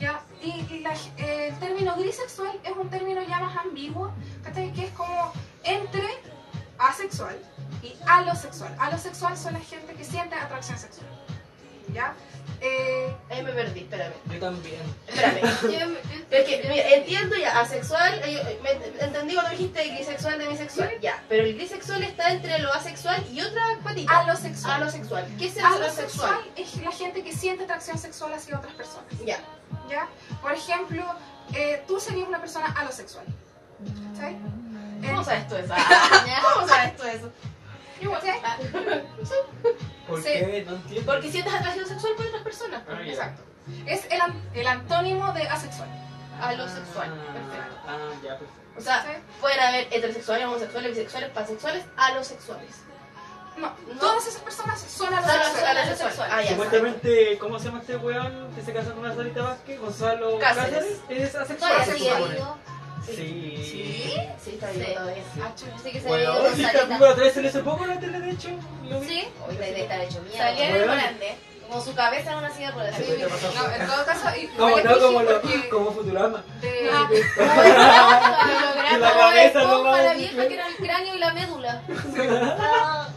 ¿ya? 0.00 0.20
Y, 0.42 0.50
y 0.72 0.80
la- 0.80 0.94
eh, 1.18 1.48
el 1.48 1.58
término 1.58 1.94
grisexual 1.96 2.58
es 2.64 2.72
un 2.76 2.88
término 2.88 3.22
ya 3.22 3.38
más 3.40 3.56
ambiguo, 3.58 4.10
¿cachai? 4.42 4.72
que 4.72 4.86
es 4.86 4.90
como 4.92 5.32
entre 5.62 6.08
asexual 6.78 7.36
y 7.82 7.94
alosexual. 8.06 8.74
Alosexual 8.78 9.36
son 9.36 9.52
la 9.54 9.60
gente 9.60 9.92
que 9.94 10.04
siente 10.04 10.34
atracción 10.36 10.78
sexual. 10.78 11.06
¿Ya? 11.92 12.14
Eh, 12.60 13.14
Ahí 13.30 13.42
me 13.42 13.52
perdí, 13.52 13.80
espérame. 13.80 14.12
Yo 14.32 14.38
también. 14.40 14.80
Espérame. 15.06 15.40
Yo- 15.62 15.68
yo- 15.70 15.96
Es 16.30 16.44
que, 16.46 16.66
mira, 16.68 16.88
entiendo 16.90 17.36
ya, 17.36 17.60
asexual, 17.60 18.20
eh, 18.24 18.58
me- 18.62 19.04
entendí 19.04 19.34
cuando 19.34 19.50
dijiste 19.52 19.86
grisexual, 19.88 20.38
demisexual, 20.38 20.90
ya, 21.00 21.22
pero 21.28 21.44
el 21.44 21.54
grisexual 21.54 22.02
está 22.02 22.30
entre 22.32 22.58
lo 22.58 22.72
asexual 22.72 23.22
y 23.32 23.40
otra 23.40 23.62
patita. 23.84 24.20
alosexual. 24.20 24.82
Alosexual. 24.82 25.26
¿Qué 25.38 25.46
es 25.46 25.56
el 25.56 25.64
Alosexual 25.64 26.30
alosexual? 26.34 26.52
es 26.56 26.76
la 26.82 26.90
gente 26.92 27.22
que 27.22 27.32
siente 27.32 27.64
atracción 27.64 27.98
sexual 27.98 28.32
hacia 28.34 28.56
otras 28.58 28.74
personas. 28.74 29.06
Ya. 29.24 29.38
¿Ya? 29.88 30.08
Por 30.40 30.52
ejemplo, 30.52 31.04
eh, 31.52 31.82
tú 31.86 32.00
serías 32.00 32.26
una 32.28 32.40
persona 32.40 32.66
alosexual. 32.76 33.26
¿Sabes? 34.16 34.36
¿Cómo 35.06 35.22
sabes 35.24 35.46
tú 35.48 35.56
eso? 35.56 35.74
¿Cómo 36.54 36.66
sabes 36.68 36.96
tú 36.96 37.02
eso? 37.04 37.32
¿Por 40.06 40.22
Sí. 40.22 40.28
qué? 40.32 40.64
No 40.66 40.74
entiendo. 40.76 41.12
Porque 41.12 41.30
sientes 41.30 41.54
atracción 41.54 41.86
sexual 41.86 42.12
por 42.16 42.26
otras 42.26 42.42
personas. 42.42 42.82
Ah, 42.88 42.98
ya. 43.04 43.12
Exacto. 43.12 43.42
Es 43.86 44.04
el, 44.10 44.20
an- 44.20 44.42
el 44.54 44.66
antónimo 44.66 45.32
de 45.32 45.42
asexual. 45.48 45.88
Alosexual. 46.40 47.14
Ah, 47.14 47.32
Perfecto. 47.32 47.76
Ah, 47.86 47.98
ya, 48.22 48.38
perfecto. 48.38 48.54
O 48.76 48.80
sea, 48.80 49.02
¿Sí? 49.02 49.08
pueden 49.40 49.60
haber 49.60 49.86
heterosexuales, 49.90 50.46
homosexuales, 50.46 50.90
bisexuales, 50.90 51.30
pansexuales, 51.30 51.84
alosexuales. 51.96 52.70
No, 53.56 53.72
No. 53.94 54.00
todas 54.00 54.26
esas 54.26 54.42
personas 54.42 54.80
son 54.80 55.14
alosexuales. 55.14 55.86
alosexual. 55.86 56.28
Ah, 56.32 56.42
ya. 56.42 56.50
Supuestamente, 56.50 57.38
¿cómo 57.38 57.58
se 57.60 57.66
llama 57.66 57.78
este 57.80 57.96
weón 57.96 58.52
que 58.56 58.62
se 58.62 58.72
casa 58.72 58.90
con 58.90 58.98
una 58.98 59.14
Sarita 59.14 59.42
Vázquez? 59.42 59.80
Gonzalo 59.80 60.38
Cáceres. 60.40 60.70
Cáceres. 61.08 61.28
Es 61.28 61.34
asexual. 61.36 62.56
Vivo. 63.06 63.16
Sí. 63.16 63.62
¿Sí? 63.64 64.14
Sí, 64.44 64.50
está 64.54 64.70
bien 64.70 64.86
Sí. 64.86 64.92
todavía. 64.94 65.22
Ah, 65.42 65.52
que 65.84 66.00
se 66.00 66.08
Bueno, 66.08 66.34
sí, 66.54 66.64
hace 67.46 67.60
poco 67.60 67.84
en 67.84 67.90
la 67.90 68.00
tele, 68.00 68.20
de 68.20 68.30
hecho. 68.30 68.48
Lo 68.88 69.00
vi. 69.00 69.08
Sí. 69.08 69.24
Hoy 69.48 69.56
debe 69.56 69.82
estar 69.82 70.00
hecho 70.00 70.20
mierda. 70.22 70.38
Salía 70.38 70.68
en 70.68 70.76
el 70.76 70.88
volante. 70.88 71.36
Como 71.68 71.80
su 71.82 71.94
cabeza 71.94 72.32
en 72.32 72.38
una 72.38 72.50
silla 72.50 72.72
por. 72.74 72.82
No, 72.82 72.88
en 72.90 73.86
todo 73.86 74.04
caso, 74.04 74.28
y- 74.38 74.46
Como, 74.48 74.68
no, 74.68 74.76
es 74.90 74.96
como, 74.98 75.22
lo, 75.22 75.40
como 75.70 75.92
Futurama. 75.92 76.44
de- 76.60 76.90
Ah. 76.92 77.08
Que 77.10 77.22
la 79.00 79.12
cabeza 79.14 79.62
no 79.62 79.96
la 79.96 80.12
vieja 80.12 80.46
que 80.48 80.54
era 80.54 80.66
el 80.68 80.76
cráneo 80.76 81.14
y 81.14 81.18
la 81.18 81.32
médula. 81.32 81.82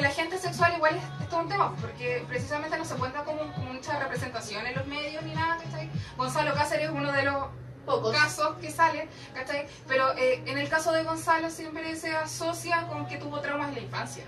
Con, 0.00 0.08
con 0.08 0.08
la 0.08 0.10
gente 0.14 0.38
sexual 0.38 0.72
igual 0.76 0.96
es, 0.96 1.02
es 1.22 1.28
todo 1.28 1.40
un 1.40 1.48
tema, 1.48 1.74
porque 1.80 2.24
precisamente 2.28 2.76
no 2.78 2.84
se 2.84 2.94
cuenta 2.94 3.22
como, 3.24 3.52
como 3.52 3.72
mucha 3.72 3.98
representación 3.98 4.66
en 4.66 4.74
los 4.74 4.86
medios 4.86 5.22
ni 5.24 5.34
nada, 5.34 5.58
¿cachai? 5.62 5.90
Gonzalo 6.16 6.54
Cáceres 6.54 6.86
es 6.86 6.90
uno 6.90 7.12
de 7.12 7.22
los 7.22 7.46
Pocos. 7.86 8.12
casos 8.14 8.56
que 8.60 8.70
salen, 8.70 9.08
¿cachai? 9.34 9.66
Pero 9.88 10.12
eh, 10.16 10.42
en 10.46 10.58
el 10.58 10.68
caso 10.68 10.92
de 10.92 11.02
Gonzalo 11.04 11.50
siempre 11.50 11.94
se 11.96 12.14
asocia 12.14 12.86
con 12.88 13.06
que 13.06 13.16
tuvo 13.18 13.40
traumas 13.40 13.68
en 13.68 13.74
la 13.74 13.80
infancia, 13.80 14.24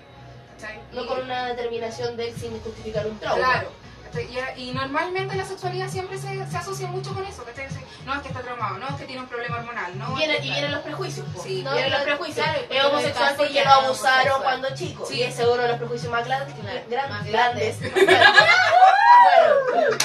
¿cachai? 0.58 0.80
No 0.92 1.04
Y- 1.04 1.06
con 1.06 1.20
una 1.22 1.46
determinación 1.48 2.16
de 2.16 2.28
él 2.28 2.34
sin 2.36 2.58
justificar 2.60 3.06
un 3.06 3.18
trauma. 3.18 3.36
Claro. 3.38 3.68
Y, 4.20 4.62
y 4.68 4.72
normalmente 4.72 5.34
la 5.36 5.44
sexualidad 5.44 5.88
siempre 5.88 6.18
se, 6.18 6.44
se 6.50 6.56
asocia 6.56 6.86
mucho 6.88 7.14
con 7.14 7.24
eso, 7.24 7.44
No 8.04 8.14
es 8.14 8.20
que 8.22 8.28
está 8.28 8.40
traumado, 8.40 8.78
no 8.78 8.88
es 8.88 8.94
que 8.96 9.04
tiene 9.04 9.22
un 9.22 9.28
problema 9.28 9.56
hormonal, 9.58 9.96
no 9.98 10.12
Y 10.14 10.16
vienen, 10.18 10.40
que- 10.40 10.46
y 10.46 10.50
vienen 10.50 10.72
los 10.72 10.80
prejuicios. 10.82 11.26
Sí. 11.42 11.62
vienen 11.62 11.90
los 11.90 12.02
prejuicios. 12.02 12.46
claro, 12.46 12.60
es 12.70 12.84
homosexual 12.84 13.34
porque 13.36 13.64
lo 13.64 13.70
abusaron 13.70 14.42
cuando 14.42 14.74
chico. 14.74 15.06
Sí. 15.06 15.22
Es 15.22 15.34
seguro 15.34 15.66
los 15.66 15.76
prejuicios 15.78 16.10
más 16.12 16.24
grandes, 16.26 16.54
más 16.56 16.64
grandes. 16.88 17.80
grandes. 17.80 17.92
bueno, 19.72 19.96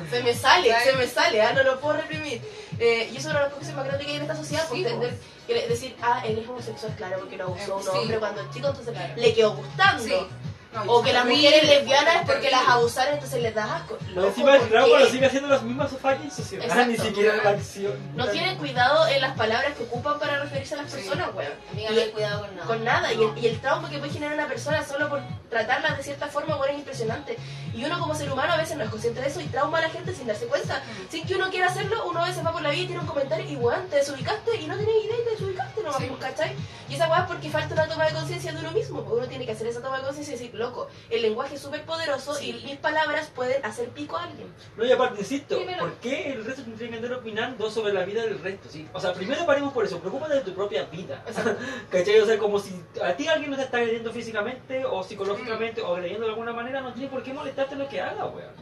se 0.10 0.22
me 0.22 0.34
sale, 0.34 0.74
se 0.84 0.92
me 0.94 1.06
sale, 1.06 1.42
ah, 1.42 1.52
no 1.52 1.62
lo 1.62 1.80
puedo 1.80 1.96
reprimir. 1.98 2.40
Eh, 2.78 3.10
y 3.12 3.16
eso 3.16 3.28
es 3.28 3.34
uno 3.34 3.34
de 3.34 3.40
los 3.40 3.48
prejuicios 3.48 3.76
más 3.76 3.84
grandes 3.86 4.06
que 4.06 4.12
hay 4.12 4.16
en 4.16 4.22
esta 4.22 4.36
sociedad, 4.36 4.66
Sí, 4.70 4.78
entender, 4.84 5.18
que 5.46 5.68
decir, 5.68 5.96
ah, 6.02 6.22
él 6.24 6.38
es 6.38 6.48
homosexual, 6.48 6.94
claro, 6.96 7.18
porque 7.20 7.36
lo 7.36 7.44
abusó 7.44 7.76
un 7.76 7.82
sí. 7.82 7.88
hombre 7.92 8.18
cuando 8.18 8.50
chico, 8.52 8.68
entonces 8.68 8.94
Claro. 8.94 9.14
le 9.16 9.34
quedó 9.34 9.54
gustando. 9.56 10.28
Sí. 10.72 10.78
O 10.86 11.02
que 11.02 11.12
las 11.12 11.24
mujeres 11.26 11.64
lesbianas 11.66 12.16
es 12.20 12.30
porque 12.30 12.48
las 12.48 12.68
abusaron, 12.68 13.14
entonces 13.14 13.42
les 13.42 13.52
da 13.54 13.76
asco. 13.76 13.98
No, 14.10 14.14
Loco, 14.14 14.28
encima 14.28 14.54
el 14.54 14.60
¿por 14.60 14.68
trauma 14.70 14.98
qué? 14.98 15.04
lo 15.04 15.10
sigue 15.10 15.26
haciendo 15.26 15.48
las 15.48 15.62
mismas 15.62 15.90
fucking 15.90 16.30
sociedades. 16.30 16.70
Exacto. 16.70 16.92
Ni 16.92 16.98
siquiera 17.08 17.36
la 17.42 17.50
acción. 17.50 18.12
No 18.14 18.28
tienen 18.28 18.56
cuidado 18.56 19.08
en 19.08 19.20
las 19.20 19.36
palabras 19.36 19.74
que 19.76 19.82
ocupan 19.82 20.18
para 20.20 20.38
referirse 20.38 20.74
a 20.74 20.82
las 20.82 20.90
Sí. 20.92 20.98
personas, 20.98 21.30
weón. 21.34 21.52
Amiga, 21.72 21.90
no 21.90 22.00
hay 22.00 22.10
cuidado 22.10 22.40
con 22.46 22.54
nada. 22.56 22.66
Con 22.68 22.84
nada, 22.84 23.12
y, 23.12 23.22
el, 23.22 23.38
y 23.38 23.46
el 23.48 23.60
trauma 23.60 23.90
que 23.90 23.98
puede 23.98 24.12
generar 24.12 24.34
una 24.34 24.46
persona 24.46 24.84
solo 24.84 25.08
por 25.08 25.20
tratarla 25.50 25.96
de 25.96 26.02
cierta 26.04 26.28
forma, 26.28 26.54
bueno, 26.54 26.72
es 26.72 26.78
impresionante. 26.78 27.36
Y 27.74 27.84
uno 27.84 27.98
como 27.98 28.14
ser 28.14 28.30
humano 28.30 28.52
a 28.52 28.56
veces 28.56 28.76
no 28.76 28.84
es 28.84 28.90
consciente 28.90 29.20
de 29.20 29.26
eso 29.26 29.40
y 29.40 29.46
trauma 29.46 29.78
a 29.78 29.82
la 29.82 29.90
gente 29.90 30.14
sin 30.14 30.28
darse 30.28 30.46
cuenta. 30.46 30.80
Sin 31.10 31.26
que 31.26 31.34
uno 31.34 31.50
quiera 31.50 31.66
hacerlo, 31.66 32.06
uno 32.06 32.22
a 32.22 32.28
veces 32.28 32.46
va 32.46 32.52
por 32.52 32.62
la 32.62 32.70
vida 32.70 32.82
y 32.82 32.86
tiene 32.86 33.00
un 33.00 33.06
comentario 33.08 33.44
y 33.48 33.56
weón, 33.56 33.88
te 33.88 33.96
desubicaste 33.96 34.56
y 34.60 34.66
no 34.68 34.76
tenés 34.76 35.04
idea 35.04 35.16
y 35.20 35.24
te 35.24 35.30
desubicaste 35.30 35.82
nomás, 35.82 35.98
Sí. 35.98 36.06
pues, 36.06 36.20
¿cachai? 36.20 36.54
Y 36.88 36.94
esa 36.94 37.08
weá 37.08 37.20
es 37.20 37.26
porque 37.26 37.50
falta 37.50 37.74
una 37.74 37.88
toma 37.88 38.06
de 38.06 38.12
conciencia 38.14 38.52
de 38.52 38.58
uno 38.60 38.70
mismo, 38.70 39.00
porque 39.02 39.18
uno 39.18 39.26
tiene 39.28 39.44
que 39.46 39.52
hacer 39.52 39.66
esa 39.66 39.80
toma 39.80 39.98
de 39.98 40.04
conciencia 40.04 40.34
y 40.34 40.38
decir, 40.38 40.54
loco, 40.60 40.88
el 41.10 41.22
lenguaje 41.22 41.56
es 41.56 41.60
súper 41.60 41.84
poderoso 41.84 42.40
y 42.40 42.52
mis 42.52 42.76
palabras 42.76 43.30
pueden 43.34 43.64
hacer 43.64 43.88
pico 43.88 44.16
a 44.16 44.24
alguien. 44.24 44.46
No, 44.76 44.84
y 44.84 44.92
aparte, 44.92 45.20
insisto, 45.20 45.56
Primero. 45.56 45.80
¿por 45.80 45.94
qué 45.94 46.32
el 46.32 46.44
resto 46.44 46.62
tendría 46.62 46.90
que 46.90 46.96
andar 46.96 47.12
opinando 47.14 47.70
sobre 47.70 47.92
la 47.92 48.04
vida 48.04 48.22
del 48.22 48.38
resto? 48.38 48.68
¿sí? 48.68 48.88
O 48.92 49.00
sea, 49.00 49.12
primero 49.12 49.44
paremos 49.44 49.72
por 49.72 49.84
eso, 49.84 49.98
preocúpate 49.98 50.34
de 50.34 50.40
tu 50.42 50.54
propia 50.54 50.84
vida. 50.84 51.24
¿Cachai? 51.90 52.20
O 52.20 52.26
sea, 52.26 52.38
como 52.38 52.60
si 52.60 52.80
a 53.02 53.14
ti 53.14 53.26
alguien 53.26 53.50
no 53.50 53.56
te 53.56 53.64
está 53.64 53.78
agrediendo 53.78 54.12
físicamente 54.12 54.84
o 54.84 55.02
psicológicamente 55.02 55.82
o 55.82 55.94
agrediendo 55.94 56.26
de 56.26 56.32
alguna 56.32 56.52
manera, 56.52 56.80
no 56.80 56.92
tiene 56.92 57.08
por 57.08 57.22
qué 57.22 57.32
molestarte 57.32 57.74
lo 57.74 57.88
que 57.88 58.00
haga, 58.00 58.26
weón. 58.26 58.52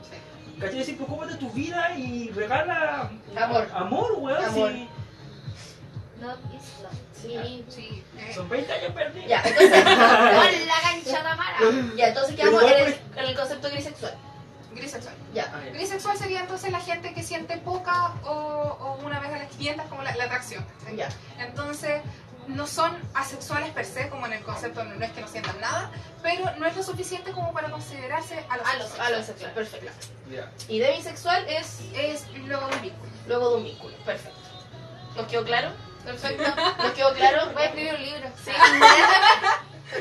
¿Cachai? 0.58 0.78
Decir, 0.78 0.96
preocúpate 0.96 1.34
de 1.34 1.38
tu 1.38 1.50
vida 1.50 1.96
y 1.96 2.30
regala 2.30 3.10
Amor. 3.36 3.68
amor, 3.74 4.12
weón. 4.18 4.44
Amor. 4.44 4.72
sí. 4.72 4.88
Love 6.20 6.38
is 6.52 6.82
love. 6.82 7.07
Sí. 7.22 7.64
Sí, 7.68 8.04
eh, 8.18 8.32
Son 8.34 8.48
20 8.48 8.72
años 8.72 8.92
perdidos. 8.92 9.28
Ya, 9.28 9.42
entonces, 9.44 9.84
la 10.66 10.80
cancha 10.82 11.22
Tamara. 11.22 11.56
ya, 11.96 12.08
entonces 12.08 12.36
quedamos 12.36 12.62
en 12.62 12.68
igual 12.68 12.82
el, 12.86 13.18
en 13.18 13.24
el 13.26 13.36
concepto 13.36 13.70
grisexual. 13.70 14.14
grisexual. 14.74 15.14
Ya. 15.34 15.52
Ah, 15.54 15.60
ya. 15.66 15.72
Grisexual 15.72 16.16
sería 16.16 16.40
entonces 16.40 16.70
la 16.70 16.80
gente 16.80 17.12
que 17.14 17.22
siente 17.22 17.56
poca 17.58 18.12
o, 18.24 18.30
o 18.30 18.98
una 19.04 19.18
vez 19.20 19.30
a 19.32 19.38
las 19.38 19.48
500 19.48 19.86
como 19.86 20.02
la, 20.02 20.14
la 20.16 20.24
atracción. 20.24 20.64
¿sí? 20.88 20.96
Ya. 20.96 21.08
Entonces, 21.38 22.02
no 22.46 22.66
son 22.66 22.96
asexuales 23.14 23.70
per 23.72 23.84
se, 23.84 24.08
como 24.08 24.24
en 24.26 24.32
el 24.32 24.42
concepto, 24.42 24.82
no 24.82 25.04
es 25.04 25.12
que 25.12 25.20
no 25.20 25.28
sientan 25.28 25.60
nada, 25.60 25.90
pero 26.22 26.50
no 26.56 26.66
es 26.66 26.74
lo 26.76 26.82
suficiente 26.82 27.30
como 27.32 27.52
para 27.52 27.70
considerarse 27.70 28.42
a 28.48 28.56
los 28.56 28.66
A 28.66 28.74
los, 28.76 29.00
a 29.00 29.10
los 29.10 29.26
sexual, 29.26 29.52
perfecto. 29.52 29.90
Ya. 30.30 30.50
Y 30.68 30.78
demisexual 30.78 31.44
es 31.48 31.80
Es 31.94 32.26
luego 32.46 32.66
un 32.72 32.80
vínculo. 32.80 33.10
luego 33.26 33.50
de 33.50 33.56
un 33.56 33.64
vínculo, 33.64 33.96
perfecto. 33.98 34.38
¿Nos 35.16 35.26
quedó 35.26 35.44
claro? 35.44 35.72
Perfecto. 36.08 36.54
¿Nos 36.82 36.92
quedó 36.92 37.12
claro? 37.14 37.50
Voy 37.52 37.62
a 37.62 37.66
escribir 37.66 37.94
un 37.94 38.02
libro. 38.02 38.28
Sí. 38.44 38.50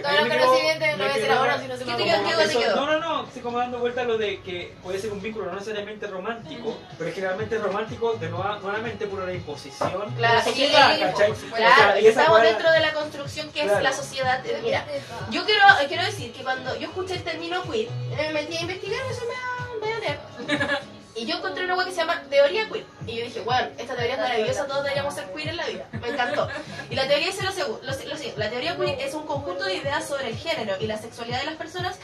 No 0.04 0.10
me 0.26 0.38
voy 0.46 0.52
a 0.68 1.08
decir 1.08 1.22
quedo- 1.28 1.40
ahora 1.40 1.62
si 1.62 1.68
no 1.70 1.78
se 1.78 1.86
me 1.86 1.96
¿Qué 1.96 2.04
te 2.04 2.16
ocurre. 2.18 2.50
quedó? 2.60 2.76
No, 2.76 2.86
no, 2.88 3.00
no, 3.00 3.24
estoy 3.26 3.42
como 3.42 3.58
dando 3.58 3.80
vuelta 3.80 4.02
a 4.02 4.04
lo 4.04 4.18
de 4.18 4.42
que 4.42 4.76
puede 4.84 5.00
ser 5.00 5.14
un 5.14 5.22
vínculo 5.22 5.46
no 5.46 5.54
necesariamente 5.54 6.08
romántico, 6.08 6.78
pero 6.98 7.10
es 7.10 7.16
generalmente 7.16 7.58
romántico 7.58 8.14
de 8.16 8.28
nueva, 8.28 8.60
nuevamente 8.62 9.08
por 9.08 9.24
la 9.26 9.32
imposición 9.34 10.14
Claro, 10.18 10.42
sociedad, 10.44 10.90
¿cachai? 11.00 11.32
Claro, 11.32 11.34
O 11.34 11.56
sea, 11.56 11.98
estamos 12.00 12.42
dentro 12.42 12.70
de 12.70 12.80
la 12.82 12.92
construcción 12.94 13.50
que 13.54 13.62
es 13.64 13.82
la 13.82 13.94
sociedad. 13.94 14.46
Eh, 14.46 14.60
Mira, 14.62 14.86
yo 15.30 15.46
quiero, 15.46 15.62
quiero 15.88 16.04
decir 16.04 16.34
que 16.34 16.44
cuando 16.44 16.76
yo 16.78 16.90
escuché 16.90 17.14
el 17.14 17.24
término 17.24 17.64
queer, 17.64 17.88
me 18.18 18.34
metí 18.34 18.58
a 18.58 18.62
investigar, 18.64 19.00
eso 19.10 19.22
me 19.26 19.88
da 19.88 20.00
leer. 20.00 20.80
Y 21.18 21.26
yo 21.26 21.38
encontré 21.38 21.66
una 21.66 21.76
web 21.76 21.86
que 21.88 21.92
se 21.92 21.98
llama 21.98 22.22
teoría 22.30 22.70
queer. 22.70 22.86
Y 23.08 23.16
yo 23.18 23.24
dije, 23.26 23.42
bueno, 23.42 23.68
esta 23.78 23.96
teoría 23.96 24.14
es 24.14 24.20
maravillosa, 24.20 24.68
todos 24.68 24.84
deberíamos 24.84 25.14
ser 25.16 25.26
queer 25.34 25.50
en 25.50 25.58
la 25.58 25.66
vida. 25.68 25.86
Me 26.00 26.10
encantó. 26.10 26.48
Y 26.92 26.96
la 26.96 27.08
teoría 27.08 27.28
dice 27.28 27.44
lo, 27.44 27.52
siguiente, 27.52 28.34
la 28.38 28.50
teoría 28.50 28.78
queer 28.78 29.00
es 29.02 29.14
un 29.16 29.26
conjunto 29.26 29.64
de 29.64 29.76
ideas 29.76 30.08
sobre 30.08 30.28
el 30.30 30.38
género 30.38 30.76
y 30.80 30.86
la 30.88 30.98
sexualidad 30.98 31.40
de 31.40 31.46
las 31.48 31.56
personas 31.56 31.96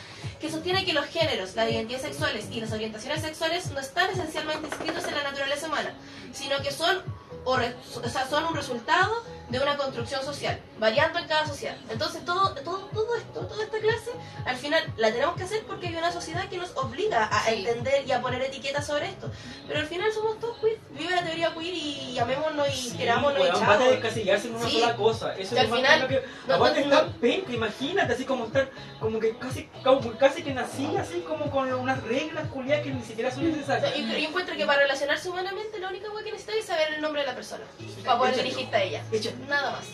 que 0.42 0.50
sostiene 0.52 0.84
que 0.84 0.94
los 0.94 1.06
géneros, 1.06 1.56
las 1.56 1.70
identidades 1.70 2.06
sexuales 2.08 2.48
y 2.52 2.60
las 2.60 2.72
orientaciones 2.72 3.22
sexuales 3.22 3.68
no 3.72 3.80
están 3.80 4.10
esencialmente 4.10 4.68
inscritos 4.68 5.06
en 5.06 5.16
la 5.16 5.24
naturaleza 5.24 5.68
humana, 5.68 5.94
sino 6.34 6.58
que 6.62 6.72
son, 6.72 7.02
o 7.46 7.56
re- 7.56 7.76
o 8.04 8.10
sea, 8.10 8.28
son 8.28 8.46
un 8.46 8.56
resultado 8.56 9.24
de 9.54 9.60
una 9.60 9.78
construcción 9.78 10.24
social, 10.26 10.60
variando 10.80 11.20
en 11.20 11.28
cada 11.28 11.46
sociedad. 11.46 11.78
Entonces 11.90 12.26
todo, 12.26 12.56
todo, 12.56 12.90
todo 12.92 13.16
esto, 13.16 13.42
toda 13.42 13.64
esta 13.64 13.78
clase, 13.78 14.10
al 14.46 14.56
final 14.56 14.84
la 14.98 15.12
tenemos 15.12 15.36
que 15.38 15.44
hacer 15.44 15.64
porque 15.68 15.88
hay 15.90 15.96
una 15.96 16.12
sociedad 16.12 16.50
que 16.50 16.58
nos 16.58 16.76
obliga 16.76 17.26
a 17.26 17.44
Sí. 17.44 17.54
entender 17.68 18.04
y 18.08 18.12
a 18.12 18.20
poner 18.20 18.42
etiquetas 18.42 18.88
sobre 18.88 19.10
esto. 19.10 19.30
Pero 19.68 19.80
al 19.80 19.86
final 19.86 20.12
somos 20.12 20.40
todos 20.40 20.58
queer, 20.58 20.80
vive 20.90 21.14
la 21.16 21.24
teoría 21.24 21.54
queer 21.54 21.74
y 21.76 22.14
llamémonos 22.16 22.68
y 22.70 22.90
Sí, 22.90 22.98
querámonos 22.98 23.38
y 23.38 23.42
weón, 23.44 23.56
chao. 23.60 23.68
basta 23.68 23.84
de 23.86 23.94
encasillarse 23.96 24.48
en 24.48 24.56
una 24.56 24.68
Sí. 24.68 24.80
sola 24.82 24.96
cosa. 24.96 25.36
Eso 25.36 25.56
Y 25.56 25.60
al 25.60 25.68
final, 25.68 26.02
lo 26.02 26.08
que. 26.08 26.24
no- 26.48 26.56
aparte 26.56 26.82
no- 26.86 26.90
la 26.90 27.08
penca, 27.22 27.52
imagínate, 27.54 28.14
así 28.14 28.26
como 28.26 28.46
estar, 28.46 28.70
como 29.00 29.20
que 29.20 29.38
casi, 29.38 29.70
como 29.84 30.18
casi 30.18 30.42
que 30.42 30.54
nací 30.56 30.98
así 30.98 31.20
como 31.28 31.52
con 31.52 31.72
unas 31.72 32.02
reglas 32.04 32.48
culiadas 32.50 32.84
que 32.84 32.92
ni 32.92 33.04
siquiera 33.04 33.30
son 33.30 33.52
necesarias. 33.52 33.96
yo, 33.96 34.02
yo 34.18 34.30
encuentro 34.30 34.56
que 34.58 34.66
para 34.66 34.80
relacionarse 34.80 35.30
humanamente 35.30 35.78
la 35.80 35.90
única 35.90 36.08
cosa 36.10 36.24
que 36.24 36.32
necesitas 36.32 36.56
es 36.56 36.66
saber 36.66 36.94
el 36.96 37.02
nombre 37.02 37.22
de 37.22 37.28
la 37.28 37.36
persona 37.36 37.64
para 38.04 38.18
poder 38.18 38.36
dirigirte 38.36 38.76
a 38.76 38.82
ella. 38.84 39.04
Échalo. 39.12 39.43
Nada 39.48 39.72
más. 39.72 39.86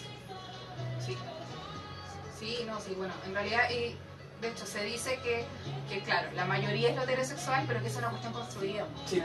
Sí. 1.06 1.18
Sí, 2.38 2.58
no, 2.66 2.80
sí, 2.80 2.94
bueno, 2.96 3.14
en 3.26 3.34
realidad, 3.34 3.70
y 3.70 3.96
de 4.42 4.50
hecho 4.50 4.66
se 4.66 4.84
dice 4.84 5.20
que, 5.22 5.46
que, 5.90 6.02
claro, 6.04 6.32
la 6.34 6.46
mayoría 6.46 6.90
es 6.90 6.96
lo 6.96 7.04
heterosexual, 7.04 7.66
pero 7.68 7.82
que 7.82 7.88
es 7.88 7.96
una 7.98 8.10
cuestión 8.10 8.34
construida. 8.34 8.86
Sí. 9.06 9.22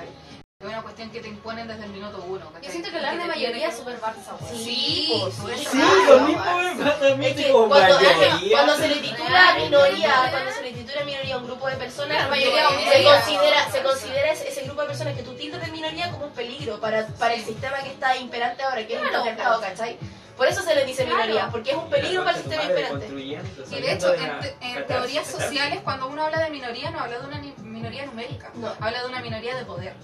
Es 0.61 0.69
una 0.69 0.83
cuestión 0.83 1.11
que 1.11 1.21
te 1.21 1.27
imponen 1.29 1.67
desde 1.67 1.85
el 1.85 1.91
minuto 1.91 2.25
uno. 2.29 2.47
¿cachai? 2.53 2.63
Yo 2.67 2.71
siento 2.71 2.89
que 2.91 2.95
Y 2.95 2.99
hablar 2.99 3.17
de 3.17 3.23
te 3.23 3.27
mayoría 3.29 3.69
es 3.69 3.77
súper 3.77 4.01
barça, 4.01 4.41
weón. 4.41 4.57
Sí, 4.57 4.65
Sí, 4.65 5.19
pues, 5.21 5.35
súper 5.35 5.59
sí, 5.59 5.65
Sí, 5.67 5.79
raro, 5.79 6.15
lo 6.15 6.21
mismo 6.21 6.45
me 6.45 6.85
pasa 6.85 7.07
a 7.13 7.15
mí, 7.17 7.27
Es 7.27 7.35
que 7.37 7.51
como 7.53 7.69
cuando, 7.69 7.95
mayoría. 8.01 8.51
cuando 8.57 8.77
se 8.77 8.89
le 8.89 8.95
titula 8.97 9.55
minoría, 9.59 10.15
cuando 10.31 10.53
se 10.53 10.63
le 10.63 10.73
titula 10.73 11.05
minoría 11.05 11.35
a 11.35 11.39
un 11.39 11.47
grupo 11.47 11.69
de 11.69 11.77
personas, 11.77 12.27
porque 12.29 12.31
mayoría 12.47 12.69
se 12.69 12.77
minoría. 12.77 13.15
considera, 13.21 13.71
se 13.73 13.83
considera 13.83 14.31
ese, 14.33 14.49
ese 14.49 14.63
grupo 14.63 14.81
de 14.83 14.87
personas 14.87 15.17
que 15.17 15.23
tú 15.25 15.35
tildas 15.35 15.61
de 15.67 15.73
minoría 15.73 16.11
como 16.13 16.27
un 16.27 16.33
peligro 16.33 16.81
para, 16.81 17.07
para 17.09 17.35
el 17.35 17.45
sistema 17.45 17.79
que 17.79 17.91
está 17.91 18.17
imperante 18.17 18.63
ahora, 18.63 18.87
que 18.87 18.95
es 18.95 19.03
el 19.03 19.09
Claro. 19.09 19.25
patriarcado, 19.25 19.61
¿cachai? 19.61 19.99
Por 20.37 20.47
eso 20.47 20.63
se 20.63 20.75
le 20.77 20.85
dice 20.85 21.05
Claro. 21.05 21.21
minoría, 21.25 21.49
porque 21.51 21.73
es 21.73 21.77
un 21.77 21.91
peligro 21.91 22.25
para 22.25 22.37
el 22.37 22.43
sistema 22.45 22.63
imperante. 22.63 23.07
Y 23.09 23.81
de 23.83 23.93
hecho, 23.93 24.15
en, 24.15 24.39
te- 24.39 24.57
en 24.61 24.87
teorías 24.87 25.27
sociales, 25.27 25.81
cuando 25.83 26.07
uno 26.07 26.23
habla 26.25 26.39
de 26.39 26.51
minoría, 26.51 26.91
no 26.93 27.01
habla 27.01 27.19
de 27.19 27.27
una 27.27 27.39
ni- 27.39 27.55
minoría 27.59 28.07
numérica, 28.07 28.51
No. 28.55 28.73
habla 28.81 29.03
de 29.03 29.09
una 29.09 29.21
minoría 29.21 29.57
de 29.57 29.65
poder. 29.65 29.95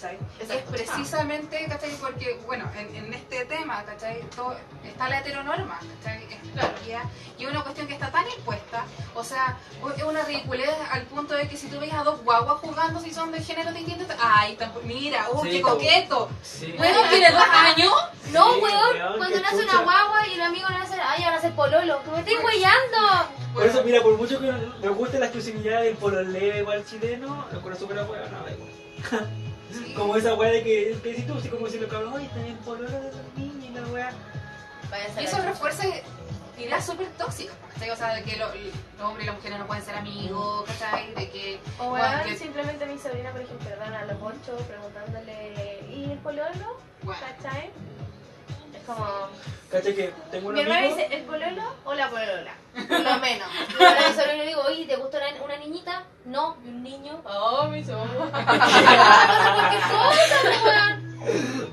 ¿Cachai? 0.00 0.18
Es 0.40 0.62
precisamente, 0.70 1.66
¿cachai? 1.68 1.90
Porque, 2.00 2.40
bueno, 2.46 2.70
en, 2.76 2.94
en 2.96 3.14
este 3.14 3.44
tema, 3.44 3.84
¿cachai? 3.84 4.20
Todo- 4.34 4.56
está 4.84 5.08
la 5.08 5.20
heteronorma, 5.20 5.78
¿cachai? 6.02 6.24
Es, 6.24 6.40
y 7.38 7.46
una 7.46 7.62
cuestión 7.62 7.86
que 7.86 7.94
está 7.94 8.10
tan 8.10 8.24
impuesta, 8.36 8.84
o 9.14 9.22
sea, 9.24 9.56
es 9.96 10.02
una 10.02 10.22
ridiculez 10.24 10.70
al 10.90 11.02
punto 11.02 11.34
de 11.34 11.48
que 11.48 11.56
si 11.56 11.68
tú 11.68 11.78
ves 11.80 11.92
a 11.92 12.02
dos 12.04 12.22
guaguas 12.24 12.58
jugando 12.60 13.00
si 13.00 13.12
son 13.12 13.30
de 13.32 13.40
género 13.40 13.72
distinto, 13.72 14.04
¡ay, 14.20 14.56
tampo- 14.56 14.80
mira, 14.82 15.26
¡uh, 15.32 15.42
Sí, 15.42 15.50
qué 15.50 15.60
coqueto! 15.62 16.28
Sí. 16.42 16.74
Bueno, 16.76 17.00
tiene 17.08 17.30
dos 17.30 17.42
años. 17.50 17.92
No, 18.32 18.54
Sí, 18.54 18.60
weón, 18.60 19.16
cuando 19.18 19.40
nace 19.40 19.56
una 19.56 19.78
guagua 19.82 20.26
y 20.28 20.34
el 20.34 20.42
amigo 20.42 20.68
le 20.68 20.76
hace, 20.76 20.94
ay, 21.00 21.24
van 21.24 21.34
a 21.34 21.36
hacer 21.38 21.52
pololo, 21.54 22.02
que 22.04 22.10
me 22.10 22.18
estoy 22.20 22.34
Pues. 22.34 22.44
huellando. 22.44 23.28
Por 23.54 23.66
eso, 23.66 23.82
mira, 23.84 24.02
por 24.02 24.16
mucho 24.16 24.38
que 24.40 24.52
me 24.52 24.88
guste 24.90 25.18
la 25.18 25.26
exclusividad 25.26 25.82
del 25.82 25.96
pololeo 25.96 26.58
igual 26.58 26.84
chileno, 26.84 27.46
lo 27.52 27.60
conozco 27.62 27.84
súper 27.84 27.98
hueá, 28.04 28.28
no, 28.28 28.44
da 28.44 28.50
igual. 28.52 28.70
Sí. 29.72 29.94
Como 29.94 30.16
esa 30.16 30.34
weá 30.34 30.50
de 30.50 30.62
que, 30.62 30.98
que 31.02 31.14
si 31.14 31.22
tú, 31.22 31.34
así 31.38 31.48
como 31.48 31.66
si 31.68 31.78
lo 31.78 31.88
cabrón, 31.88 32.12
oye, 32.14 32.28
también 32.28 32.56
pololo 32.58 32.90
de 32.90 33.12
los 33.12 33.34
niños 33.36 33.64
y 33.64 33.70
la 33.74 33.82
weá. 33.88 34.10
Y 35.20 35.24
eso 35.24 35.38
refuerza 35.42 35.84
ideas 36.58 36.84
súper 36.84 37.08
tóxicas, 37.12 37.54
¿cachai? 37.72 37.90
O 37.90 37.96
sea, 37.96 38.14
de 38.14 38.22
que 38.22 38.36
lo- 38.36 38.48
los 38.54 39.06
hombres 39.08 39.24
y 39.24 39.26
las 39.28 39.36
mujeres 39.36 39.58
no 39.58 39.66
pueden 39.66 39.84
ser 39.84 39.94
amigos, 39.94 40.64
¿cachai? 40.66 41.14
De 41.14 41.30
que... 41.30 41.58
O 41.78 41.90
Bueno, 41.90 42.04
weón, 42.04 42.24
que- 42.28 42.36
simplemente 42.36 42.84
mi 42.86 42.98
sobrina, 42.98 43.30
por 43.30 43.40
ejemplo, 43.40 43.70
van 43.78 43.94
a 43.94 44.04
los 44.04 44.16
ocho 44.20 44.56
preguntándole, 44.66 45.80
¿y 45.90 46.04
el 46.10 46.18
pololo? 46.18 46.76
Bueno, 47.02 47.20
¿Cachai? 47.38 47.70
Como... 48.94 49.06
Caché 49.70 49.94
que 49.94 50.12
tengo 50.32 50.48
un 50.48 50.54
Mi 50.54 50.60
hermana 50.62 50.80
amigo. 50.80 50.96
dice, 50.96 51.14
¿el 51.14 51.22
pololo 51.22 51.62
o 51.84 51.94
la 51.94 52.08
polola? 52.10 52.54
Por 52.88 53.00
lo 53.00 53.18
menos. 53.20 53.48
Yo 53.78 53.86
a 53.88 54.08
mi 54.08 54.14
sobrino 54.14 54.38
le 54.38 54.46
digo, 54.46 54.62
oye, 54.66 54.84
¿te 54.86 54.96
gusta 54.96 55.18
una, 55.18 55.44
una 55.44 55.56
niñita? 55.58 56.02
No, 56.24 56.56
¿y 56.64 56.68
un 56.68 56.82
niño? 56.82 57.20
Oh, 57.24 57.68
mi 57.68 57.84
sobrina. 57.84 58.30
Cualquier 59.54 59.82
cosa. 59.82 60.98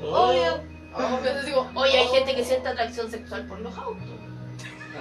Obvio. 0.03 0.63
Obvio, 0.93 1.31
te 1.33 1.43
digo, 1.43 1.67
oye, 1.75 1.97
hay 1.97 2.07
gente 2.07 2.35
que 2.35 2.43
siente 2.45 2.69
atracción 2.69 3.09
sexual 3.09 3.45
por 3.47 3.59
los 3.59 3.75
autos. 3.77 4.03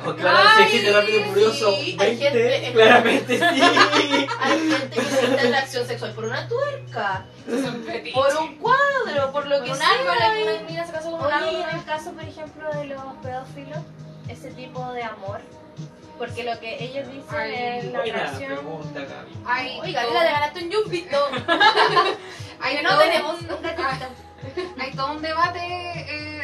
No, 0.05 0.17
claro, 0.17 0.49
si 0.57 0.63
Ay, 0.63 0.65
existe 0.65 0.93
rápido 0.93 1.21
y 1.21 1.25
furioso 1.25 1.73
sí, 1.77 1.97
hay 1.99 2.17
20, 2.17 2.25
gente- 2.31 2.73
claramente 2.73 3.39
sí. 3.39 4.27
Hay 4.41 4.71
gente 4.71 4.89
que 4.97 5.01
siente 5.03 5.41
atracción 5.49 5.87
sexual 5.87 6.13
por 6.13 6.25
una 6.25 6.49
tuerca, 6.49 7.25
por 8.15 8.37
un 8.37 8.57
cuadro, 8.57 9.33
por 9.33 9.47
lo 9.47 9.63
que 9.63 9.71
un 9.71 9.77
sea. 9.77 9.89
árbol, 9.91 10.15
se 10.87 10.93
casó 10.93 11.11
con 11.11 11.21
un 11.21 11.27
y 11.27 11.57
en 11.57 11.63
árbol. 11.63 11.79
el 11.81 11.85
caso, 11.85 12.13
por 12.13 12.25
ejemplo, 12.25 12.71
de 12.73 12.85
los 12.87 13.03
pedófilos, 13.23 13.79
ese 14.29 14.51
tipo 14.51 14.93
de 14.93 15.03
amor, 15.03 15.41
porque 16.19 16.45
lo 16.45 16.59
que 16.61 16.83
ellos 16.85 17.07
dicen 17.09 17.25
Ay, 17.39 17.55
es 17.79 17.85
la 17.93 18.03
Gaby. 19.05 19.43
Hay 19.47 19.81
Oiga, 19.83 20.03
te 20.21 20.33
ganaste 20.33 20.65
un 20.65 20.71
yumpito. 20.71 21.17
Que 22.77 22.83
no 22.83 22.99
tenemos 22.99 23.41
un- 23.43 23.51
un 23.53 23.63
hay 24.81 24.91
todo 24.93 25.13
un 25.13 25.23
debate 25.23 25.59
eh, 25.61 26.36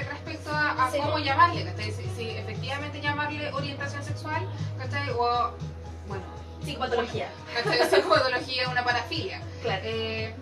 respecto 0.42 0.50
a, 0.50 0.86
a 0.86 0.90
cómo 0.90 1.18
llamarle, 1.18 1.64
¿cachai? 1.64 1.92
Si, 1.92 2.04
si 2.16 2.30
efectivamente 2.30 3.00
llamarle 3.00 3.52
orientación 3.52 4.02
sexual, 4.02 4.46
¿cachai? 4.78 5.10
O, 5.10 5.52
Psicopatología. 6.64 7.28
Psicopatología, 7.90 8.68
una 8.68 8.84
parafilia. 8.84 9.40
Claro. 9.62 9.82
Eh. 9.84 10.34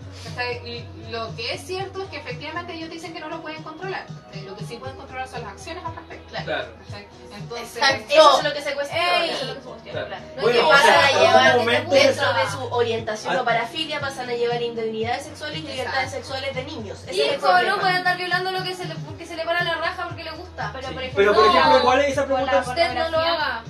Y 0.64 1.10
lo 1.10 1.34
que 1.34 1.54
es 1.54 1.66
cierto 1.66 2.02
es 2.02 2.08
que 2.10 2.18
efectivamente 2.18 2.74
ellos 2.74 2.90
dicen 2.90 3.12
que 3.12 3.20
no 3.20 3.28
lo 3.28 3.40
pueden 3.40 3.62
controlar. 3.62 4.06
¿cachai? 4.26 4.42
Lo 4.42 4.56
que 4.56 4.64
sí 4.64 4.76
pueden 4.76 4.96
controlar 4.96 5.26
son 5.28 5.42
las 5.42 5.52
acciones 5.52 5.84
al 5.84 5.94
respecto. 5.96 6.28
Claro. 6.30 6.68
¿cachai? 6.86 7.06
Entonces, 7.34 7.76
Exacto. 7.76 8.04
Eso 8.14 8.38
es 8.38 8.44
lo 8.44 8.52
que 8.52 8.62
se 8.62 8.74
cuestiona. 8.74 9.24
Ey. 9.24 9.30
Eso 9.30 9.40
es 9.42 9.46
lo 9.48 9.54
que 9.54 9.60
se 9.60 9.68
cuestiona, 9.68 10.06
Claro. 10.06 10.08
claro. 10.08 10.24
No 10.36 10.42
Bueno, 10.42 10.50
es 10.50 10.56
que 10.56 10.66
o 10.66 10.70
pasan 10.70 10.86
sea, 10.86 11.06
a 11.06 11.20
llevar 11.20 11.56
momento 11.58 11.94
dentro 11.94 12.32
de 12.34 12.50
su 12.50 12.74
orientación 12.74 13.36
Ah. 13.36 13.40
o 13.40 13.44
parafilia 13.44 14.00
pasan 14.00 14.28
a 14.30 14.32
llevar 14.34 14.62
indemnidades 14.62 15.24
sexuales 15.24 15.58
y 15.58 15.62
libertades 15.62 16.10
sexuales 16.10 16.54
de 16.54 16.64
niños. 16.64 16.98
Ese 17.06 17.26
es 17.26 17.32
el 17.34 17.40
no 17.40 17.78
puede 17.80 17.92
andar 17.96 18.16
violando 18.16 18.52
lo 18.52 18.62
que 18.62 18.74
se 18.74 18.84
le, 18.86 18.94
porque 18.96 19.26
se 19.26 19.36
le 19.36 19.44
para 19.44 19.64
la 19.64 19.74
raja 19.76 20.04
porque 20.06 20.24
le 20.24 20.30
gusta. 20.32 20.70
Pero, 20.74 20.88
Sí. 20.88 20.94
por 20.94 21.02
ejemplo, 21.02 21.22
Pero 21.22 21.34
por 21.34 21.44
no, 21.46 21.50
ejemplo, 21.58 21.82
¿cuál 21.82 22.00
es 22.00 22.08
esa 22.12 22.24
pregunta? 22.26 22.64
Usted 22.66 22.94
no 22.94 23.08
lo 23.10 23.18
haga. 23.18 23.62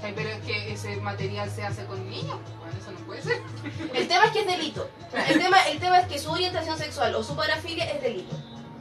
Pero 0.00 0.28
es 0.28 0.44
que 0.44 0.72
ese 0.72 0.96
material 0.96 1.50
se 1.50 1.64
hace 1.64 1.84
con 1.86 2.08
niños. 2.08 2.38
Bueno, 2.58 2.78
eso 2.80 2.92
no 2.92 2.98
puede 3.06 3.22
ser. 3.22 3.40
El 3.94 4.08
tema 4.08 4.24
es 4.26 4.30
que 4.32 4.40
es 4.40 4.46
delito. 4.46 4.88
El 5.28 5.38
tema, 5.38 5.58
el 5.68 5.78
tema 5.78 5.98
es 6.00 6.06
que 6.08 6.18
su 6.18 6.30
orientación 6.30 6.78
sexual 6.78 7.14
o 7.14 7.22
su 7.22 7.34
parafilia 7.36 7.90
es 7.90 8.02
delito. 8.02 8.36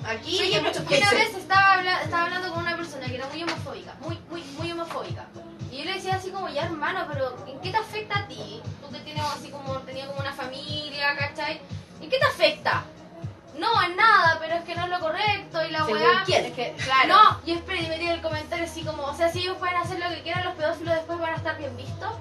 Aquí 0.05 0.53
en 0.53 0.63
muchos 0.63 0.84
Una 0.86 1.11
vez 1.11 1.36
estaba, 1.36 1.74
habla- 1.74 2.01
estaba 2.01 2.24
hablando 2.26 2.53
con 2.53 2.59
una 2.63 2.78
persona 2.78 3.07
que 3.07 3.15
era 3.15 3.28
muy 3.28 3.43
homofóbica, 3.43 3.95
muy, 4.01 4.18
muy, 4.30 4.41
muy 4.57 4.72
homofóbica. 4.72 5.26
Y 5.72 5.80
yo 5.80 5.84
le 5.86 5.93
decía 5.95 6.15
así 6.15 6.30
como, 6.30 6.47
ya 6.49 6.63
hermano, 6.65 7.05
pero 7.11 7.36
¿en 7.47 7.59
qué 7.59 7.72
te 7.72 7.78
afecta 7.78 8.20
a 8.20 8.28
ti? 8.28 8.61
Tú 8.82 8.93
que 8.93 8.99
tienes 9.01 9.24
así 9.36 9.49
como, 9.49 9.74
tenía 9.80 10.07
como 10.07 10.20
una 10.22 10.32
familia, 10.34 11.15
¿cachai? 11.18 11.59
¿En 11.99 12.09
qué 12.09 12.18
te 12.20 12.26
afecta? 12.26 12.86
No, 13.58 13.84
en 13.84 13.95
nada, 13.95 14.38
pero 14.39 14.55
es 14.55 14.64
que 14.64 14.76
no 14.76 14.84
es 14.86 14.89
lo 14.89 14.99
correcto 14.99 15.64
y 15.66 15.72
la 15.72 15.86
weá. 15.86 16.24
quién. 16.26 16.45
Es 16.45 16.53
que, 16.53 16.74
claro, 16.84 17.08
No, 17.08 17.41
y 17.45 17.51
espera, 17.53 17.82
y 17.82 18.08
el 18.08 18.22
comentario 18.22 18.66
así 18.66 18.84
como, 18.84 19.03
o 19.03 19.16
sea, 19.16 19.30
si 19.32 19.39
ellos 19.39 19.58
pueden 19.58 19.76
hacer 19.78 19.99
lo 19.99 20.10
que 20.10 20.22
quieran, 20.22 20.43
los 20.45 20.53
pedófilos 20.55 20.95
después 20.95 21.20
van 21.20 21.34
a 21.34 21.38
estar 21.38 21.58
bien 21.58 21.76
vistos. 21.76 22.12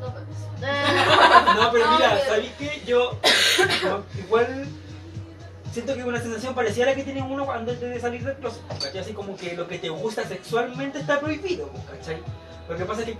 No, 0.00 0.12
pues. 0.12 0.24
No, 0.60 1.70
pero 1.72 1.86
No, 1.86 1.96
mira, 1.96 2.10
pero- 2.14 2.24
¿sabéis 2.26 2.52
qué? 2.58 2.82
Yo 2.86 3.16
igual 4.18 4.66
siento 5.72 5.94
que 5.94 6.04
una 6.04 6.20
sensación 6.20 6.54
parecida 6.54 6.84
a 6.84 6.88
la 6.90 6.94
que 6.94 7.04
tiene 7.04 7.22
uno 7.22 7.46
cuando 7.46 7.72
antes 7.72 7.88
de 7.88 8.00
salir 8.00 8.24
del 8.24 8.36
closet, 8.36 8.66
¿cachai? 8.68 8.98
Así 8.98 9.12
como 9.12 9.36
que 9.36 9.54
lo 9.56 9.66
que 9.68 9.78
te 9.78 9.88
gusta 9.88 10.26
sexualmente 10.26 10.98
está 11.00 11.18
prohibido, 11.20 11.70
¿cachai? 11.90 12.22
Lo 12.68 12.76
que 12.76 12.84
pasa 12.84 13.02
es 13.02 13.06
que 13.08 13.16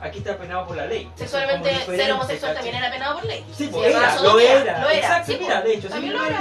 aquí 0.00 0.18
está 0.18 0.36
penado 0.36 0.66
por 0.66 0.76
la 0.76 0.86
ley. 0.86 1.10
Sexualmente, 1.16 1.86
ser 1.86 2.12
homosexual 2.12 2.54
también 2.54 2.74
era 2.76 2.90
penado 2.90 3.14
por 3.18 3.24
ley. 3.26 3.44
Sí, 3.56 3.68
pues 3.72 3.94
era, 3.94 4.20
lo 4.20 4.38
era, 4.40 4.80
Lo 4.82 4.88
era. 4.88 4.98
Exacto, 4.98 5.32
sí, 5.32 5.38
mira, 5.40 5.62
pues. 5.62 5.64
de 5.64 5.78
hecho, 5.78 5.88
sí, 5.96 6.06
lo 6.06 6.18
lo 6.18 6.24
era. 6.26 6.38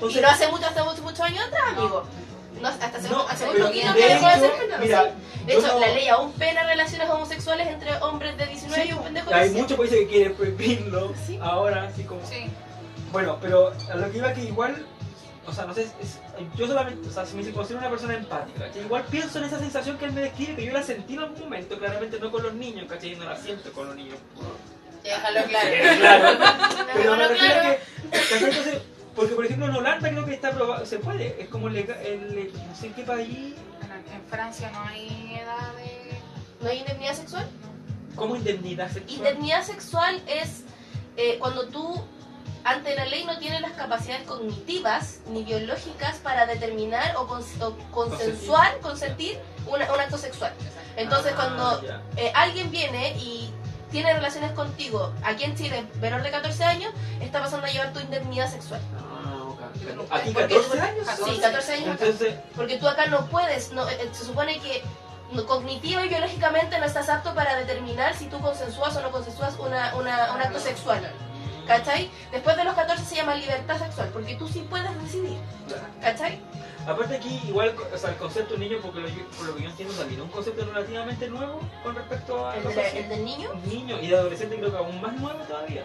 pues. 0.00 0.16
Y 0.16 0.20
no 0.20 0.28
hace 0.28 0.48
mucho, 0.48 0.66
hace 0.66 0.82
muchos, 1.02 1.20
años 1.20 1.44
atrás, 1.46 1.62
amigo. 1.76 2.04
No, 2.60 2.68
hasta 2.68 2.86
hace, 2.86 3.08
No, 3.10 3.26
hace 3.28 3.46
muy 3.46 3.60
poquito 3.60 3.92
de 3.92 4.00
que 4.00 4.08
dejó 4.08 4.26
de 4.28 4.34
ser 4.40 4.50
pena. 4.52 4.78
mira, 4.78 5.02
De 5.04 5.52
yo 5.52 5.58
hecho, 5.58 5.68
no- 5.68 5.80
la 5.80 5.88
ley 5.88 6.08
aún 6.08 6.32
pena 6.32 6.62
relaciones 6.64 7.08
homosexuales 7.10 7.66
entre 7.68 7.94
hombres 7.98 8.36
de 8.38 8.46
19 8.46 8.84
y 8.86 8.92
un 8.92 9.02
pendejo 9.02 9.28
de 9.30 9.34
Hay 9.36 9.48
17. 9.50 9.62
muchos 9.62 9.78
países 9.78 9.98
que 9.98 10.06
quieren 10.14 10.34
prohibirlo 10.34 11.12
Sí. 11.26 11.38
ahora, 11.42 11.84
así 11.84 12.04
como... 12.04 12.20
Sí. 12.26 12.46
Bueno, 13.12 13.38
pero 13.40 13.72
a 13.92 13.94
lo 13.96 14.10
que 14.10 14.18
iba 14.18 14.32
que 14.32 14.42
igual, 14.44 14.84
o 15.46 15.52
sea, 15.52 15.64
no 15.66 15.74
sé, 15.74 15.82
es- 16.00 16.18
yo 16.56 16.66
solamente, 16.66 17.08
o 17.08 17.12
sea, 17.12 17.24
si 17.26 17.36
me 17.36 17.50
considero 17.52 17.80
una 17.80 17.90
persona 17.90 18.14
empática, 18.14 18.66
¿cachai? 18.66 18.82
Igual 18.82 19.04
pienso 19.10 19.38
en 19.38 19.44
esa 19.44 19.58
sensación 19.58 19.98
que 19.98 20.06
él 20.06 20.12
me 20.12 20.22
describe, 20.22 20.56
que 20.56 20.64
yo 20.66 20.72
la 20.72 20.82
sentí 20.82 21.14
en 21.14 21.20
algún 21.20 21.40
momento, 21.40 21.78
claramente 21.78 22.18
no 22.20 22.30
con 22.30 22.42
los 22.42 22.54
niños, 22.54 22.86
¿cachai? 22.88 23.16
No 23.16 23.24
la 23.24 23.36
siento 23.36 23.72
con 23.72 23.86
los 23.88 23.96
niños. 23.96 24.18
Déjalo 25.02 25.44
claro. 25.44 25.68
Sí, 25.70 25.98
claro. 25.98 26.38
Pero 26.94 27.16
me 27.16 27.22
Déjalo 27.22 27.28
refiero 27.28 27.54
claro. 27.54 27.76
que, 28.10 28.18
¿cachai? 28.18 28.44
Entonces, 28.44 28.82
porque 29.14 29.34
por 29.34 29.46
ejemplo 29.46 29.66
en 29.66 29.76
Holanda 29.76 30.10
creo 30.10 30.24
que 30.26 30.34
está 30.34 30.50
probado, 30.50 30.84
se 30.84 30.98
puede, 30.98 31.40
es 31.40 31.48
como 31.48 31.68
legal, 31.68 31.98
en, 32.04 32.50
no 32.68 32.74
sé 32.74 32.88
en 32.88 32.94
qué 32.94 33.02
país, 33.02 33.54
en 34.12 34.22
Francia 34.28 34.70
no 34.72 34.82
hay 34.82 35.38
edad 35.40 35.74
de. 35.76 36.16
¿No 36.62 36.70
hay 36.70 36.78
indemnidad 36.78 37.14
sexual? 37.14 37.46
como 38.16 38.34
indemnidad 38.34 38.90
sexual. 38.90 39.18
Indemnidad 39.18 39.62
sexual 39.62 40.22
es 40.26 40.64
eh, 41.16 41.36
cuando 41.38 41.68
tú, 41.68 42.02
ante 42.66 42.94
la 42.96 43.04
ley, 43.06 43.24
no 43.24 43.38
tienes 43.38 43.60
las 43.60 43.72
capacidades 43.72 44.26
cognitivas 44.26 45.20
ni 45.28 45.44
biológicas 45.44 46.16
para 46.16 46.46
determinar 46.46 47.16
o, 47.16 47.26
cons- 47.28 47.62
o 47.62 47.74
consensuar, 47.92 48.78
consentir 48.80 49.38
una- 49.66 49.90
un 49.92 50.00
acto 50.00 50.18
sexual. 50.18 50.52
Entonces, 50.96 51.32
Ah, 51.34 51.36
cuando 51.36 51.82
ya. 51.82 52.02
eh, 52.16 52.32
alguien 52.34 52.70
viene 52.70 53.10
y 53.18 53.50
tiene 53.90 54.12
relaciones 54.14 54.52
contigo, 54.52 55.12
aquí 55.22 55.44
en 55.44 55.56
Chile, 55.56 55.86
menor 56.00 56.22
de 56.22 56.30
14 56.30 56.64
años, 56.64 56.92
está 57.20 57.40
pasando 57.40 57.66
a 57.66 57.70
llevar 57.70 57.92
tu 57.92 58.00
indemnidad 58.00 58.50
sexual. 58.50 58.80
Ah, 58.98 60.16
¿Aquí 60.16 60.30
porque- 60.32 60.54
14 60.54 60.80
años? 60.80 61.06
Sí, 61.24 61.38
14 61.40 61.72
años 61.74 61.94
acá. 61.94 62.04
Entonces, 62.06 62.34
Porque 62.56 62.78
tú 62.78 62.88
acá 62.88 63.06
no 63.06 63.26
puedes, 63.26 63.72
no, 63.72 63.88
eh, 63.88 64.08
se 64.12 64.24
supone 64.24 64.58
que 64.60 64.82
cognitiva 65.46 66.04
y 66.04 66.08
biológicamente 66.08 66.78
no 66.78 66.84
estás 66.86 67.08
apto 67.08 67.34
para 67.34 67.56
determinar 67.56 68.14
si 68.14 68.26
tú 68.26 68.40
consensúas 68.40 68.94
o 68.96 69.00
no 69.02 69.10
consensúas 69.10 69.54
una, 69.58 69.94
una- 69.96 70.32
un 70.34 70.40
acto 70.40 70.60
sexual. 70.60 71.12
¿Cachai? 71.66 72.10
Después 72.30 72.56
de 72.56 72.64
los 72.64 72.74
14 72.74 73.04
se 73.04 73.16
llama 73.16 73.34
libertad 73.34 73.78
sexual, 73.78 74.08
porque 74.12 74.34
tú 74.36 74.46
sí 74.48 74.64
puedes 74.68 75.02
decidir. 75.02 75.38
¿Cachai? 76.00 76.40
Aparte 76.86 77.16
aquí, 77.16 77.40
igual, 77.48 77.74
o 77.92 77.98
sea, 77.98 78.10
el 78.10 78.16
concepto 78.16 78.54
de 78.54 78.60
niño, 78.60 78.78
porque 78.80 79.00
lo, 79.00 79.08
por 79.36 79.46
lo 79.46 79.56
que 79.56 79.62
yo 79.64 79.68
entiendo 79.70 79.94
también, 79.94 80.20
un 80.20 80.28
concepto 80.28 80.64
relativamente 80.64 81.28
nuevo 81.28 81.60
con 81.82 81.96
respecto 81.96 82.46
a 82.46 82.56
El, 82.56 82.62
los 82.64 82.74
de- 82.76 82.98
el 83.00 83.08
del 83.08 83.24
niño, 83.24 83.50
niño 83.64 83.98
y 84.00 84.06
de 84.06 84.16
adolescente 84.16 84.56
creo 84.56 84.70
que 84.70 84.76
aún 84.78 85.00
más 85.00 85.12
nuevo 85.14 85.40
todavía. 85.40 85.84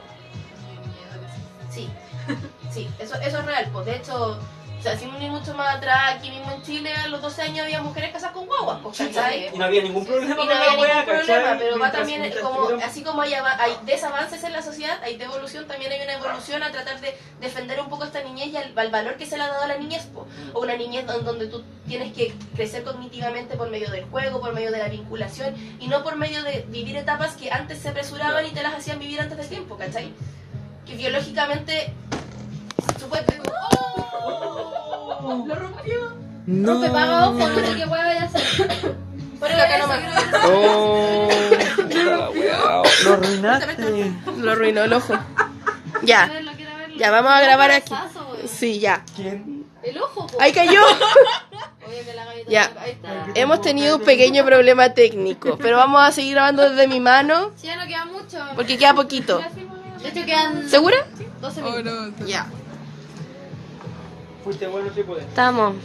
sí. 1.70 1.90
Sí, 2.72 2.90
eso, 3.00 3.16
eso 3.16 3.40
es 3.40 3.46
real. 3.46 3.70
Pues 3.74 3.86
de 3.86 3.98
hecho, 3.98 4.40
o 4.82 4.84
sea, 4.84 4.96
mucho 5.30 5.54
más 5.54 5.76
atrás, 5.76 6.16
aquí 6.18 6.32
mismo 6.32 6.52
en 6.52 6.62
Chile 6.64 6.92
a 6.94 7.08
los 7.08 7.22
12 7.22 7.42
años 7.44 7.66
había 7.66 7.82
mujeres 7.82 8.12
casadas 8.12 8.34
con 8.36 8.48
guaguas, 8.48 8.80
pues, 8.82 8.98
¿cachai? 8.98 9.50
Y 9.54 9.58
no 9.58 9.66
había 9.66 9.84
ningún 9.84 10.06
problema 10.06 10.36
con 10.36 10.48
no 10.48 10.52
había 10.54 10.72
ningún 10.72 10.88
¿cachai? 10.88 11.06
problema, 11.26 11.56
pero 11.60 11.80
va 11.80 11.92
también 11.92 12.22
mientras 12.22 12.44
como, 12.44 12.68
así 12.84 13.04
como 13.04 13.22
hay, 13.22 13.34
hay 13.34 13.74
desavances 13.86 14.44
en 14.44 14.54
la 14.54 14.62
sociedad, 14.64 15.00
hay 15.04 15.18
devolución, 15.18 15.68
también 15.68 15.92
hay 15.92 16.02
una 16.02 16.14
evolución 16.14 16.64
a 16.64 16.72
tratar 16.72 17.00
de 17.00 17.16
defender 17.40 17.80
un 17.80 17.90
poco 17.90 18.06
esta 18.06 18.22
niñez 18.24 18.48
y 18.48 18.58
al, 18.58 18.74
al 18.76 18.90
valor 18.90 19.18
que 19.18 19.26
se 19.28 19.38
le 19.38 19.44
ha 19.44 19.48
dado 19.48 19.64
a 19.64 19.68
la 19.68 19.78
niñez, 19.78 20.04
po. 20.08 20.28
o 20.54 20.60
una 20.62 20.76
niñez 20.76 21.06
don- 21.06 21.24
donde 21.24 21.48
tú 21.48 21.64
tienes 21.88 22.12
que 22.14 22.34
crecer 22.56 22.84
cognitivamente 22.84 23.56
por 23.56 23.70
medio 23.70 23.90
del 23.92 24.06
juego, 24.06 24.42
por 24.42 24.54
medio 24.54 24.72
de 24.72 24.80
la 24.80 24.88
vinculación, 24.90 25.56
y 25.80 25.88
no 25.88 26.04
por 26.04 26.16
medio 26.16 26.42
de 26.44 26.66
vivir 26.70 26.98
etapas 26.98 27.36
que 27.36 27.52
antes 27.52 27.80
se 27.80 27.90
apresuraban 27.90 28.46
y 28.48 28.50
te 28.50 28.64
las 28.64 28.74
hacían 28.74 28.98
vivir 29.00 29.22
antes 29.22 29.38
de 29.38 29.44
tiempo, 29.46 29.78
¿cachai? 29.78 30.12
Que 30.86 30.96
biológicamente... 30.96 31.94
supuesto- 33.00 33.34
Lo 35.22 35.56
rompió. 35.56 36.14
Rompe 36.48 36.90
paga 36.90 37.30
ojo, 37.30 37.38
no 37.38 37.56
sé 37.56 37.76
qué 37.76 37.86
hueá 37.86 38.06
vaya 38.06 38.22
a 38.22 38.26
hacer. 38.26 38.96
Pero 39.40 39.54
acá 39.56 39.78
nomás. 39.80 40.00
Oh, 40.46 41.30
lo 43.06 43.14
arruinaste. 43.14 44.12
Lo 44.38 44.52
arruinó 44.52 44.84
el 44.84 44.94
ojo. 44.94 45.14
Ya. 46.04 46.28
Verlo, 46.28 46.52
verlo. 46.52 46.96
Ya, 46.98 47.12
vamos 47.12 47.32
a 47.32 47.42
grabar 47.42 47.72
aquí. 47.72 47.94
Sí, 48.48 48.80
ya. 48.80 49.04
¿Quién? 49.16 49.66
El 49.84 49.98
ojo, 50.00 50.28
po. 50.28 50.42
Ahí 50.42 50.52
cayó. 50.52 50.82
Ya. 52.48 52.70
Hemos 53.36 53.62
tenido 53.62 53.98
un 53.98 54.04
pequeño 54.04 54.44
problema 54.46 54.94
técnico, 54.94 55.58
pero 55.58 55.78
vamos 55.78 56.02
a 56.02 56.12
seguir 56.12 56.34
grabando 56.34 56.70
desde 56.70 56.88
mi 56.88 57.00
mano 57.00 57.52
Sí, 57.56 57.68
ya 57.68 57.76
no 57.76 57.86
queda 57.88 58.06
mucho. 58.06 58.38
porque 58.56 58.78
queda 58.78 58.94
poquito. 58.94 59.40
De 60.02 60.10
hecho, 60.10 60.26
quedan 60.26 60.68
¿Segura? 60.70 60.98
12 61.40 61.62
minutos. 61.62 62.28
Ya. 62.28 62.48
Fuiste 64.44 64.68
bueno. 64.68 64.90
Estamos. 65.20 65.76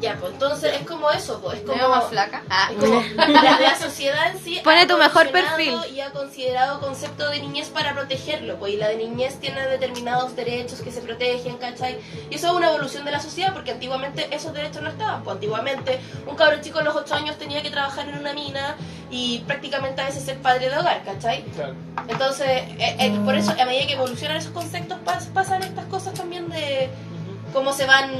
Ya, 0.00 0.16
pues 0.18 0.32
entonces 0.32 0.74
es 0.80 0.84
como 0.84 1.08
eso, 1.12 1.40
pues 1.40 1.58
es 1.60 1.64
¿Me 1.64 1.74
como... 1.74 1.90
más 1.90 2.06
flaca? 2.06 2.42
Ah, 2.50 2.70
es 2.72 2.76
como 2.76 3.00
la, 3.14 3.60
la 3.60 3.78
sociedad 3.78 4.32
en 4.32 4.38
sí 4.42 4.60
Pone 4.64 4.84
tu 4.84 4.98
mejor 4.98 5.30
perfil. 5.30 5.76
y 5.94 6.00
ha 6.00 6.10
considerado 6.10 6.80
concepto 6.80 7.30
de 7.30 7.38
niñez 7.38 7.68
para 7.68 7.94
protegerlo, 7.94 8.56
pues 8.58 8.72
y 8.72 8.78
la 8.78 8.88
de 8.88 8.96
niñez 8.96 9.36
tiene 9.38 9.60
determinados 9.68 10.34
derechos 10.34 10.80
que 10.80 10.90
se 10.90 11.02
protegen, 11.02 11.56
¿cachai? 11.58 12.00
Y 12.30 12.34
eso 12.34 12.48
es 12.48 12.52
una 12.52 12.70
evolución 12.70 13.04
de 13.04 13.12
la 13.12 13.20
sociedad 13.20 13.52
porque 13.54 13.70
antiguamente 13.70 14.26
esos 14.34 14.52
derechos 14.52 14.82
no 14.82 14.88
estaban, 14.88 15.22
pues 15.22 15.34
antiguamente 15.36 16.00
un 16.26 16.34
cabrón 16.34 16.60
chico 16.62 16.80
a 16.80 16.82
los 16.82 16.96
8 16.96 17.14
años 17.14 17.38
tenía 17.38 17.62
que 17.62 17.70
trabajar 17.70 18.08
en 18.08 18.18
una 18.18 18.32
mina 18.32 18.74
y 19.08 19.38
prácticamente 19.46 20.00
a 20.02 20.06
veces 20.06 20.24
ser 20.24 20.38
padre 20.38 20.68
de 20.68 20.78
hogar, 20.78 21.04
¿cachai? 21.04 21.44
Claro. 21.54 21.74
Entonces, 22.08 22.48
eh, 22.48 22.96
eh, 22.98 23.20
por 23.24 23.36
eso 23.36 23.52
a 23.52 23.64
medida 23.66 23.86
que 23.86 23.92
evolucionan 23.92 24.36
esos 24.38 24.50
conceptos 24.50 24.98
pas- 25.04 25.28
pasan 25.32 25.62
estas 25.62 25.84
cosas 25.86 26.14
también 26.14 26.48
de 26.48 26.90
cómo 27.52 27.72
se 27.72 27.86
van 27.86 28.10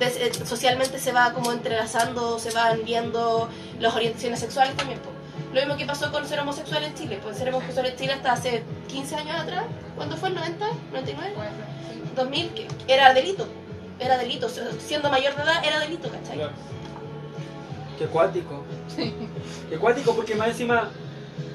eh, 0.00 0.30
socialmente 0.44 0.98
se 0.98 1.12
va 1.12 1.32
como 1.32 1.52
entrelazando, 1.52 2.38
se 2.38 2.50
van 2.50 2.84
viendo 2.84 3.48
las 3.80 3.94
orientaciones 3.94 4.40
sexuales 4.40 4.76
también. 4.76 5.00
Lo 5.54 5.60
mismo 5.60 5.76
que 5.76 5.86
pasó 5.86 6.12
con 6.12 6.26
ser 6.26 6.40
homosexual 6.40 6.84
en 6.84 6.94
Chile, 6.94 7.18
pues 7.22 7.38
ser 7.38 7.48
homosexual 7.48 7.86
en 7.86 7.96
Chile 7.96 8.12
hasta 8.12 8.32
hace 8.32 8.62
15 8.88 9.16
años 9.16 9.40
atrás, 9.40 9.64
¿cuándo 9.96 10.16
fue 10.16 10.28
el 10.28 10.34
90? 10.34 10.66
¿99? 10.66 10.72
2000, 12.14 12.50
que 12.50 12.68
era 12.88 13.14
delito, 13.14 13.48
era 13.98 14.18
delito, 14.18 14.48
siendo 14.78 15.08
mayor 15.08 15.34
de 15.34 15.42
edad 15.42 15.64
era 15.64 15.80
delito, 15.80 16.10
¿cachai? 16.10 16.36
Claro. 16.36 16.52
Qué 17.98 18.06
cuático. 18.06 18.64
Qué 19.70 19.78
cuático 19.78 20.14
porque 20.14 20.34
más 20.34 20.48
encima 20.48 20.90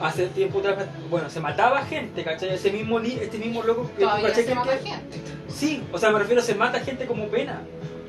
hace 0.01 0.27
tiempo 0.27 0.59
atrás, 0.59 0.77
bueno, 1.09 1.29
se 1.29 1.39
mataba 1.39 1.83
gente, 1.85 2.23
¿cachai? 2.23 2.49
Ese 2.49 2.71
mismo 2.71 2.99
este 2.99 3.37
mismo 3.37 3.63
loco 3.63 3.89
que 3.97 4.03
Todavía 4.03 4.27
¿cachai? 4.27 4.43
se 4.43 4.49
Que- 4.49 4.55
mata 4.55 4.77
que- 4.79 4.89
gente. 4.89 5.17
Sí, 5.53 5.83
o 5.91 5.97
sea, 5.97 6.11
me 6.11 6.19
refiero, 6.19 6.41
se 6.41 6.55
mata 6.55 6.79
gente 6.79 7.05
como 7.05 7.27
pena. 7.27 7.61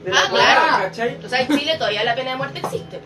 De 0.05 0.11
Ah, 0.11 0.15
la 0.25 0.29
claro. 0.31 0.61
wea, 0.79 0.83
¿cachai? 0.89 1.19
O 1.25 1.29
sea, 1.29 1.41
en 1.43 1.59
Chile 1.59 1.75
todavía 1.79 2.03
la 2.05 2.15
pena 2.15 2.31
de 2.33 2.37
muerte 2.37 2.59
existe. 2.61 3.01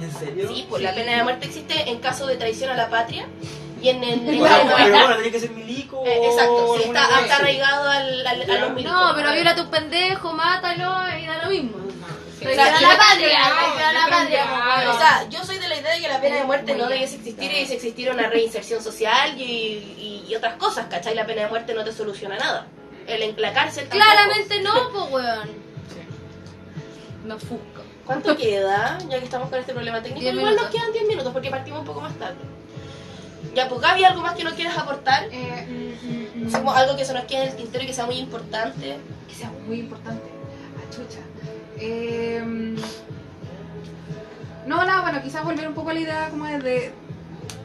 ¿En 0.00 0.12
serio? 0.12 0.48
Sí, 0.48 0.66
pues 0.68 0.82
la 0.82 0.94
pena 0.94 1.16
de 1.16 1.22
muerte 1.24 1.46
existe 1.46 1.90
en 1.90 1.98
caso 1.98 2.26
de 2.26 2.36
traición 2.36 2.70
a 2.70 2.74
la 2.76 2.88
patria 2.88 3.26
y 3.82 3.88
en 3.88 4.04
el... 4.04 4.20
Bueno, 4.38 4.56
pero 4.76 4.90
bueno, 4.90 5.14
tiene 5.16 5.30
que 5.32 5.40
ser 5.40 5.50
milico. 5.50 6.04
Eh, 6.06 6.20
exacto, 6.26 6.74
sí, 6.76 6.82
alguna 6.82 7.02
está, 7.02 7.20
está 7.22 7.36
arraigado 7.36 7.88
al, 7.90 8.26
al- 8.26 8.50
a 8.50 8.58
los 8.60 8.72
milicos. 8.74 8.92
No, 8.96 9.12
pero 9.16 9.32
viola 9.32 9.50
a 9.50 9.56
tu 9.56 9.68
pendejo, 9.70 10.32
mátalo 10.32 10.94
y 11.20 11.26
da 11.26 11.42
lo 11.44 11.50
mismo. 11.50 11.76
Sí. 12.38 12.44
Traición 12.44 12.74
a 12.74 12.80
yo 12.80 12.88
la 12.88 12.96
patria, 12.98 13.38
la 13.92 14.44
ah. 14.44 14.94
O 14.94 14.98
sea, 14.98 15.28
yo 15.28 15.44
soy 15.44 15.58
de 15.58 15.68
la 15.68 15.76
idea 15.76 15.94
de 15.94 16.00
que 16.00 16.08
la 16.08 16.20
pena 16.20 16.36
de 16.36 16.44
muerte 16.44 16.74
no 16.76 16.86
debiese 16.88 17.16
existir 17.16 17.44
y 17.44 17.48
debiese 17.48 17.74
existir 17.74 18.10
una 18.10 18.28
reinserción 18.28 18.82
social 18.82 19.36
y, 19.40 19.42
y- 19.42 20.24
y 20.28 20.34
otras 20.36 20.54
cosas, 20.56 20.86
¿cachai? 20.88 21.14
La 21.14 21.26
pena 21.26 21.42
de 21.42 21.48
muerte 21.48 21.74
no 21.74 21.82
te 21.84 21.92
soluciona 21.92 22.36
nada. 22.36 22.66
El, 23.06 23.34
la 23.38 23.52
cárcel 23.52 23.88
tampoco. 23.88 24.04
Claramente 24.12 24.60
no, 24.60 24.90
pues 24.92 25.10
weón. 25.10 25.50
No 27.24 27.38
fusco. 27.38 27.82
¿Cuánto 28.06 28.36
queda? 28.36 28.98
Ya 29.08 29.18
que 29.18 29.24
estamos 29.24 29.50
con 29.50 29.58
este 29.58 29.72
problema 29.74 30.02
técnico. 30.02 30.26
Igual 30.26 30.56
nos 30.56 30.66
quedan 30.70 30.92
10 30.92 31.08
minutos 31.08 31.32
porque 31.32 31.50
partimos 31.50 31.80
un 31.80 31.86
poco 31.86 32.00
más 32.00 32.14
tarde. 32.18 32.36
Ya, 33.54 33.68
pues 33.68 33.80
Gaby, 33.80 34.04
¿algo 34.04 34.22
más 34.22 34.34
que 34.34 34.44
no 34.44 34.52
quieras 34.54 34.78
aportar? 34.78 35.28
Eh, 35.30 35.66
mm, 35.68 36.44
mm, 36.44 36.50
mm. 36.62 36.68
Algo 36.68 36.96
que 36.96 37.04
se 37.04 37.12
nos 37.12 37.24
quede 37.24 37.42
en 37.44 37.48
el 37.48 37.56
tintero 37.56 37.84
y 37.84 37.86
que 37.86 37.92
sea 37.94 38.06
muy 38.06 38.16
importante. 38.16 38.98
que 39.28 39.34
sea 39.34 39.50
muy 39.66 39.80
importante. 39.80 40.28
Ah, 40.76 40.90
chucha. 40.94 41.20
Eh, 41.80 42.74
no, 44.66 44.84
nada, 44.84 45.00
bueno, 45.02 45.22
quizás 45.22 45.44
volver 45.44 45.66
un 45.66 45.74
poco 45.74 45.90
a 45.90 45.94
la 45.94 46.00
idea 46.00 46.28
como 46.30 46.44
de, 46.44 46.92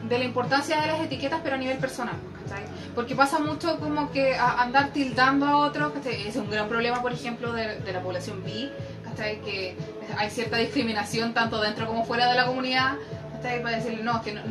de, 0.08 0.18
la 0.18 0.24
importancia 0.24 0.80
de 0.80 0.86
las 0.86 1.00
etiquetas, 1.00 1.40
pero 1.42 1.56
a 1.56 1.58
nivel 1.58 1.76
personal, 1.78 2.14
¿cachai? 2.42 2.64
Porque 2.94 3.14
pasa 3.14 3.38
mucho 3.38 3.78
como 3.78 4.10
que 4.10 4.36
andar 4.36 4.90
tildando 4.90 5.46
a 5.46 5.58
otros, 5.58 5.92
¿cachai? 5.92 6.26
Es 6.26 6.36
un 6.36 6.50
gran 6.50 6.68
problema, 6.68 7.02
por 7.02 7.12
ejemplo, 7.12 7.52
de, 7.52 7.80
de 7.80 7.92
la 7.92 8.00
población 8.00 8.42
bi, 8.42 8.70
¿cachai? 9.04 9.40
Que 9.42 9.76
hay 10.16 10.30
cierta 10.30 10.56
discriminación 10.56 11.34
tanto 11.34 11.60
dentro 11.60 11.86
como 11.86 12.04
fuera 12.04 12.28
de 12.30 12.36
la 12.36 12.46
comunidad, 12.46 12.94
¿cachai? 13.32 13.62
Para 13.62 13.76
decirle, 13.76 14.02
no, 14.02 14.22
que 14.22 14.32
no, 14.32 14.42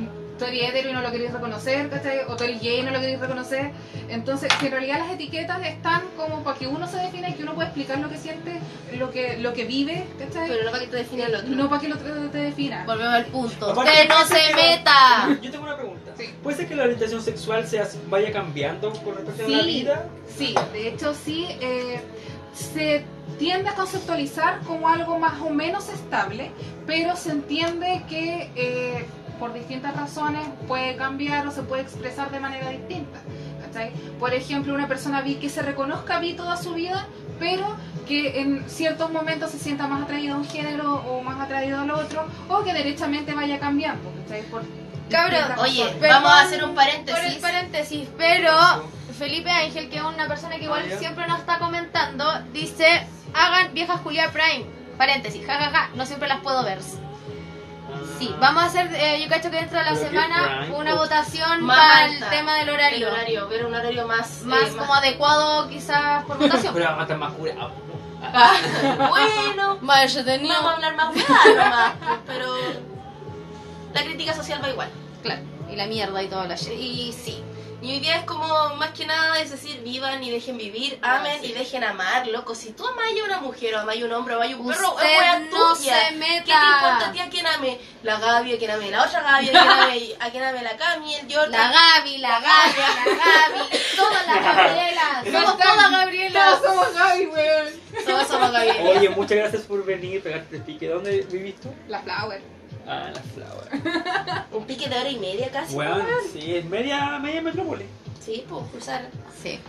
tú 0.43 0.49
eres 0.49 0.69
hetero 0.69 0.89
y 0.89 0.93
no 0.93 1.01
lo 1.01 1.11
queréis 1.11 1.31
reconocer, 1.31 1.89
¿cachai? 1.89 2.19
O 2.27 2.35
tú 2.35 2.43
eres 2.43 2.61
gay 2.61 2.79
y 2.79 2.81
no 2.83 2.91
lo 2.91 2.99
queréis 2.99 3.19
reconocer. 3.19 3.71
Entonces, 4.09 4.51
que 4.59 4.65
en 4.65 4.71
realidad 4.73 4.99
las 4.99 5.11
etiquetas 5.11 5.65
están 5.65 6.01
como 6.17 6.43
para 6.43 6.57
que 6.57 6.67
uno 6.67 6.87
se 6.87 6.97
defina 6.97 7.29
y 7.29 7.33
que 7.33 7.43
uno 7.43 7.53
pueda 7.55 7.67
explicar 7.69 7.99
lo 7.99 8.09
que 8.09 8.17
siente, 8.17 8.59
lo 8.97 9.09
que, 9.11 9.37
lo 9.37 9.53
que 9.53 9.63
vive, 9.65 10.05
¿cachai? 10.19 10.49
Pero 10.49 10.65
no 10.65 10.71
para 10.71 10.83
que 10.83 10.89
te 10.89 10.97
define 10.97 11.23
el 11.23 11.35
otro. 11.35 11.49
no 11.49 11.69
para 11.69 11.81
que 11.81 11.87
el 11.87 11.93
otro 11.93 12.13
te 12.31 12.37
defina. 12.37 12.83
Volvemos 12.85 13.13
al 13.13 13.25
punto. 13.25 13.71
Aparte, 13.71 13.91
¡Que 13.91 14.07
no 14.07 14.25
se 14.25 14.33
que- 14.35 14.55
meta! 14.55 15.37
Yo 15.41 15.51
tengo 15.51 15.63
una 15.63 15.77
pregunta. 15.77 16.11
Sí. 16.17 16.29
¿Puede 16.43 16.57
ser 16.57 16.67
que 16.67 16.75
la 16.75 16.83
orientación 16.83 17.21
sexual 17.21 17.65
sea, 17.67 17.87
vaya 18.09 18.31
cambiando 18.31 18.91
con 18.91 19.15
respecto 19.15 19.45
a 19.45 19.49
la 19.49 19.63
vida? 19.63 20.05
Sí, 20.37 20.53
de 20.73 20.87
hecho 20.89 21.13
sí, 21.13 21.47
eh, 21.61 22.01
se 22.53 23.03
tiende 23.39 23.69
a 23.69 23.73
conceptualizar 23.75 24.59
como 24.61 24.87
algo 24.89 25.17
más 25.17 25.39
o 25.41 25.49
menos 25.49 25.89
estable, 25.89 26.51
pero 26.85 27.15
se 27.15 27.31
entiende 27.31 28.03
que 28.09 28.51
eh, 28.55 29.05
por 29.43 29.51
distintas 29.51 29.93
razones 29.93 30.41
puede 30.69 30.95
cambiar 30.95 31.45
o 31.45 31.51
se 31.51 31.63
puede 31.63 31.81
expresar 31.81 32.31
de 32.31 32.39
manera 32.39 32.69
distinta. 32.69 33.19
¿cachai? 33.61 33.91
Por 34.17 34.33
ejemplo, 34.33 34.73
una 34.73 34.87
persona 34.87 35.19
bi 35.19 35.35
que 35.35 35.49
se 35.49 35.61
reconozca 35.61 36.19
bi 36.19 36.31
toda 36.33 36.55
su 36.55 36.73
vida, 36.75 37.07
pero 37.39 37.75
que 38.07 38.39
en 38.39 38.69
ciertos 38.69 39.11
momentos 39.11 39.51
se 39.51 39.59
sienta 39.59 39.85
más 39.85 40.03
atraído 40.03 40.35
a 40.35 40.37
un 40.37 40.45
género 40.45 40.95
o 40.95 41.21
más 41.23 41.41
atraído 41.41 41.81
al 41.81 41.91
otro, 41.91 42.25
o 42.47 42.63
que 42.63 42.71
derechamente 42.73 43.33
vaya 43.33 43.59
cambiando. 43.59 44.13
¿cachai? 44.21 44.43
Por 44.43 44.61
distintas 44.61 45.59
Oye. 45.59 45.93
Perdón 45.99 46.23
vamos 46.23 46.31
a 46.31 46.41
hacer 46.43 46.63
un 46.63 46.73
Por 46.73 46.83
el 46.85 46.89
paréntesis. 47.03 47.41
paréntesis, 47.41 48.09
pero 48.17 48.49
Felipe 49.19 49.49
Ángel, 49.49 49.89
que 49.89 49.97
es 49.97 50.03
una 50.03 50.25
persona 50.29 50.55
que 50.55 50.63
igual 50.63 50.83
Ah, 50.89 50.95
siempre 50.97 51.27
nos 51.27 51.39
está 51.39 51.59
comentando, 51.59 52.25
dice, 52.53 53.05
hagan 53.33 53.73
viejas 53.73 53.99
Julia 54.05 54.31
Prime. 54.31 54.65
Paréntesis, 54.97 55.45
jajaja, 55.45 55.89
no 55.95 56.05
siempre 56.05 56.29
las 56.29 56.39
puedo 56.39 56.63
ver. 56.63 56.79
Sí, 58.19 58.33
vamos 58.39 58.63
a 58.63 58.65
hacer, 58.67 58.93
eh, 58.93 59.21
yo 59.21 59.29
cacho 59.29 59.49
que 59.49 59.57
dentro 59.57 59.79
de 59.79 59.85
la 59.85 59.95
semana, 59.95 60.67
una 60.73 60.95
votación 60.95 61.63
Más 61.63 61.77
para 61.77 62.05
el 62.05 62.19
tema 62.29 62.55
del 62.55 62.69
El 62.69 62.75
horario. 62.75 63.47
ver 63.47 63.65
un 63.65 63.73
horario 63.73 64.07
más. 64.07 64.41
Más 64.43 64.69
eh, 64.69 64.75
como 64.77 64.93
adecuado 64.93 65.67
quizás 65.69 66.23
por 66.25 66.37
votación. 66.37 66.73
Pero 66.73 66.89
hasta 66.99 67.17
más 67.17 67.33
curado. 67.33 67.71
bueno, 69.09 69.77
vamos 69.81 70.71
a 70.71 70.73
hablar 70.75 70.95
más 70.95 71.13
nomás, 71.15 71.93
pero 72.25 72.55
la 73.93 74.03
crítica 74.03 74.33
social 74.33 74.61
va 74.63 74.69
igual. 74.69 74.89
Claro, 75.21 75.41
y 75.69 75.75
la 75.75 75.85
mierda 75.87 76.23
y 76.23 76.27
toda 76.27 76.47
la. 76.47 76.55
Y 76.55 77.13
sí. 77.13 77.43
Y 77.83 77.91
hoy 77.91 77.99
día 77.99 78.15
es 78.19 78.23
como 78.23 78.47
más 78.77 78.91
que 78.91 79.05
nada 79.05 79.37
es 79.41 79.51
decir, 79.51 79.81
vivan 79.83 80.23
y 80.23 80.31
dejen 80.31 80.57
vivir, 80.57 80.97
Ah, 81.01 81.17
amen 81.19 81.39
sí. 81.41 81.47
y 81.47 81.53
dejen 81.53 81.83
amar, 81.83 82.25
loco. 82.27 82.55
Si 82.55 82.71
tú 82.71 82.87
amas 82.87 83.03
a 83.21 83.25
una 83.25 83.39
mujer 83.41 83.75
o 83.75 83.79
amas 83.79 83.97
a 84.01 84.05
un 84.05 84.13
hombre 84.13 84.35
o 84.35 84.37
amas 84.41 84.53
a 84.53 84.57
un 84.57 84.67
perro, 84.69 84.93
Usted 84.95 85.05
es 85.11 85.19
wea 85.19 85.39
no 85.39 85.73
tuya. 85.75 85.99
se 86.09 86.15
meta. 86.15 86.43
¿Qué 86.45 86.51
te 86.53 86.53
importa 86.53 87.07
a 87.07 87.11
ti 87.11 87.19
a 87.19 87.29
quién 87.29 87.45
ame? 87.47 87.79
La 88.03 88.19
Gaby, 88.19 88.53
a 88.53 88.57
quién 88.57 88.71
ame 88.71 88.89
la 88.89 89.03
otra 89.03 89.21
Gaby, 89.21 89.47
a 89.49 89.51
quién 89.51 89.57
ame, 89.67 90.15
a 90.21 90.29
quién 90.31 90.43
ame 90.43 90.61
la 90.63 90.77
Cami, 90.77 91.15
el 91.15 91.33
Jordan. 91.33 91.51
La 91.51 91.71
Gaby, 91.71 92.17
la 92.19 92.39
Gaby, 92.39 92.73
la 92.77 93.15
Gaby, 93.15 93.79
todas 93.97 94.27
las 94.27 94.43
Gabrielas, 94.55 95.25
somos 95.25 95.57
todas 95.57 95.91
Gabrielas. 95.91 96.61
Todos 96.61 96.73
somos 96.73 96.93
Gaby, 96.93 97.25
weón. 97.27 97.73
Todos 98.05 98.27
somos 98.29 98.51
Gaby. 98.51 98.69
Oye, 98.97 99.09
muchas 99.09 99.37
gracias 99.37 99.61
por 99.63 99.83
venir 99.83 100.15
y 100.15 100.19
pegarte 100.19 100.55
el 100.55 100.61
pique. 100.63 100.87
¿Dónde 100.87 101.21
vivís 101.29 101.59
tú? 101.59 101.69
La 101.89 101.99
Flower. 102.01 102.41
Ah, 102.87 103.09
la 103.13 103.21
Flower. 103.21 104.45
Un 104.51 104.65
pique 104.65 104.89
de 104.89 104.95
hora 104.95 105.09
y 105.09 105.19
media 105.19 105.49
casi. 105.49 105.73
Bueno, 105.73 105.95
weón. 105.95 106.07
sí, 106.31 106.55
es 106.55 106.65
media, 106.65 107.17
media 107.19 107.41
metrópoli. 107.41 107.85
Sí, 108.23 108.45
pues, 108.47 108.65
cruzar. 108.71 109.09
Sí. 109.41 109.59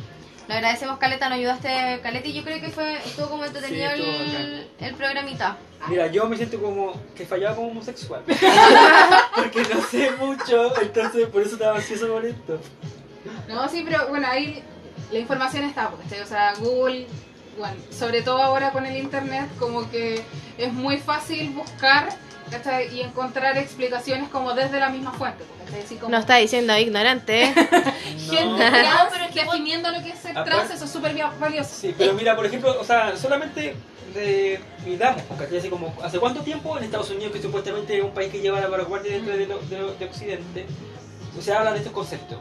Le 0.46 0.54
agradecemos, 0.54 0.98
Caleta, 0.98 1.28
nos 1.28 1.38
ayudaste, 1.38 2.00
Caleta, 2.02 2.28
y 2.28 2.34
yo 2.34 2.44
creo 2.44 2.60
que 2.60 2.68
fue, 2.68 2.96
estuvo 2.98 3.30
como 3.30 3.44
entretenido 3.46 3.90
Sí, 3.94 4.02
estuvo 4.02 4.36
el, 4.36 4.68
el 4.78 4.94
programita. 4.94 5.56
Mira, 5.88 6.06
yo 6.08 6.28
me 6.28 6.36
siento 6.36 6.60
como 6.60 6.92
que 7.14 7.24
fallaba 7.24 7.56
como 7.56 7.68
homosexual. 7.68 8.22
Porque 9.34 9.62
no 9.74 9.82
sé 9.82 10.10
mucho, 10.12 10.80
entonces 10.82 11.28
por 11.28 11.42
eso 11.42 11.54
estaba 11.54 11.76
ansioso 11.76 12.08
por 12.08 12.24
esto. 12.26 12.58
No, 13.48 13.68
sí, 13.68 13.82
pero 13.86 14.08
bueno, 14.08 14.26
ahí 14.28 14.62
la 15.10 15.18
información 15.18 15.64
está, 15.64 15.90
¿cachai? 16.02 16.20
O 16.20 16.26
sea, 16.26 16.54
Google, 16.58 17.06
bueno, 17.58 17.76
sobre 17.90 18.22
todo 18.22 18.42
ahora 18.42 18.70
con 18.70 18.84
el 18.84 18.96
internet, 18.96 19.48
como 19.58 19.90
que 19.90 20.22
es 20.58 20.72
muy 20.72 20.98
fácil 20.98 21.50
buscar 21.50 22.08
¿cachai? 22.50 22.94
y 22.94 23.00
encontrar 23.02 23.56
explicaciones 23.58 24.28
como 24.28 24.52
desde 24.54 24.78
la 24.80 24.88
misma 24.90 25.12
fuente, 25.12 25.44
¿cachai? 25.64 25.82
Así 25.82 25.96
como 25.96 26.10
No 26.10 26.18
está 26.18 26.36
diciendo 26.36 26.76
ignorante, 26.78 27.44
¿eh? 27.44 27.54
gente 28.30 28.44
No. 28.44 28.56
trans 28.56 28.82
No, 29.04 29.08
pero 29.10 29.24
es 29.24 29.30
que 29.32 29.42
definiendo 29.44 29.90
lo 29.90 30.02
que 30.02 30.10
es 30.10 30.18
ser 30.18 30.44
trans, 30.44 30.70
eso 30.70 30.84
es 30.84 30.90
súper 30.90 31.18
va- 31.20 31.32
valioso. 31.38 31.74
Sí, 31.74 31.94
pero 31.96 32.12
mira, 32.14 32.36
por 32.36 32.46
ejemplo, 32.46 32.76
o 32.80 32.84
sea, 32.84 33.16
solamente 33.16 33.74
de, 34.14 34.60
midamos, 34.86 35.22
¿cachai? 35.38 35.58
Así 35.58 35.68
como, 35.68 35.94
¿hace 36.02 36.18
cuánto 36.18 36.40
tiempo 36.42 36.76
en 36.78 36.84
Estados 36.84 37.10
Unidos, 37.10 37.32
que 37.32 37.42
supuestamente 37.42 37.96
es 37.98 38.04
un 38.04 38.12
país 38.12 38.30
que 38.30 38.40
lleva 38.40 38.60
la 38.60 38.68
vanguardia 38.68 39.12
dentro 39.12 39.36
de, 39.36 39.46
lo- 39.46 39.58
de, 39.58 39.78
lo- 39.78 39.94
de 39.94 40.04
Occidente, 40.04 40.66
se 41.40 41.52
habla 41.52 41.72
de 41.72 41.78
estos 41.78 41.92
conceptos? 41.92 42.38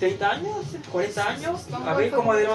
¿30 0.00 0.22
años? 0.30 0.56
¿40 0.92 1.18
años? 1.26 1.60
A 1.86 1.94
ver, 1.94 2.10
como 2.10 2.34
de 2.34 2.46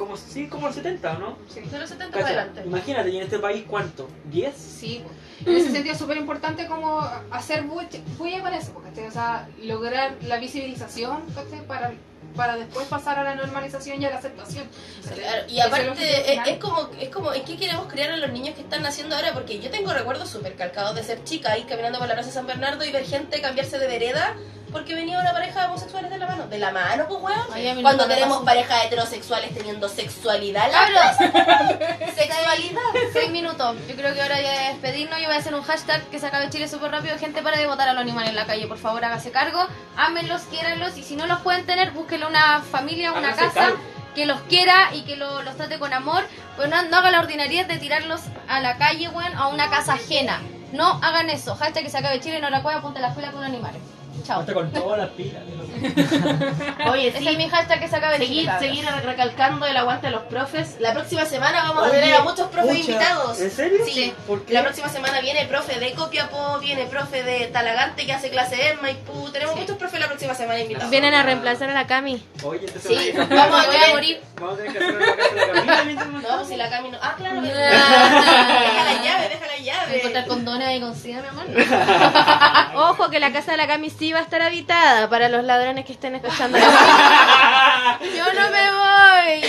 como, 0.00 0.16
sí, 0.16 0.46
como 0.46 0.66
los 0.66 0.76
70, 0.76 1.18
¿no? 1.18 1.36
Sí. 1.46 1.60
De 1.60 1.78
los 1.78 1.90
70 1.90 2.10
¿Cachai? 2.16 2.34
adelante. 2.34 2.62
Imagínate, 2.64 3.10
y 3.10 3.18
en 3.18 3.22
este 3.24 3.38
país, 3.38 3.64
¿cuánto? 3.68 4.08
¿10? 4.32 4.52
Sí, 4.56 5.04
en 5.44 5.56
ese 5.56 5.70
sentido 5.70 5.92
es 5.92 5.98
súper 5.98 6.16
importante 6.16 6.66
como 6.66 7.06
hacer 7.30 7.64
bulla 7.64 8.40
con 8.40 8.54
eso, 8.54 8.72
¿cachai? 8.82 9.06
O 9.06 9.10
sea, 9.10 9.46
lograr 9.62 10.16
la 10.22 10.38
visibilización, 10.38 11.20
¿cachai? 11.34 11.66
Para, 11.66 11.92
para 12.34 12.56
después 12.56 12.86
pasar 12.86 13.18
a 13.18 13.24
la 13.24 13.34
normalización 13.34 14.00
y 14.00 14.06
a 14.06 14.10
la 14.10 14.16
aceptación. 14.16 14.64
Claro, 15.02 15.46
y 15.48 15.60
aparte 15.60 16.32
es, 16.32 16.58
como 16.58 16.88
es 16.98 17.10
como 17.10 17.34
¿en 17.34 17.44
qué 17.44 17.58
queremos 17.58 17.86
criar 17.86 18.10
a 18.10 18.16
los 18.16 18.32
niños 18.32 18.54
que 18.54 18.62
están 18.62 18.82
naciendo 18.82 19.16
ahora? 19.16 19.34
Porque 19.34 19.60
yo 19.60 19.70
tengo 19.70 19.92
recuerdos 19.92 20.30
súper 20.30 20.56
calcados 20.56 20.94
de 20.94 21.02
ser 21.02 21.24
chica 21.24 21.52
ahí 21.52 21.64
caminando 21.64 21.98
por 21.98 22.08
la 22.08 22.14
plaza 22.14 22.30
San 22.30 22.46
Bernardo 22.46 22.86
y 22.86 22.90
ver 22.90 23.04
gente 23.04 23.42
cambiarse 23.42 23.78
de 23.78 23.86
vereda 23.86 24.34
porque 24.72 24.94
venía 24.94 25.18
una 25.18 25.32
pareja 25.32 25.60
de 25.60 25.66
homosexuales 25.68 26.10
de 26.10 26.18
la 26.18 26.26
mano. 26.26 26.46
De 26.46 26.58
la 26.58 26.70
mano, 26.70 27.06
pues 27.08 27.20
weón. 27.22 27.40
Ay, 27.52 27.78
Cuando 27.82 28.06
tenemos 28.06 28.42
parejas 28.44 28.84
heterosexuales 28.84 29.54
teniendo 29.54 29.88
sexualidad. 29.88 30.70
Cabros, 30.70 31.16
Sexualidad. 32.14 32.80
seis 33.12 33.30
minutos. 33.30 33.76
Yo 33.88 33.94
creo 33.96 34.14
que 34.14 34.22
ahora 34.22 34.40
ya 34.40 34.52
de 34.52 34.68
despedirnos. 34.74 35.18
Yo 35.20 35.26
voy 35.26 35.36
a 35.36 35.38
hacer 35.38 35.54
un 35.54 35.62
hashtag 35.62 36.02
que 36.10 36.18
se 36.18 36.26
acabe 36.26 36.48
Chile 36.50 36.68
súper 36.68 36.90
rápido. 36.90 37.16
Gente, 37.18 37.42
para 37.42 37.56
de 37.58 37.66
votar 37.66 37.88
a 37.88 37.92
los 37.92 38.02
animales 38.02 38.30
en 38.30 38.36
la 38.36 38.46
calle. 38.46 38.66
Por 38.66 38.78
favor, 38.78 39.04
hágase 39.04 39.30
cargo. 39.30 39.66
Ámenlos, 39.96 40.42
quiéranlos. 40.42 40.96
Y 40.96 41.02
si 41.02 41.16
no 41.16 41.26
los 41.26 41.40
pueden 41.40 41.66
tener, 41.66 41.90
búsquenle 41.92 42.26
una 42.26 42.60
familia, 42.60 43.12
una 43.12 43.34
casa 43.34 43.50
cargo. 43.52 43.78
que 44.14 44.26
los 44.26 44.40
quiera 44.42 44.90
y 44.92 45.02
que 45.02 45.16
lo- 45.16 45.42
los 45.42 45.56
trate 45.56 45.78
con 45.78 45.92
amor. 45.92 46.24
Pues 46.56 46.68
no, 46.68 46.82
no 46.82 46.96
hagan 46.98 47.12
la 47.12 47.20
ordinariedad 47.20 47.66
de 47.66 47.78
tirarlos 47.78 48.20
a 48.48 48.60
la 48.60 48.76
calle, 48.76 49.08
weón, 49.08 49.34
a 49.36 49.48
una 49.48 49.70
casa 49.70 49.94
ajena. 49.94 50.40
No 50.72 51.00
hagan 51.02 51.30
eso. 51.30 51.56
Hashtag 51.56 51.84
que 51.84 51.90
se 51.90 51.98
acabe 51.98 52.20
Chile. 52.20 52.40
No 52.40 52.50
la 52.50 52.62
puede 52.62 52.76
apuntar 52.76 52.98
a 53.02 53.06
la 53.06 53.08
escuela 53.08 53.32
con 53.32 53.42
animales. 53.44 53.80
Chao. 54.24 54.40
Hasta 54.40 54.52
con 54.54 54.70
todas 54.72 54.98
las 54.98 55.08
pilas. 55.10 55.42
Oye, 56.90 57.08
Ese 57.08 57.18
sí. 57.20 57.28
es 57.28 57.36
mi 57.38 57.48
hashtag 57.48 57.80
que 57.80 57.88
se 57.88 57.96
acabe 57.96 58.18
Seguir, 58.18 58.40
Chile. 58.40 58.46
cabros. 58.46 58.68
seguir 58.68 58.84
recalcando 59.04 59.66
el 59.66 59.76
aguante 59.76 60.06
de 60.08 60.12
los 60.12 60.22
profes. 60.24 60.76
La 60.78 60.92
próxima 60.92 61.24
semana 61.24 61.62
vamos 61.62 61.84
a 61.84 61.90
Oye, 61.90 62.00
tener 62.00 62.14
a 62.16 62.22
muchos 62.22 62.48
profes 62.48 62.70
pucha, 62.78 62.80
invitados. 62.92 63.40
¿En 63.40 63.50
serio? 63.50 63.78
Sí. 63.86 64.12
¿Por 64.26 64.44
qué? 64.44 64.52
La 64.54 64.62
próxima 64.62 64.88
semana 64.88 65.20
viene 65.20 65.46
profe 65.46 65.78
de 65.80 65.92
Copiapó, 65.92 66.58
viene 66.60 66.84
profe 66.86 67.22
de 67.22 67.46
Talagante 67.46 68.04
que 68.04 68.12
hace 68.12 68.30
clase 68.30 68.70
en 68.70 68.82
Maipú. 68.82 69.30
Tenemos 69.30 69.54
Sí. 69.54 69.60
muchos 69.60 69.76
profes 69.78 70.00
la 70.00 70.06
próxima 70.08 70.34
semana 70.34 70.60
invitados. 70.60 70.90
Vienen 70.90 71.14
a 71.14 71.22
reemplazar 71.22 71.70
a 71.70 71.74
la 71.74 71.86
Cami. 71.86 72.22
Oye, 72.44 72.66
entonces 72.66 72.98
Sí, 72.98 73.12
vamos 73.16 73.30
a- 73.32 73.34
vamos 73.36 73.60
a 73.60 73.66
Voy 73.66 73.76
a 73.76 73.92
morir. 73.94 74.20
Vamos 74.40 74.54
a 74.54 74.56
tener 74.58 74.72
que 74.72 74.78
hacer 74.78 74.96
una 74.96 75.16
casa 75.16 75.34
de 75.34 75.94
la 75.94 76.04
nos- 76.04 76.22
No, 76.22 76.44
si 76.44 76.56
la 76.56 76.68
Cami 76.70 76.90
no. 76.90 76.98
Ah, 77.00 77.14
claro. 77.16 77.40
pero- 77.42 77.54
deja 77.58 78.84
la 78.84 79.02
llave, 79.02 79.28
deja 79.28 79.46
la 79.46 79.52
Voy 79.58 79.68
a 79.68 79.72
llave. 79.84 79.96
encontrar 79.98 80.26
condones 80.26 80.68
ahí 80.68 80.80
con 80.80 80.94
SIDA, 80.94 81.22
mi 81.22 81.28
amor. 81.28 81.46
Ojo 82.90 83.10
que 83.10 83.18
la 83.20 83.32
casa 83.32 83.52
de 83.52 83.56
la 83.56 83.66
Cami 83.66 83.90
sí 84.00 84.12
va 84.14 84.20
a 84.20 84.22
estar 84.22 84.40
habitada 84.40 85.10
para 85.10 85.28
los 85.28 85.44
ladrones 85.44 85.84
que 85.84 85.92
estén 85.92 86.14
escuchando. 86.14 86.56
Yo 88.16 88.32
no 88.32 88.50
me 88.50 88.72
voy. 88.72 89.42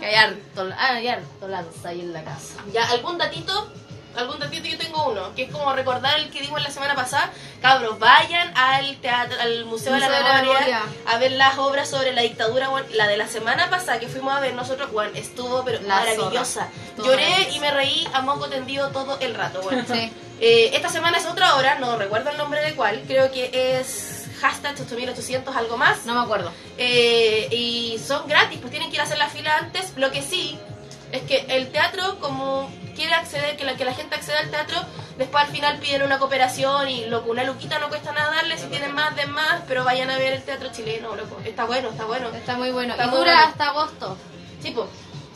Que 0.00 0.06
hay 0.06 0.14
harto, 0.16 0.68
ah, 0.76 0.94
hay 0.94 1.06
harto 1.06 1.46
lanza 1.46 1.90
ahí 1.90 2.00
en 2.00 2.12
la 2.12 2.24
casa. 2.24 2.56
Ya, 2.72 2.90
¿algún 2.90 3.18
datito? 3.18 3.72
Algún 4.16 4.40
datito 4.40 4.66
yo 4.66 4.76
tengo 4.76 5.10
uno, 5.10 5.32
que 5.36 5.44
es 5.44 5.52
como 5.52 5.72
recordar 5.72 6.18
el 6.18 6.30
que 6.30 6.40
dimos 6.40 6.60
la 6.60 6.70
semana 6.70 6.96
pasada. 6.96 7.30
Cabros, 7.62 8.00
vayan 8.00 8.52
al 8.56 8.96
teatro, 8.96 9.40
al 9.40 9.64
Museo, 9.66 9.92
de 9.94 10.00
la 10.00 10.06
Museo 10.06 10.24
de 10.24 10.28
la 10.28 10.42
Memoria, 10.42 10.82
a 11.06 11.18
ver 11.18 11.30
las 11.32 11.56
obras 11.58 11.88
sobre 11.88 12.12
la 12.12 12.22
dictadura, 12.22 12.68
bueno, 12.70 12.88
la 12.94 13.06
de 13.06 13.16
la 13.16 13.28
semana 13.28 13.70
pasada 13.70 14.00
que 14.00 14.08
fuimos 14.08 14.34
a 14.34 14.40
ver 14.40 14.54
nosotros, 14.54 14.90
bueno, 14.90 15.12
estuvo 15.14 15.62
pero 15.64 15.80
La 15.82 16.00
maravillosa. 16.00 16.68
Lloré 16.96 17.50
y 17.52 17.60
me 17.60 17.70
reí 17.70 18.08
a 18.12 18.22
moco 18.22 18.48
tendido 18.48 18.88
todo 18.88 19.16
el 19.20 19.36
rato, 19.36 19.62
bueno. 19.62 19.84
Sí. 19.88 20.10
Eh, 20.40 20.70
esta 20.74 20.88
semana 20.88 21.18
es 21.18 21.26
otra 21.26 21.56
hora, 21.56 21.78
no 21.78 21.96
recuerdo 21.96 22.30
el 22.30 22.38
nombre 22.38 22.62
de 22.62 22.74
cuál, 22.74 23.02
creo 23.06 23.30
que 23.30 23.50
es 23.52 24.20
hashtag 24.40 24.74
8800 24.80 25.54
algo 25.54 25.76
más. 25.76 26.06
No 26.06 26.14
me 26.14 26.20
acuerdo. 26.20 26.50
Eh, 26.78 27.48
y 27.50 27.98
son 27.98 28.26
gratis, 28.26 28.58
pues 28.58 28.70
tienen 28.70 28.90
que 28.90 28.96
ir 28.96 29.00
a 29.00 29.04
hacer 29.04 29.18
la 29.18 29.28
fila 29.28 29.56
antes. 29.58 29.92
Lo 29.96 30.10
que 30.10 30.22
sí 30.22 30.58
es 31.12 31.22
que 31.22 31.44
el 31.48 31.68
teatro, 31.68 32.18
como 32.20 32.70
quiere 32.96 33.14
acceder, 33.14 33.56
que 33.56 33.64
la, 33.64 33.76
que 33.76 33.84
la 33.84 33.94
gente 33.94 34.16
acceda 34.16 34.40
al 34.40 34.50
teatro, 34.50 34.78
después 35.18 35.44
al 35.44 35.50
final 35.50 35.78
piden 35.78 36.02
una 36.02 36.18
cooperación 36.18 36.88
y 36.88 37.06
loco, 37.06 37.30
una 37.30 37.44
luquita 37.44 37.78
no 37.78 37.88
cuesta 37.88 38.12
nada 38.12 38.34
darle, 38.34 38.58
si 38.58 38.66
tienen 38.66 38.94
más, 38.94 39.14
den 39.16 39.30
más, 39.30 39.62
pero 39.68 39.84
vayan 39.84 40.10
a 40.10 40.18
ver 40.18 40.32
el 40.32 40.42
teatro 40.42 40.70
chileno, 40.72 41.14
loco. 41.16 41.38
Está 41.44 41.64
bueno, 41.64 41.90
está 41.90 42.06
bueno. 42.06 42.28
Está 42.28 42.56
muy 42.56 42.70
bueno. 42.70 42.94
Está 42.94 43.06
y 43.06 43.10
dura 43.10 43.34
bueno. 43.34 43.48
hasta 43.48 43.68
agosto. 43.68 44.16
Sí, 44.62 44.70
pues. 44.70 44.88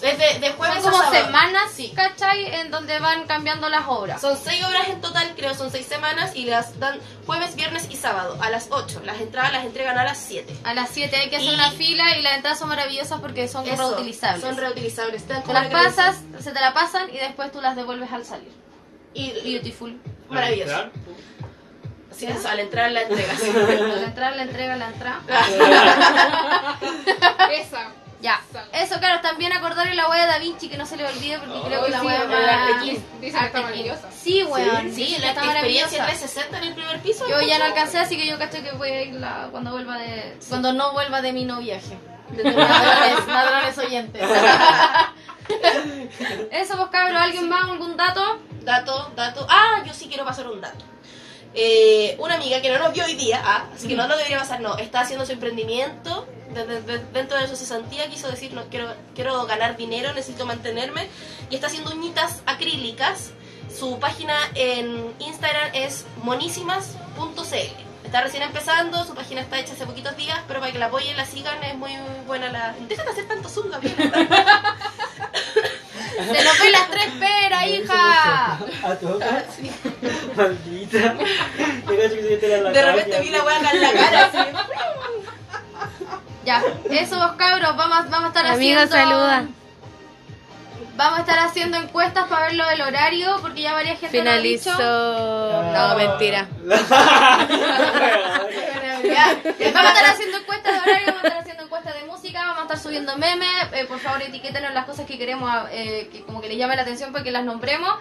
Es 0.04 0.18
de, 0.18 0.38
de 0.40 0.52
jueves 0.52 0.82
Son 0.82 0.92
como 0.92 1.10
semanas, 1.10 1.70
Sí. 1.74 1.92
¿cachai? 1.96 2.54
En 2.56 2.70
donde 2.70 2.98
van 2.98 3.26
cambiando 3.26 3.68
las 3.68 3.86
obras. 3.88 4.20
Son 4.20 4.36
seis 4.36 4.62
horas 4.64 4.88
en 4.88 5.00
total, 5.00 5.32
creo, 5.36 5.54
son 5.54 5.70
seis 5.70 5.86
semanas 5.86 6.32
y 6.36 6.44
las 6.44 6.78
dan 6.78 7.00
jueves, 7.26 7.54
viernes 7.56 7.86
y 7.90 7.96
sábado 7.96 8.36
a 8.40 8.50
las 8.50 8.68
8. 8.70 9.00
Las 9.04 9.20
entradas 9.20 9.52
las 9.52 9.64
entregan 9.64 9.98
a 9.98 10.04
las 10.04 10.18
7. 10.18 10.54
A 10.64 10.74
las 10.74 10.90
7 10.90 11.16
hay 11.16 11.30
que 11.30 11.36
hacer 11.36 11.50
Y- 11.50 11.54
una 11.54 11.70
fila 11.70 12.16
y 12.18 12.22
las 12.22 12.36
entradas 12.36 12.58
son 12.58 12.68
maravillosas 12.68 13.20
porque 13.20 13.48
son 13.48 13.66
Eso, 13.66 13.90
reutilizables. 13.90 14.40
Son 14.42 14.56
reutilizables. 14.56 15.22
Están 15.22 15.38
Te 15.42 15.46
como 15.46 15.58
las 15.58 15.68
pasas, 15.72 16.16
se 16.40 16.52
te 16.52 16.60
la 16.60 16.74
pasan 16.74 17.08
y 17.08 17.18
después 17.18 17.50
tú 17.50 17.60
las 17.62 17.74
devuelves 17.76 18.12
al 18.12 18.24
salir. 18.24 18.52
Y, 19.14 19.30
y 19.30 19.52
Beautiful. 19.54 19.98
maravilloso. 20.28 20.90
Sí, 22.16 22.26
eso, 22.26 22.48
al 22.48 22.60
entrar 22.60 22.90
la 22.92 23.02
entrega. 23.02 23.36
sí. 23.36 23.50
Al 23.56 24.04
entrar, 24.04 24.36
la 24.36 24.42
entrega, 24.42 24.76
la 24.76 24.86
entrada. 24.88 25.20
Esa. 27.52 27.88
Ya, 28.24 28.40
eso 28.72 28.98
claro, 29.00 29.20
también 29.20 29.52
acordarle 29.52 29.94
la 29.94 30.08
wea 30.08 30.22
de 30.22 30.32
Da 30.32 30.38
Vinci 30.38 30.70
que 30.70 30.78
no 30.78 30.86
se 30.86 30.96
le 30.96 31.06
olvide 31.06 31.38
porque 31.40 31.60
creo 31.66 31.84
que 31.84 31.90
la 31.90 32.00
Sí, 32.00 32.06
wea 32.06 32.24
más... 32.24 32.80
Dicen 32.80 33.04
que 33.20 33.26
está 33.26 33.38
Artequín. 33.40 33.62
maravillosa. 33.64 34.10
Sí, 34.10 34.42
weón, 34.44 34.94
Sí, 34.94 35.06
sí, 35.06 35.16
la 35.20 35.28
está 35.28 35.44
experiencia 35.44 35.98
maravillosa. 35.98 36.06
360 36.06 36.56
en 36.58 36.64
el 36.64 36.74
primer 36.74 37.00
piso. 37.02 37.28
Yo 37.28 37.42
ya 37.42 37.58
no 37.58 37.64
alcancé, 37.66 37.98
así 37.98 38.16
que 38.16 38.26
yo 38.26 38.38
caché 38.38 38.62
que 38.62 38.72
voy 38.72 38.88
a 38.88 39.02
ir 39.02 39.14
la- 39.16 39.48
cuando 39.50 39.72
vuelva 39.72 39.98
de... 39.98 40.38
Cuando 40.48 40.72
no 40.72 40.92
vuelva 40.92 41.20
de 41.20 41.32
mi 41.34 41.44
no 41.44 41.58
viaje. 41.58 41.98
De 42.30 42.44
ladrones 42.44 43.76
oyentes. 43.86 44.22
Eso, 46.50 46.76
pues 46.76 46.88
cabros, 46.90 47.20
¿alguien 47.20 47.48
más? 47.48 47.64
¿Algún 47.68 47.96
dato? 47.96 48.38
Dato, 48.62 49.12
dato. 49.14 49.46
Ah, 49.50 49.82
yo 49.84 49.92
sí 49.92 50.06
quiero 50.08 50.24
pasar 50.24 50.48
un 50.48 50.60
dato. 50.60 50.84
Eh, 51.52 52.16
una 52.18 52.34
amiga 52.34 52.60
que 52.60 52.70
no 52.70 52.78
nos 52.78 52.92
vio 52.92 53.04
hoy 53.04 53.14
día, 53.14 53.40
ah, 53.44 53.66
así 53.74 53.86
que 53.86 53.94
no 53.94 54.08
lo 54.08 54.16
debería 54.16 54.38
pasar, 54.38 54.60
no, 54.60 54.76
está 54.78 55.00
haciendo 55.02 55.24
su 55.26 55.32
emprendimiento 55.32 56.26
desde- 56.54 56.80
desde- 56.82 57.04
dentro 57.12 57.36
de 57.38 57.46
su 57.48 57.56
cesantía, 57.56 58.08
quiso 58.08 58.28
decir, 58.30 58.52
no, 58.52 58.64
quiero, 58.70 58.94
quiero 59.14 59.44
ganar 59.46 59.76
dinero, 59.76 60.12
necesito 60.14 60.46
mantenerme, 60.46 61.08
y 61.50 61.54
está 61.56 61.66
haciendo 61.66 61.90
uñitas 61.92 62.42
acrílicas. 62.46 63.30
Su 63.76 63.98
página 63.98 64.36
en 64.54 65.12
Instagram 65.18 65.70
es 65.74 66.04
monísimas.cl. 66.22 67.84
Está 68.04 68.20
recién 68.22 68.42
empezando, 68.44 69.04
su 69.04 69.14
página 69.14 69.40
está 69.40 69.58
hecha 69.58 69.72
hace 69.72 69.86
poquitos 69.86 70.16
días, 70.16 70.38
pero 70.46 70.60
para 70.60 70.70
que 70.70 70.78
la 70.78 70.86
apoyen, 70.86 71.16
la 71.16 71.26
sigan, 71.26 71.60
es 71.64 71.74
muy 71.74 71.90
buena 72.26 72.52
la... 72.52 72.74
Deja 72.88 73.02
de 73.02 73.10
hacer 73.10 73.26
tanto 73.26 73.48
bien. 73.80 73.96
Se 76.14 76.44
nos 76.44 76.58
ven 76.60 76.72
las 76.72 76.90
tres 76.90 77.08
peras, 77.18 77.66
hija. 77.66 78.52
A. 78.52 78.58
Maldita. 80.36 81.16
Se 81.88 82.22
mete 82.22 82.62
la 82.62 82.70
De 82.70 82.82
repente 82.82 83.20
vi 83.20 83.30
la 83.30 83.42
wea 83.42 83.56
acá 83.58 83.70
en 83.72 83.80
la 83.82 83.92
cara, 83.92 84.26
así. 84.26 84.38
Ya, 86.44 86.62
eso 86.90 87.16
vos 87.16 87.32
cabros, 87.36 87.76
vamos, 87.76 88.10
vamos 88.10 88.24
a 88.24 88.28
estar 88.28 88.46
Amigo, 88.46 88.80
haciendo... 88.80 88.96
saluda. 88.96 89.44
Vamos 90.96 91.18
a 91.18 91.22
estar 91.22 91.38
haciendo 91.40 91.76
encuestas 91.76 92.28
para 92.28 92.46
ver 92.46 92.54
lo 92.54 92.68
del 92.68 92.80
horario, 92.82 93.36
porque 93.40 93.62
ya 93.62 93.72
varias 93.72 93.98
gente 93.98 94.16
lo 94.22 94.30
ha 94.30 94.34
Finalizó. 94.34 94.70
dicho. 94.70 94.82
Ah. 94.82 95.72
No, 95.90 95.96
mentira. 95.96 96.48
Ya, 99.04 99.36
vamos 99.74 99.90
a 99.90 99.94
estar 99.94 100.04
haciendo 100.14 100.38
encuestas 100.38 100.72
de 100.72 100.80
horario, 100.80 101.06
vamos 101.08 101.24
a 101.24 101.26
estar 101.26 101.40
haciendo 101.42 101.62
encuestas 101.64 101.94
de 101.94 102.04
música, 102.04 102.40
vamos 102.40 102.58
a 102.58 102.62
estar 102.62 102.78
subiendo 102.78 103.16
memes. 103.18 103.48
eh, 103.74 103.84
por 103.86 103.98
favor, 103.98 104.22
etiquétenos 104.22 104.72
las 104.72 104.86
cosas 104.86 105.06
que 105.06 105.18
queremos, 105.18 105.50
eh, 105.72 106.08
que 106.10 106.22
como 106.24 106.40
que 106.40 106.48
les 106.48 106.56
llame 106.56 106.74
la 106.76 106.82
atención 106.82 107.12
para 107.12 107.22
que 107.22 107.30
las 107.30 107.44
nombremos. 107.44 107.92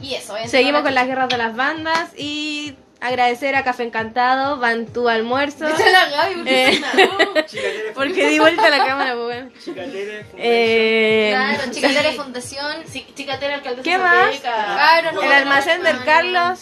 Y 0.00 0.14
eso, 0.14 0.36
¿eh? 0.36 0.46
Seguimos 0.48 0.82
con 0.82 0.94
las 0.94 1.06
guerras 1.06 1.28
de 1.30 1.38
las 1.38 1.56
bandas 1.56 2.10
y 2.16 2.76
agradecer 3.02 3.54
a 3.56 3.64
Café 3.64 3.82
Encantado, 3.84 4.58
van 4.58 4.86
tu 4.86 5.08
almuerzo. 5.08 5.66
Dice 5.66 5.90
la 5.90 6.08
Gaby, 6.08 6.34
porque 6.36 6.68
Eh. 6.68 6.80
Chicatere, 7.46 7.92
Porque 7.94 8.26
di 8.28 8.38
vuelta 8.38 8.68
la 8.70 8.78
cámara, 8.86 9.12
pues 9.14 9.24
bueno. 9.24 9.50
Chicatere, 9.62 10.26
Eh, 10.36 11.30
Claro, 11.34 11.72
Chicatere 11.72 12.12
Fundación. 12.12 12.76
Sí, 12.90 13.06
Chicatera, 13.14 13.54
alcaldesa 13.56 13.82
¿Qué 13.82 13.98
más? 13.98 14.36
Cabros, 14.40 15.14
no 15.14 15.22
el 15.22 15.32
almacén 15.32 15.80
a- 15.86 15.92
del 15.92 16.04
Carlos. 16.04 16.58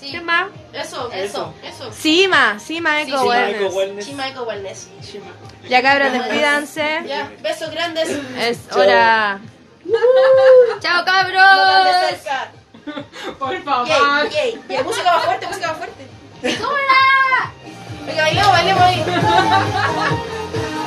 Sí. 0.00 0.10
¿Qué 0.12 0.20
más? 0.20 0.48
Eso, 0.74 1.10
Eso. 1.12 1.54
eso. 1.64 1.90
Cima, 1.92 2.58
Cima 2.58 3.00
Eco 3.02 3.18
Chimaeco 3.18 3.28
Wellness. 3.28 3.74
Wellness. 3.74 4.06
Chimaeco 4.06 4.42
Wellness. 4.42 4.88
Chima. 5.10 5.26
Ya 5.68 5.82
cabros, 5.82 6.12
despídanse. 6.12 7.02
Ya, 7.06 7.30
besos 7.42 7.70
grandes. 7.70 8.10
Es 8.38 8.58
hora. 8.76 9.40
Chao, 10.80 10.98
No 10.98 11.04
tan 11.04 11.26
de 11.26 11.32
cabros. 11.32 12.08
cerca. 12.10 12.52
Por 13.38 13.62
favor. 13.62 13.88
Yay, 13.88 14.30
yay, 14.30 14.62
yay. 14.68 14.84
Música 14.84 15.12
más 15.12 15.24
fuerte, 15.24 15.46
música 15.46 15.68
más 15.68 15.76
fuerte. 15.78 16.06
Venga, 18.06 18.22
bailemos, 18.22 18.52
bailemos 18.52 18.82
ahí. 18.82 19.04